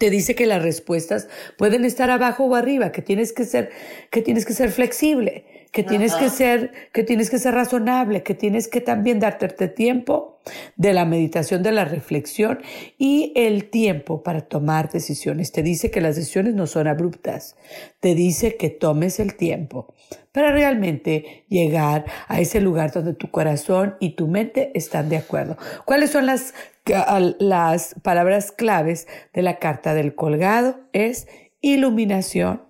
te 0.02 0.10
dice 0.10 0.34
que 0.34 0.46
las 0.46 0.60
respuestas 0.60 1.28
pueden 1.56 1.84
estar 1.84 2.10
abajo 2.10 2.42
o 2.42 2.56
arriba, 2.56 2.90
que 2.90 3.02
tienes 3.02 3.32
que 3.32 3.44
ser, 3.44 3.70
que 4.10 4.20
tienes 4.20 4.44
que 4.44 4.52
ser 4.52 4.72
flexible, 4.72 5.44
que 5.72 5.82
tienes 5.82 6.14
que 6.14 6.28
ser, 6.28 6.72
que 6.92 7.02
tienes 7.02 7.30
que 7.30 7.38
ser 7.38 7.54
razonable, 7.54 8.22
que 8.22 8.34
tienes 8.34 8.68
que 8.68 8.82
también 8.82 9.20
darte 9.20 9.68
tiempo 9.68 10.38
de 10.76 10.92
la 10.92 11.06
meditación, 11.06 11.62
de 11.62 11.72
la 11.72 11.86
reflexión 11.86 12.60
y 12.98 13.32
el 13.36 13.70
tiempo 13.70 14.22
para 14.22 14.42
tomar 14.42 14.90
decisiones. 14.90 15.50
Te 15.50 15.62
dice 15.62 15.90
que 15.90 16.02
las 16.02 16.16
decisiones 16.16 16.54
no 16.54 16.66
son 16.66 16.88
abruptas. 16.88 17.56
Te 18.00 18.14
dice 18.14 18.56
que 18.58 18.68
tomes 18.68 19.18
el 19.18 19.34
tiempo 19.34 19.94
para 20.30 20.52
realmente 20.52 21.46
llegar 21.48 22.04
a 22.28 22.40
ese 22.40 22.60
lugar 22.60 22.92
donde 22.92 23.14
tu 23.14 23.30
corazón 23.30 23.96
y 23.98 24.10
tu 24.10 24.28
mente 24.28 24.72
están 24.74 25.08
de 25.08 25.16
acuerdo. 25.16 25.56
¿Cuáles 25.86 26.10
son 26.10 26.26
las, 26.26 26.52
las 27.38 27.94
palabras 28.02 28.52
claves 28.52 29.08
de 29.32 29.40
la 29.40 29.58
carta 29.58 29.94
del 29.94 30.14
colgado? 30.14 30.80
Es 30.92 31.28
iluminación, 31.62 32.62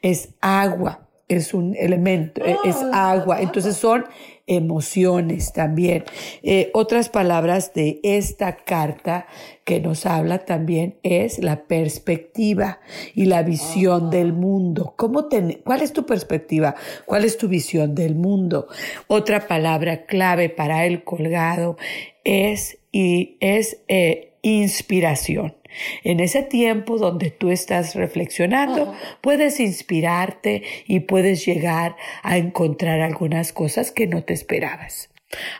es 0.00 0.30
agua, 0.40 1.08
es 1.36 1.54
un 1.54 1.74
elemento, 1.76 2.44
eh, 2.44 2.56
es 2.64 2.76
agua. 2.92 3.40
Entonces 3.40 3.76
son 3.76 4.04
emociones 4.46 5.52
también. 5.52 6.04
Eh, 6.42 6.70
otras 6.74 7.08
palabras 7.08 7.72
de 7.74 8.00
esta 8.02 8.56
carta 8.56 9.26
que 9.64 9.80
nos 9.80 10.04
habla 10.06 10.44
también 10.44 10.98
es 11.02 11.38
la 11.38 11.64
perspectiva 11.64 12.80
y 13.14 13.26
la 13.26 13.42
visión 13.42 14.10
del 14.10 14.32
mundo. 14.32 14.94
¿Cómo 14.96 15.26
ten- 15.28 15.60
¿Cuál 15.64 15.82
es 15.82 15.92
tu 15.92 16.04
perspectiva? 16.06 16.74
¿Cuál 17.06 17.24
es 17.24 17.38
tu 17.38 17.48
visión 17.48 17.94
del 17.94 18.14
mundo? 18.14 18.66
Otra 19.06 19.46
palabra 19.46 20.06
clave 20.06 20.48
para 20.48 20.86
el 20.86 21.04
colgado 21.04 21.76
es, 22.24 22.78
y 22.90 23.36
es 23.40 23.78
eh, 23.88 24.31
inspiración. 24.42 25.56
En 26.04 26.20
ese 26.20 26.42
tiempo 26.42 26.98
donde 26.98 27.30
tú 27.30 27.50
estás 27.50 27.94
reflexionando, 27.94 28.94
puedes 29.20 29.58
inspirarte 29.58 30.62
y 30.86 31.00
puedes 31.00 31.46
llegar 31.46 31.96
a 32.22 32.36
encontrar 32.36 33.00
algunas 33.00 33.52
cosas 33.52 33.90
que 33.90 34.06
no 34.06 34.22
te 34.24 34.34
esperabas. 34.34 35.10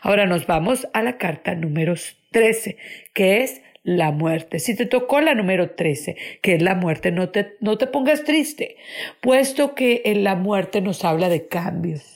Ahora 0.01 0.27
nos 0.27 0.45
vamos 0.45 0.87
a 0.93 1.01
la 1.01 1.17
carta 1.17 1.55
número 1.55 1.95
13, 2.31 2.77
que 3.13 3.41
es 3.41 3.61
la 3.83 4.11
muerte. 4.11 4.59
Si 4.59 4.75
te 4.75 4.85
tocó 4.85 5.19
la 5.19 5.33
número 5.33 5.71
13, 5.71 6.15
que 6.41 6.55
es 6.55 6.61
la 6.61 6.75
muerte, 6.75 7.11
no 7.11 7.29
te, 7.29 7.57
no 7.59 7.77
te 7.77 7.87
pongas 7.87 8.23
triste, 8.23 8.77
puesto 9.19 9.75
que 9.75 10.03
en 10.05 10.23
la 10.23 10.35
muerte 10.35 10.81
nos 10.81 11.03
habla 11.03 11.29
de 11.29 11.47
cambios. 11.47 12.12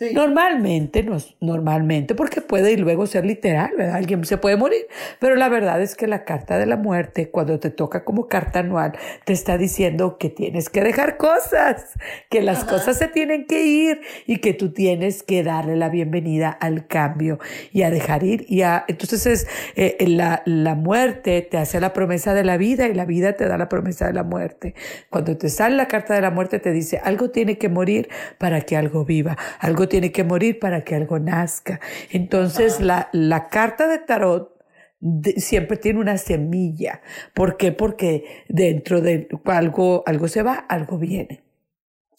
Normalmente, 0.00 1.02
nos, 1.02 1.36
normalmente, 1.40 2.14
porque 2.14 2.40
puede 2.40 2.72
y 2.72 2.76
luego 2.76 3.06
ser 3.06 3.26
literal, 3.26 3.72
¿verdad? 3.76 3.96
Alguien 3.96 4.24
se 4.24 4.38
puede 4.38 4.56
morir, 4.56 4.86
pero 5.18 5.36
la 5.36 5.50
verdad 5.50 5.82
es 5.82 5.94
que 5.94 6.06
la 6.06 6.24
carta 6.24 6.56
de 6.56 6.64
la 6.64 6.78
muerte, 6.78 7.28
cuando 7.28 7.60
te 7.60 7.68
toca 7.68 8.02
como 8.02 8.26
carta 8.26 8.60
anual, 8.60 8.92
te 9.24 9.34
está 9.34 9.58
diciendo 9.58 10.16
que 10.16 10.30
tienes 10.30 10.70
que 10.70 10.80
dejar 10.80 11.18
cosas, 11.18 11.92
que 12.30 12.40
las 12.40 12.64
cosas 12.64 12.96
se 12.96 13.08
tienen 13.08 13.46
que 13.46 13.62
ir 13.62 14.00
y 14.26 14.38
que 14.38 14.54
tú 14.54 14.72
tienes 14.72 15.22
que 15.22 15.42
darle 15.42 15.76
la 15.76 15.90
bienvenida 15.90 16.48
al 16.48 16.86
cambio 16.86 17.38
y 17.70 17.82
a 17.82 17.90
dejar 17.90 18.22
ir. 18.22 18.46
Y 18.48 18.62
a, 18.62 18.86
entonces 18.88 19.26
es 19.26 19.46
eh, 19.76 19.96
la, 20.08 20.42
la 20.46 20.76
muerte 20.76 21.42
te 21.42 21.58
hace 21.58 21.78
la 21.78 21.92
promesa 21.92 22.32
de 22.32 22.44
la 22.44 22.56
vida 22.56 22.88
y 22.88 22.94
la 22.94 23.04
vida 23.04 23.34
te 23.34 23.46
da 23.46 23.58
la 23.58 23.68
promesa 23.68 24.06
de 24.06 24.14
la 24.14 24.22
muerte. 24.22 24.74
Cuando 25.10 25.36
te 25.36 25.50
sale 25.50 25.76
la 25.76 25.88
carta 25.88 26.14
de 26.14 26.22
la 26.22 26.30
muerte 26.30 26.58
te 26.58 26.72
dice 26.72 27.02
algo 27.04 27.28
tiene 27.28 27.58
que 27.58 27.68
morir 27.68 28.08
para 28.38 28.62
que 28.62 28.78
algo 28.78 29.04
viva, 29.04 29.36
algo 29.58 29.89
tiene 29.90 30.10
que 30.12 30.24
morir 30.24 30.58
para 30.58 30.82
que 30.84 30.94
algo 30.94 31.18
nazca. 31.18 31.80
Entonces 32.10 32.80
la, 32.80 33.10
la 33.12 33.48
carta 33.48 33.86
de 33.86 33.98
tarot 33.98 34.56
de- 35.00 35.34
siempre 35.40 35.76
tiene 35.76 36.00
una 36.00 36.16
semilla. 36.16 37.02
¿Por 37.34 37.58
qué? 37.58 37.72
Porque 37.72 38.24
dentro 38.48 39.02
de 39.02 39.28
algo, 39.44 40.02
algo 40.06 40.28
se 40.28 40.42
va, 40.42 40.54
algo 40.54 40.96
viene. 40.96 41.42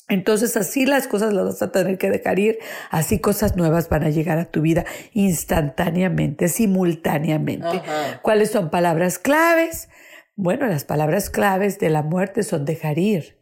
Entonces 0.09 0.57
así 0.57 0.85
las 0.85 1.07
cosas 1.07 1.33
las 1.33 1.45
vas 1.45 1.61
a 1.61 1.71
tener 1.71 1.97
que 1.97 2.09
dejar 2.09 2.37
ir, 2.37 2.59
así 2.89 3.19
cosas 3.19 3.55
nuevas 3.55 3.87
van 3.87 4.03
a 4.03 4.09
llegar 4.09 4.37
a 4.39 4.45
tu 4.51 4.61
vida 4.61 4.83
instantáneamente, 5.13 6.49
simultáneamente. 6.49 7.81
¿Cuáles 8.21 8.51
son 8.51 8.69
palabras 8.69 9.19
claves? 9.19 9.87
Bueno, 10.35 10.67
las 10.67 10.83
palabras 10.83 11.29
claves 11.29 11.79
de 11.79 11.89
la 11.89 12.01
muerte 12.03 12.43
son 12.43 12.65
dejar 12.65 12.97
ir, 12.99 13.37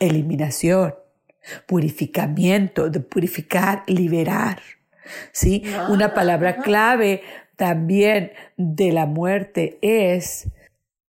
eliminación, 0.00 0.94
purificamiento, 1.66 2.90
de 2.90 3.00
purificar, 3.00 3.82
liberar. 3.86 4.60
¿Sí? 5.32 5.62
Una 5.88 6.14
palabra 6.14 6.56
clave 6.56 7.22
también 7.56 8.32
de 8.56 8.92
la 8.92 9.06
muerte 9.06 9.78
es 9.82 10.48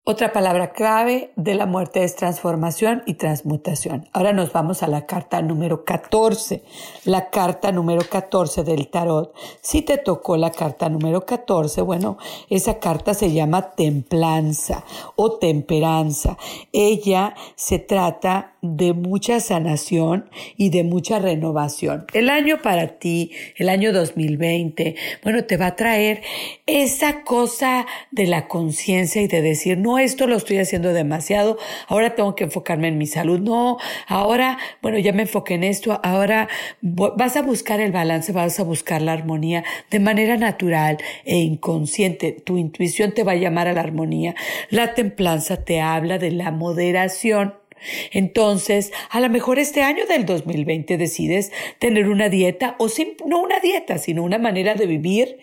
otra 0.08 0.32
palabra 0.32 0.72
clave 0.72 1.32
de 1.36 1.56
la 1.56 1.66
muerte 1.66 2.03
es 2.03 2.16
transformación 2.16 3.01
y 3.08 3.16
transmutación. 3.16 4.08
Ahora 4.14 4.34
nos 4.34 4.53
vamos 4.53 4.84
a 4.84 4.88
la 4.88 5.08
carta 5.08 5.41
número 5.41 5.84
14, 5.84 6.62
la 7.06 7.32
carta 7.32 7.72
número 7.72 8.03
14 8.08 8.64
del 8.64 8.89
tarot. 8.89 9.34
Si 9.62 9.82
te 9.82 9.97
tocó 9.97 10.38
la 10.38 10.51
carta 10.51 10.89
número 10.89 11.26
14, 11.26 11.82
bueno, 11.82 12.20
esa 12.51 12.78
carta 12.78 13.16
se 13.16 13.34
llama 13.34 13.72
templanza 13.72 14.84
o 15.16 15.39
temperanza. 15.39 16.38
Ella 16.72 17.34
se 17.56 17.80
trata 17.80 18.53
de 18.62 18.93
mucha 18.93 19.39
sanación 19.39 20.30
y 20.56 20.70
de 20.70 20.84
mucha 20.84 21.18
renovación. 21.18 22.06
El 22.14 22.30
año 22.30 22.62
para 22.62 22.99
ti, 22.99 23.32
el 23.58 23.70
año 23.70 23.91
2020, 23.91 24.95
bueno, 25.24 25.45
te 25.45 25.58
va 25.58 25.68
a 25.68 25.76
traer 25.76 26.22
esa 26.66 27.24
cosa 27.24 27.86
de 28.12 28.28
la 28.28 28.47
conciencia 28.47 29.22
y 29.22 29.28
de 29.28 29.41
decir, 29.41 29.78
no, 29.78 29.95
esto 30.00 30.28
lo 30.28 30.36
estoy 30.36 30.58
haciendo 30.58 30.93
demasiado, 30.93 31.58
ahora 31.88 32.16
tengo 32.16 32.36
que 32.36 32.46
enfocarme 32.46 32.88
en 32.88 32.98
mi 32.98 33.08
salud, 33.08 33.39
no, 33.39 33.78
ahora, 34.08 34.58
bueno, 34.82 34.98
ya 35.00 35.14
me 35.14 35.24
enfoqué 35.24 35.56
en 35.56 35.64
esto, 35.64 36.00
ahora 36.04 36.48
vas 36.82 37.36
a 37.36 37.41
buscar 37.41 37.80
el 37.80 37.91
balance, 37.91 38.32
vas 38.32 38.60
a 38.60 38.64
buscar 38.64 39.02
la 39.02 39.14
armonía 39.14 39.64
de 39.89 40.00
manera 40.00 40.38
natural 40.38 40.98
e 41.24 41.38
inconsciente. 41.38 42.32
Tu 42.32 42.58
intuición 42.58 43.14
te 43.14 43.24
va 43.24 43.34
a 43.34 43.36
llamar 43.36 43.68
a 43.68 43.74
la 43.74 43.82
armonía. 43.82 44.36
La 44.70 44.93
templanza 44.93 45.58
te 45.64 45.82
habla 45.82 46.18
de 46.18 46.32
la 46.32 46.52
moderación. 46.52 47.64
Entonces, 48.11 48.91
a 49.09 49.19
lo 49.19 49.30
mejor 49.30 49.59
este 49.59 49.84
año 49.84 50.05
del 50.07 50.26
2020 50.26 50.97
decides 50.97 51.51
tener 51.80 52.07
una 52.09 52.30
dieta 52.30 52.76
o 52.80 52.89
sim- 52.89 53.15
no 53.26 53.39
una 53.41 53.59
dieta, 53.59 53.97
sino 53.97 54.23
una 54.23 54.38
manera 54.38 54.73
de 54.76 54.86
vivir 54.86 55.38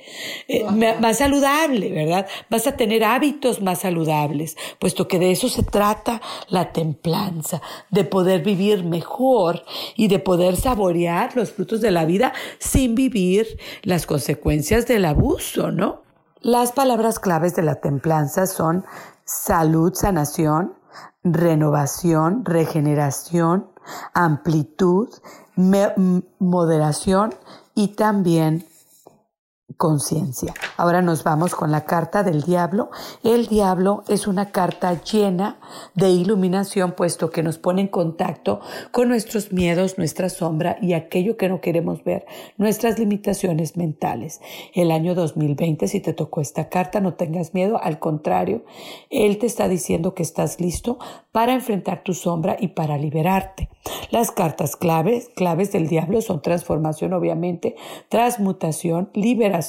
eh, 0.49 0.65
más 1.01 1.19
saludable, 1.19 1.91
¿verdad? 1.91 2.27
Vas 2.51 2.67
a 2.67 2.77
tener 2.77 3.05
hábitos 3.05 3.61
más 3.63 3.81
saludables, 3.81 4.57
puesto 4.79 5.09
que 5.09 5.19
de 5.19 5.31
eso 5.31 5.49
se 5.49 5.63
trata 5.63 6.21
la 6.49 6.73
templanza, 6.73 7.63
de 7.91 8.05
poder 8.05 8.43
vivir 8.43 8.85
mejor 8.85 9.63
y 9.97 10.09
de 10.09 10.19
poder 10.19 10.57
saborear 10.57 11.37
los 11.37 11.53
frutos 11.53 11.81
de 11.81 11.91
la 11.91 12.05
vida 12.05 12.33
sin 12.59 12.95
vivir 12.95 13.47
las 13.83 14.07
consecuencias 14.07 14.87
del 14.87 15.05
abuso, 15.05 15.71
¿no? 15.71 16.03
Las 16.41 16.73
palabras 16.73 17.21
claves 17.21 17.55
de 17.55 17.63
la 17.63 17.77
templanza 17.77 18.47
son 18.47 18.85
salud, 19.25 19.95
sanación, 19.95 20.75
renovación, 21.25 22.45
regeneración, 22.45 23.69
amplitud, 24.15 25.09
moderación 26.39 27.35
y 27.75 27.89
también 27.89 28.65
conciencia. 29.77 30.53
Ahora 30.77 31.03
nos 31.03 31.25
vamos 31.25 31.55
con 31.55 31.71
la 31.71 31.85
carta 31.85 32.23
del 32.23 32.43
diablo. 32.43 32.91
El 33.23 33.47
diablo 33.47 34.05
es 34.09 34.27
una 34.27 34.51
carta 34.51 35.03
llena 35.03 35.59
de 35.95 36.11
iluminación, 36.11 36.93
puesto 36.93 37.31
que 37.31 37.43
nos 37.43 37.59
pone 37.59 37.83
en 37.83 37.89
contacto 37.89 38.61
con 38.91 39.09
nuestros 39.09 39.53
miedos, 39.53 39.99
nuestra 39.99 40.29
sombra 40.29 40.77
y 40.81 40.93
aquello 40.93 41.37
que 41.37 41.49
no 41.49 41.61
queremos 41.61 42.05
ver, 42.05 42.27
nuestras 42.57 42.99
limitaciones 42.99 43.77
mentales. 43.77 44.41
El 44.75 44.91
año 44.91 45.15
2020, 45.15 45.89
si 45.89 46.01
te 46.01 46.13
tocó 46.13 46.41
esta 46.41 46.69
carta, 46.69 47.01
no 47.01 47.15
tengas 47.15 47.55
miedo, 47.55 47.81
al 47.83 47.99
contrario, 47.99 48.65
él 49.11 49.39
te 49.39 49.47
está 49.47 49.69
diciendo 49.69 50.15
que 50.15 50.23
estás 50.23 50.61
listo 50.61 50.99
para 51.31 51.55
enfrentar 51.55 52.03
tu 52.03 52.15
sombra 52.15 52.57
y 52.59 52.69
para 52.69 52.99
liberarte. 52.99 53.69
Las 54.11 54.31
cartas 54.31 54.77
claves, 54.77 55.31
claves 55.35 55.73
del 55.73 55.89
diablo 55.89 56.21
son 56.21 56.43
transformación, 56.43 57.13
obviamente, 57.15 57.75
transmutación, 58.09 59.11
liberación 59.15 59.62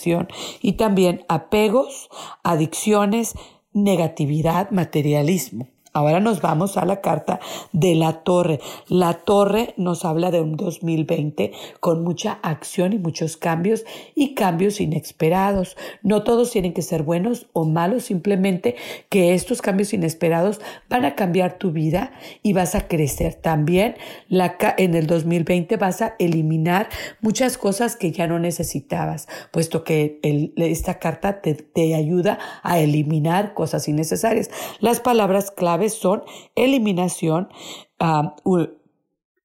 y 0.62 0.74
también 0.74 1.26
apegos, 1.30 2.10
adicciones, 2.44 3.36
negatividad, 3.74 4.72
materialismo. 4.72 5.73
Ahora 5.96 6.20
nos 6.20 6.42
vamos 6.42 6.76
a 6.78 6.86
la 6.86 7.02
carta 7.02 7.40
de 7.72 7.94
la 7.94 8.24
torre. 8.24 8.60
La 8.88 9.14
torre 9.14 9.76
nos 9.78 10.06
habla 10.06 10.32
de 10.32 10.42
un 10.42 10.58
2020 10.58 11.52
con 11.80 12.04
mucha 12.04 12.40
acción 12.42 12.94
y 12.94 12.98
muchos 12.98 13.38
cambios 13.38 13.86
y 14.16 14.34
cambios 14.34 14.82
inesperados. 14.82 15.78
No 16.02 16.24
todos 16.24 16.50
tienen 16.50 16.74
que 16.74 16.82
ser 16.82 17.04
buenos 17.04 17.46
o 17.54 17.66
malos, 17.66 18.06
simplemente 18.06 18.76
que 19.10 19.36
estos 19.36 19.62
cambios 19.62 19.94
inesperados 19.94 20.62
van 20.90 21.06
a 21.06 21.14
cambiar 21.14 21.60
tu 21.60 21.72
vida 21.72 22.12
y 22.42 22.54
vas 22.54 22.74
a 22.74 22.88
crecer. 22.88 23.36
También 23.36 23.96
la, 24.30 24.58
en 24.80 24.96
el 24.96 25.06
2020 25.06 25.78
vas 25.78 26.02
a 26.02 26.16
eliminar 26.18 26.90
muchas 27.22 27.60
cosas 27.60 27.96
que 27.96 28.12
ya 28.12 28.26
no 28.26 28.40
necesitabas, 28.40 29.28
puesto 29.52 29.84
que 29.84 30.20
esta 30.56 30.98
carta 30.98 31.40
te, 31.42 31.54
te 31.54 31.94
ayuda 31.94 32.40
a 32.64 32.80
eliminar 32.80 33.54
cosas 33.54 33.88
innecesarias. 33.88 34.50
Las 34.80 35.00
palabras 35.00 35.52
clave 35.52 35.83
son 35.90 36.24
eliminación, 36.56 37.50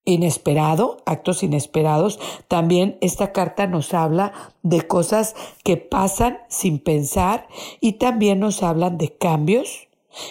inesperado, 0.05 0.99
actos 1.05 1.43
inesperados. 1.43 2.19
También 2.49 2.97
esta 3.01 3.33
carta 3.33 3.67
nos 3.67 3.93
habla 3.95 4.33
de 4.63 4.87
cosas 4.87 5.35
que 5.65 5.77
pasan 5.77 6.39
sin 6.49 6.79
pensar 6.79 7.47
y 7.81 7.95
también 7.95 8.41
nos 8.41 8.63
hablan 8.63 8.99
de 8.99 9.17
cambios 9.17 9.88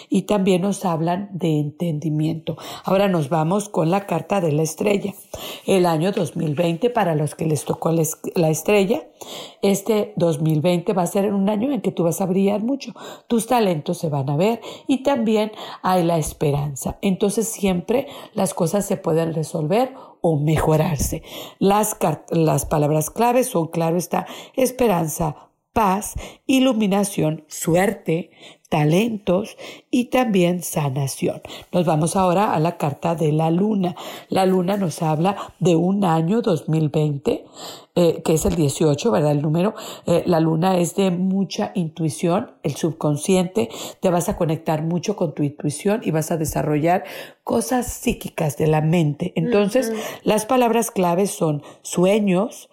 y 0.08 0.22
también 0.22 0.62
nos 0.62 0.84
hablan 0.84 1.30
de 1.32 1.58
entendimiento. 1.58 2.56
Ahora 2.84 3.08
nos 3.08 3.28
vamos 3.28 3.68
con 3.68 3.90
la 3.90 4.06
carta 4.06 4.40
de 4.40 4.52
la 4.52 4.62
estrella. 4.62 5.14
El 5.66 5.86
año 5.86 6.12
2020, 6.12 6.90
para 6.90 7.14
los 7.14 7.34
que 7.34 7.46
les 7.46 7.64
tocó 7.64 7.92
la 7.92 8.48
estrella, 8.48 9.08
este 9.62 10.12
2020 10.16 10.92
va 10.92 11.02
a 11.02 11.06
ser 11.06 11.32
un 11.32 11.48
año 11.48 11.72
en 11.72 11.80
que 11.80 11.92
tú 11.92 12.04
vas 12.04 12.20
a 12.20 12.26
brillar 12.26 12.62
mucho. 12.62 12.92
Tus 13.26 13.46
talentos 13.46 13.98
se 13.98 14.08
van 14.08 14.30
a 14.30 14.36
ver 14.36 14.60
y 14.86 15.02
también 15.02 15.52
hay 15.82 16.04
la 16.04 16.18
esperanza. 16.18 16.98
Entonces 17.02 17.48
siempre 17.48 18.06
las 18.34 18.54
cosas 18.54 18.86
se 18.86 18.96
pueden 18.96 19.34
resolver 19.34 19.94
o 20.20 20.38
mejorarse. 20.38 21.22
Las, 21.58 21.96
las 22.30 22.66
palabras 22.66 23.10
claves 23.10 23.48
son, 23.48 23.68
claro 23.68 23.96
está, 23.96 24.26
esperanza, 24.54 25.48
paz, 25.72 26.14
iluminación, 26.46 27.44
suerte, 27.46 28.30
talentos 28.68 29.56
y 29.90 30.06
también 30.06 30.62
sanación. 30.62 31.40
Nos 31.72 31.86
vamos 31.86 32.16
ahora 32.16 32.54
a 32.54 32.60
la 32.60 32.76
carta 32.76 33.14
de 33.14 33.32
la 33.32 33.50
luna. 33.50 33.96
La 34.28 34.44
luna 34.46 34.76
nos 34.76 35.02
habla 35.02 35.36
de 35.58 35.74
un 35.74 36.04
año 36.04 36.42
2020, 36.42 37.44
eh, 37.94 38.22
que 38.22 38.34
es 38.34 38.44
el 38.44 38.56
18, 38.56 39.10
¿verdad? 39.10 39.32
El 39.32 39.42
número. 39.42 39.74
Eh, 40.06 40.22
la 40.26 40.40
luna 40.40 40.76
es 40.76 40.94
de 40.96 41.10
mucha 41.10 41.72
intuición, 41.74 42.52
el 42.62 42.76
subconsciente. 42.76 43.70
Te 44.00 44.10
vas 44.10 44.28
a 44.28 44.36
conectar 44.36 44.82
mucho 44.82 45.16
con 45.16 45.34
tu 45.34 45.42
intuición 45.42 46.02
y 46.04 46.10
vas 46.10 46.30
a 46.30 46.36
desarrollar 46.36 47.04
cosas 47.44 47.86
psíquicas 47.86 48.58
de 48.58 48.66
la 48.66 48.82
mente. 48.82 49.32
Entonces, 49.34 49.92
las 50.24 50.44
palabras 50.44 50.90
claves 50.90 51.30
son 51.30 51.62
sueños, 51.82 52.68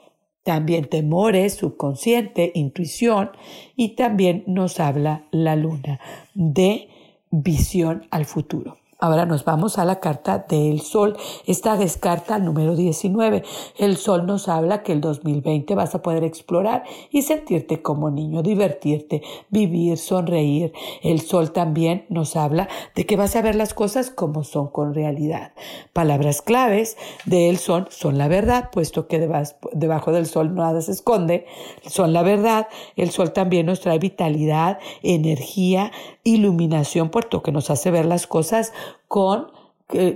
también 0.46 0.86
temores, 0.86 1.56
subconsciente, 1.56 2.52
intuición 2.54 3.32
y 3.76 3.96
también 3.96 4.44
nos 4.46 4.80
habla 4.80 5.26
la 5.32 5.56
luna 5.56 6.00
de 6.36 6.88
visión 7.32 8.06
al 8.12 8.26
futuro. 8.26 8.78
Ahora 9.06 9.28
nos 9.28 9.46
vamos 9.46 9.78
a 9.78 9.86
la 9.86 10.00
carta 10.00 10.48
del 10.50 10.82
sol. 10.82 11.16
Esta 11.46 11.80
es 11.80 11.96
carta 11.96 12.40
número 12.40 12.76
19. 12.76 13.44
El 13.78 13.98
sol 13.98 14.26
nos 14.26 14.50
habla 14.50 14.82
que 14.82 14.94
el 14.94 15.02
2020 15.02 15.76
vas 15.76 15.94
a 15.94 16.02
poder 16.02 16.24
explorar 16.24 16.84
y 17.12 17.22
sentirte 17.22 17.84
como 17.84 18.10
niño, 18.10 18.42
divertirte, 18.42 19.22
vivir, 19.52 20.00
sonreír. 20.00 20.74
El 21.04 21.22
sol 21.22 21.52
también 21.52 22.08
nos 22.10 22.36
habla 22.36 22.68
de 22.96 23.06
que 23.06 23.16
vas 23.16 23.36
a 23.36 23.44
ver 23.44 23.54
las 23.54 23.76
cosas 23.76 24.10
como 24.10 24.44
son 24.44 24.70
con 24.70 24.96
realidad. 24.96 25.54
Palabras 25.94 26.42
claves 26.42 26.98
de 27.26 27.52
él 27.52 27.60
son, 27.60 27.86
son 27.92 28.18
la 28.18 28.28
verdad, 28.28 28.72
puesto 28.72 29.08
que 29.08 29.20
debajo 29.20 30.14
del 30.14 30.26
sol 30.26 30.56
nada 30.56 30.82
se 30.82 30.94
esconde, 30.94 31.46
son 31.88 32.12
la 32.12 32.24
verdad. 32.24 32.70
El 32.96 33.12
sol 33.12 33.34
también 33.34 33.68
nos 33.68 33.82
trae 33.82 34.00
vitalidad, 34.00 34.80
energía, 35.04 35.92
iluminación, 36.24 37.10
puesto 37.10 37.44
que 37.44 37.52
nos 37.52 37.70
hace 37.70 37.92
ver 37.92 38.08
las 38.08 38.26
cosas 38.26 38.74
con, 39.08 39.52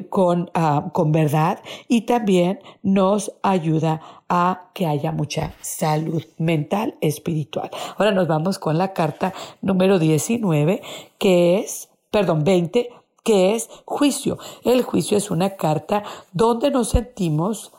con, 0.09 0.49
ah, 0.53 0.89
con 0.93 1.11
verdad 1.11 1.61
y 1.87 2.01
también 2.01 2.59
nos 2.81 3.31
ayuda 3.43 4.01
a 4.27 4.69
que 4.73 4.85
haya 4.85 5.11
mucha 5.11 5.53
salud 5.61 6.23
mental, 6.37 6.95
espiritual. 7.01 7.69
Ahora 7.97 8.11
nos 8.11 8.27
vamos 8.27 8.59
con 8.59 8.77
la 8.77 8.93
carta 8.93 9.33
número 9.61 9.99
19, 9.99 10.81
que 11.17 11.59
es, 11.59 11.89
perdón, 12.11 12.43
20, 12.43 12.89
que 13.23 13.55
es 13.55 13.69
juicio. 13.85 14.37
El 14.63 14.83
juicio 14.83 15.17
es 15.17 15.31
una 15.31 15.51
carta 15.51 16.03
donde 16.31 16.71
nos 16.71 16.89
sentimos 16.89 17.71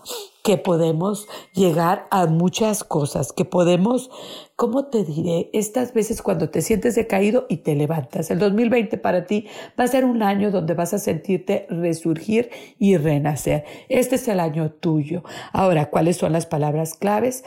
que 0.43 0.57
podemos 0.57 1.29
llegar 1.55 2.07
a 2.11 2.27
muchas 2.27 2.85
cosas, 2.85 3.33
que 3.33 3.45
podemos, 3.45 4.11
¿cómo 4.57 4.87
te 4.87 5.05
diré? 5.05 5.51
Estas 5.53 5.93
veces 5.93 6.23
cuando 6.23 6.51
te 6.51 6.63
sientes 6.63 6.95
decaído 6.95 7.47
y 7.49 7.59
te 7.59 7.75
levantas. 7.75 8.31
El 8.31 8.39
2020 8.39 8.99
para 8.99 9.27
ti 9.27 9.47
va 9.79 9.85
a 9.85 9.89
ser 9.89 10.05
un 10.05 10.23
año 10.23 10.51
donde 10.51 10.75
vas 10.75 10.95
a 10.95 10.99
sentirte 10.99 11.67
resurgir 11.69 12.51
y 12.79 12.97
renacer. 12.97 13.65
Este 13.89 14.17
es 14.17 14.29
el 14.29 14.41
año 14.41 14.71
tuyo. 14.71 15.23
Ahora, 15.53 15.91
¿cuáles 15.91 16.17
son 16.17 16.33
las 16.33 16.47
palabras 16.47 16.95
claves? 16.95 17.45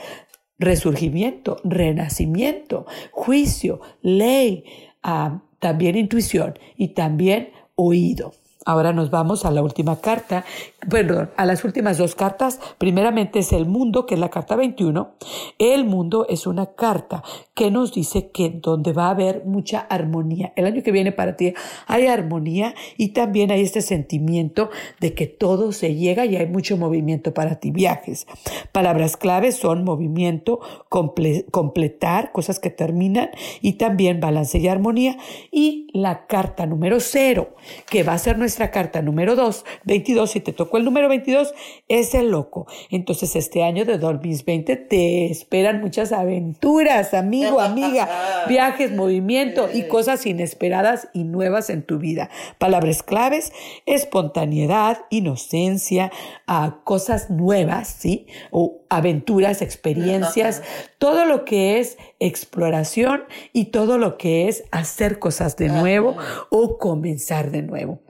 Resurgimiento, 0.58 1.56
renacimiento, 1.64 2.86
juicio, 3.10 3.80
ley, 4.02 4.64
ah, 5.02 5.42
también 5.58 5.96
intuición 5.96 6.58
y 6.76 6.88
también 6.88 7.50
oído. 7.74 8.32
Ahora 8.66 8.94
nos 8.94 9.10
vamos 9.10 9.44
a 9.44 9.50
la 9.50 9.62
última 9.62 10.00
carta, 10.00 10.44
perdón, 10.88 11.30
a 11.36 11.44
las 11.44 11.64
últimas 11.64 11.98
dos 11.98 12.14
cartas. 12.14 12.58
Primeramente 12.78 13.40
es 13.40 13.52
el 13.52 13.66
mundo, 13.66 14.06
que 14.06 14.14
es 14.14 14.20
la 14.20 14.30
carta 14.30 14.56
21. 14.56 15.14
El 15.58 15.84
mundo 15.84 16.26
es 16.28 16.46
una 16.46 16.74
carta 16.74 17.22
que 17.54 17.70
nos 17.70 17.92
dice 17.92 18.30
que 18.30 18.50
donde 18.50 18.92
va 18.92 19.06
a 19.06 19.10
haber 19.10 19.44
mucha 19.44 19.80
armonía. 19.80 20.52
El 20.56 20.64
año 20.64 20.82
que 20.82 20.92
viene 20.92 21.12
para 21.12 21.36
ti 21.36 21.54
hay 21.86 22.06
armonía 22.06 22.74
y 22.96 23.08
también 23.08 23.50
hay 23.50 23.60
este 23.60 23.82
sentimiento 23.82 24.70
de 25.00 25.14
que 25.14 25.26
todo 25.26 25.72
se 25.72 25.94
llega 25.94 26.24
y 26.26 26.36
hay 26.36 26.46
mucho 26.46 26.76
movimiento 26.76 27.34
para 27.34 27.56
ti. 27.60 27.70
Viajes. 27.70 28.26
Palabras 28.72 29.16
claves 29.16 29.56
son 29.56 29.84
movimiento, 29.84 30.60
completar, 30.88 32.32
cosas 32.32 32.58
que 32.58 32.70
terminan 32.70 33.30
y 33.60 33.74
también 33.74 34.20
balance 34.20 34.58
y 34.58 34.68
armonía. 34.68 35.18
Y 35.50 35.88
la 35.92 36.26
carta 36.26 36.66
número 36.66 36.98
cero, 37.00 37.54
que 37.86 38.02
va 38.02 38.14
a 38.14 38.18
ser 38.18 38.38
nuestra 38.38 38.54
nuestra 38.54 38.70
carta 38.70 39.02
número 39.02 39.34
2, 39.34 39.64
22, 39.82 40.30
si 40.30 40.38
te 40.38 40.52
tocó 40.52 40.73
el 40.76 40.84
número 40.84 41.08
22, 41.08 41.54
es 41.88 42.14
el 42.14 42.30
loco. 42.30 42.66
Entonces 42.90 43.36
este 43.36 43.62
año 43.62 43.84
de 43.84 43.98
2020 43.98 44.76
te 44.76 45.26
esperan 45.26 45.80
muchas 45.80 46.12
aventuras, 46.12 47.14
amigo, 47.14 47.60
amiga, 47.60 48.08
viajes, 48.48 48.92
movimiento 48.92 49.68
y 49.72 49.88
cosas 49.88 50.26
inesperadas 50.26 51.08
y 51.12 51.24
nuevas 51.24 51.70
en 51.70 51.82
tu 51.82 51.98
vida. 51.98 52.30
Palabras 52.58 53.02
claves, 53.02 53.52
espontaneidad, 53.86 55.02
inocencia, 55.10 56.10
a 56.46 56.80
cosas 56.84 57.30
nuevas, 57.30 57.88
¿sí? 57.88 58.26
O 58.50 58.80
aventuras, 58.88 59.62
experiencias, 59.62 60.62
todo 60.98 61.24
lo 61.24 61.44
que 61.44 61.78
es 61.78 61.98
exploración 62.20 63.24
y 63.52 63.66
todo 63.66 63.98
lo 63.98 64.16
que 64.16 64.48
es 64.48 64.64
hacer 64.70 65.18
cosas 65.18 65.56
de 65.56 65.68
nuevo 65.68 66.16
o 66.50 66.78
comenzar 66.78 67.50
de 67.50 67.62
nuevo. 67.62 68.03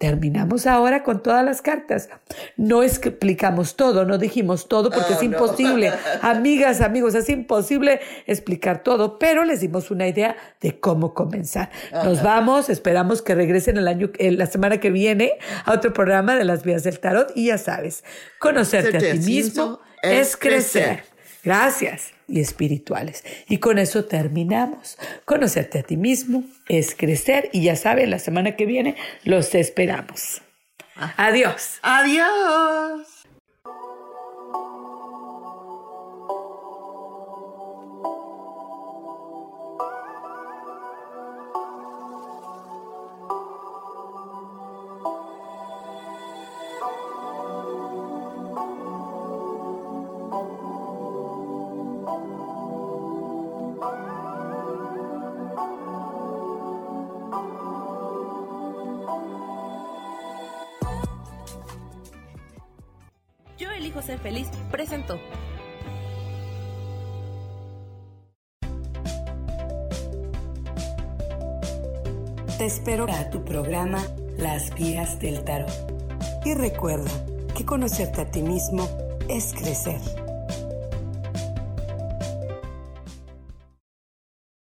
Terminamos 0.00 0.66
ahora 0.66 1.02
con 1.02 1.22
todas 1.22 1.44
las 1.44 1.60
cartas. 1.60 2.08
No 2.56 2.82
explicamos 2.82 3.76
todo, 3.76 4.06
no 4.06 4.16
dijimos 4.16 4.66
todo 4.66 4.88
porque 4.90 5.12
es 5.12 5.22
imposible. 5.22 5.92
Amigas, 6.22 6.80
amigos, 6.80 7.14
es 7.14 7.28
imposible 7.28 8.00
explicar 8.26 8.82
todo, 8.82 9.18
pero 9.18 9.44
les 9.44 9.60
dimos 9.60 9.90
una 9.90 10.08
idea 10.08 10.38
de 10.62 10.80
cómo 10.80 11.12
comenzar. 11.12 11.68
Nos 11.92 12.22
vamos, 12.22 12.70
esperamos 12.70 13.20
que 13.20 13.34
regresen 13.34 13.76
el 13.76 13.88
año, 13.88 14.10
la 14.18 14.46
semana 14.46 14.80
que 14.80 14.88
viene 14.88 15.34
a 15.66 15.74
otro 15.74 15.92
programa 15.92 16.34
de 16.34 16.46
las 16.46 16.64
vías 16.64 16.82
del 16.82 16.98
tarot 16.98 17.32
y 17.34 17.48
ya 17.48 17.58
sabes, 17.58 18.02
conocerte 18.38 18.96
a 18.96 19.12
ti 19.12 19.18
mismo 19.18 19.80
es 20.02 20.34
crecer. 20.34 21.09
Gracias 21.42 22.12
y 22.28 22.40
espirituales. 22.40 23.24
Y 23.48 23.58
con 23.58 23.78
eso 23.78 24.04
terminamos. 24.04 24.98
Conocerte 25.24 25.80
a 25.80 25.82
ti 25.82 25.96
mismo 25.96 26.44
es 26.68 26.94
crecer 26.94 27.50
y 27.52 27.62
ya 27.62 27.76
saben, 27.76 28.10
la 28.10 28.18
semana 28.18 28.56
que 28.56 28.66
viene 28.66 28.96
los 29.24 29.54
esperamos. 29.54 30.42
Adiós. 31.16 31.78
Adiós. 31.82 33.19
A 72.90 73.30
tu 73.30 73.44
programa 73.44 74.02
Las 74.36 74.74
Vías 74.74 75.20
del 75.20 75.44
Tarot. 75.44 75.70
Y 76.44 76.54
recuerda 76.54 77.08
que 77.56 77.64
conocerte 77.64 78.22
a 78.22 78.30
ti 78.32 78.42
mismo 78.42 78.84
es 79.28 79.52
crecer. 79.52 80.00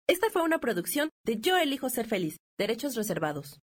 Esta 0.10 0.30
fue 0.30 0.44
una 0.44 0.60
producción 0.60 1.10
de 1.26 1.40
Yo 1.40 1.56
elijo 1.58 1.90
ser 1.90 2.06
feliz. 2.06 2.36
Derechos 2.58 2.96
reservados. 2.96 3.62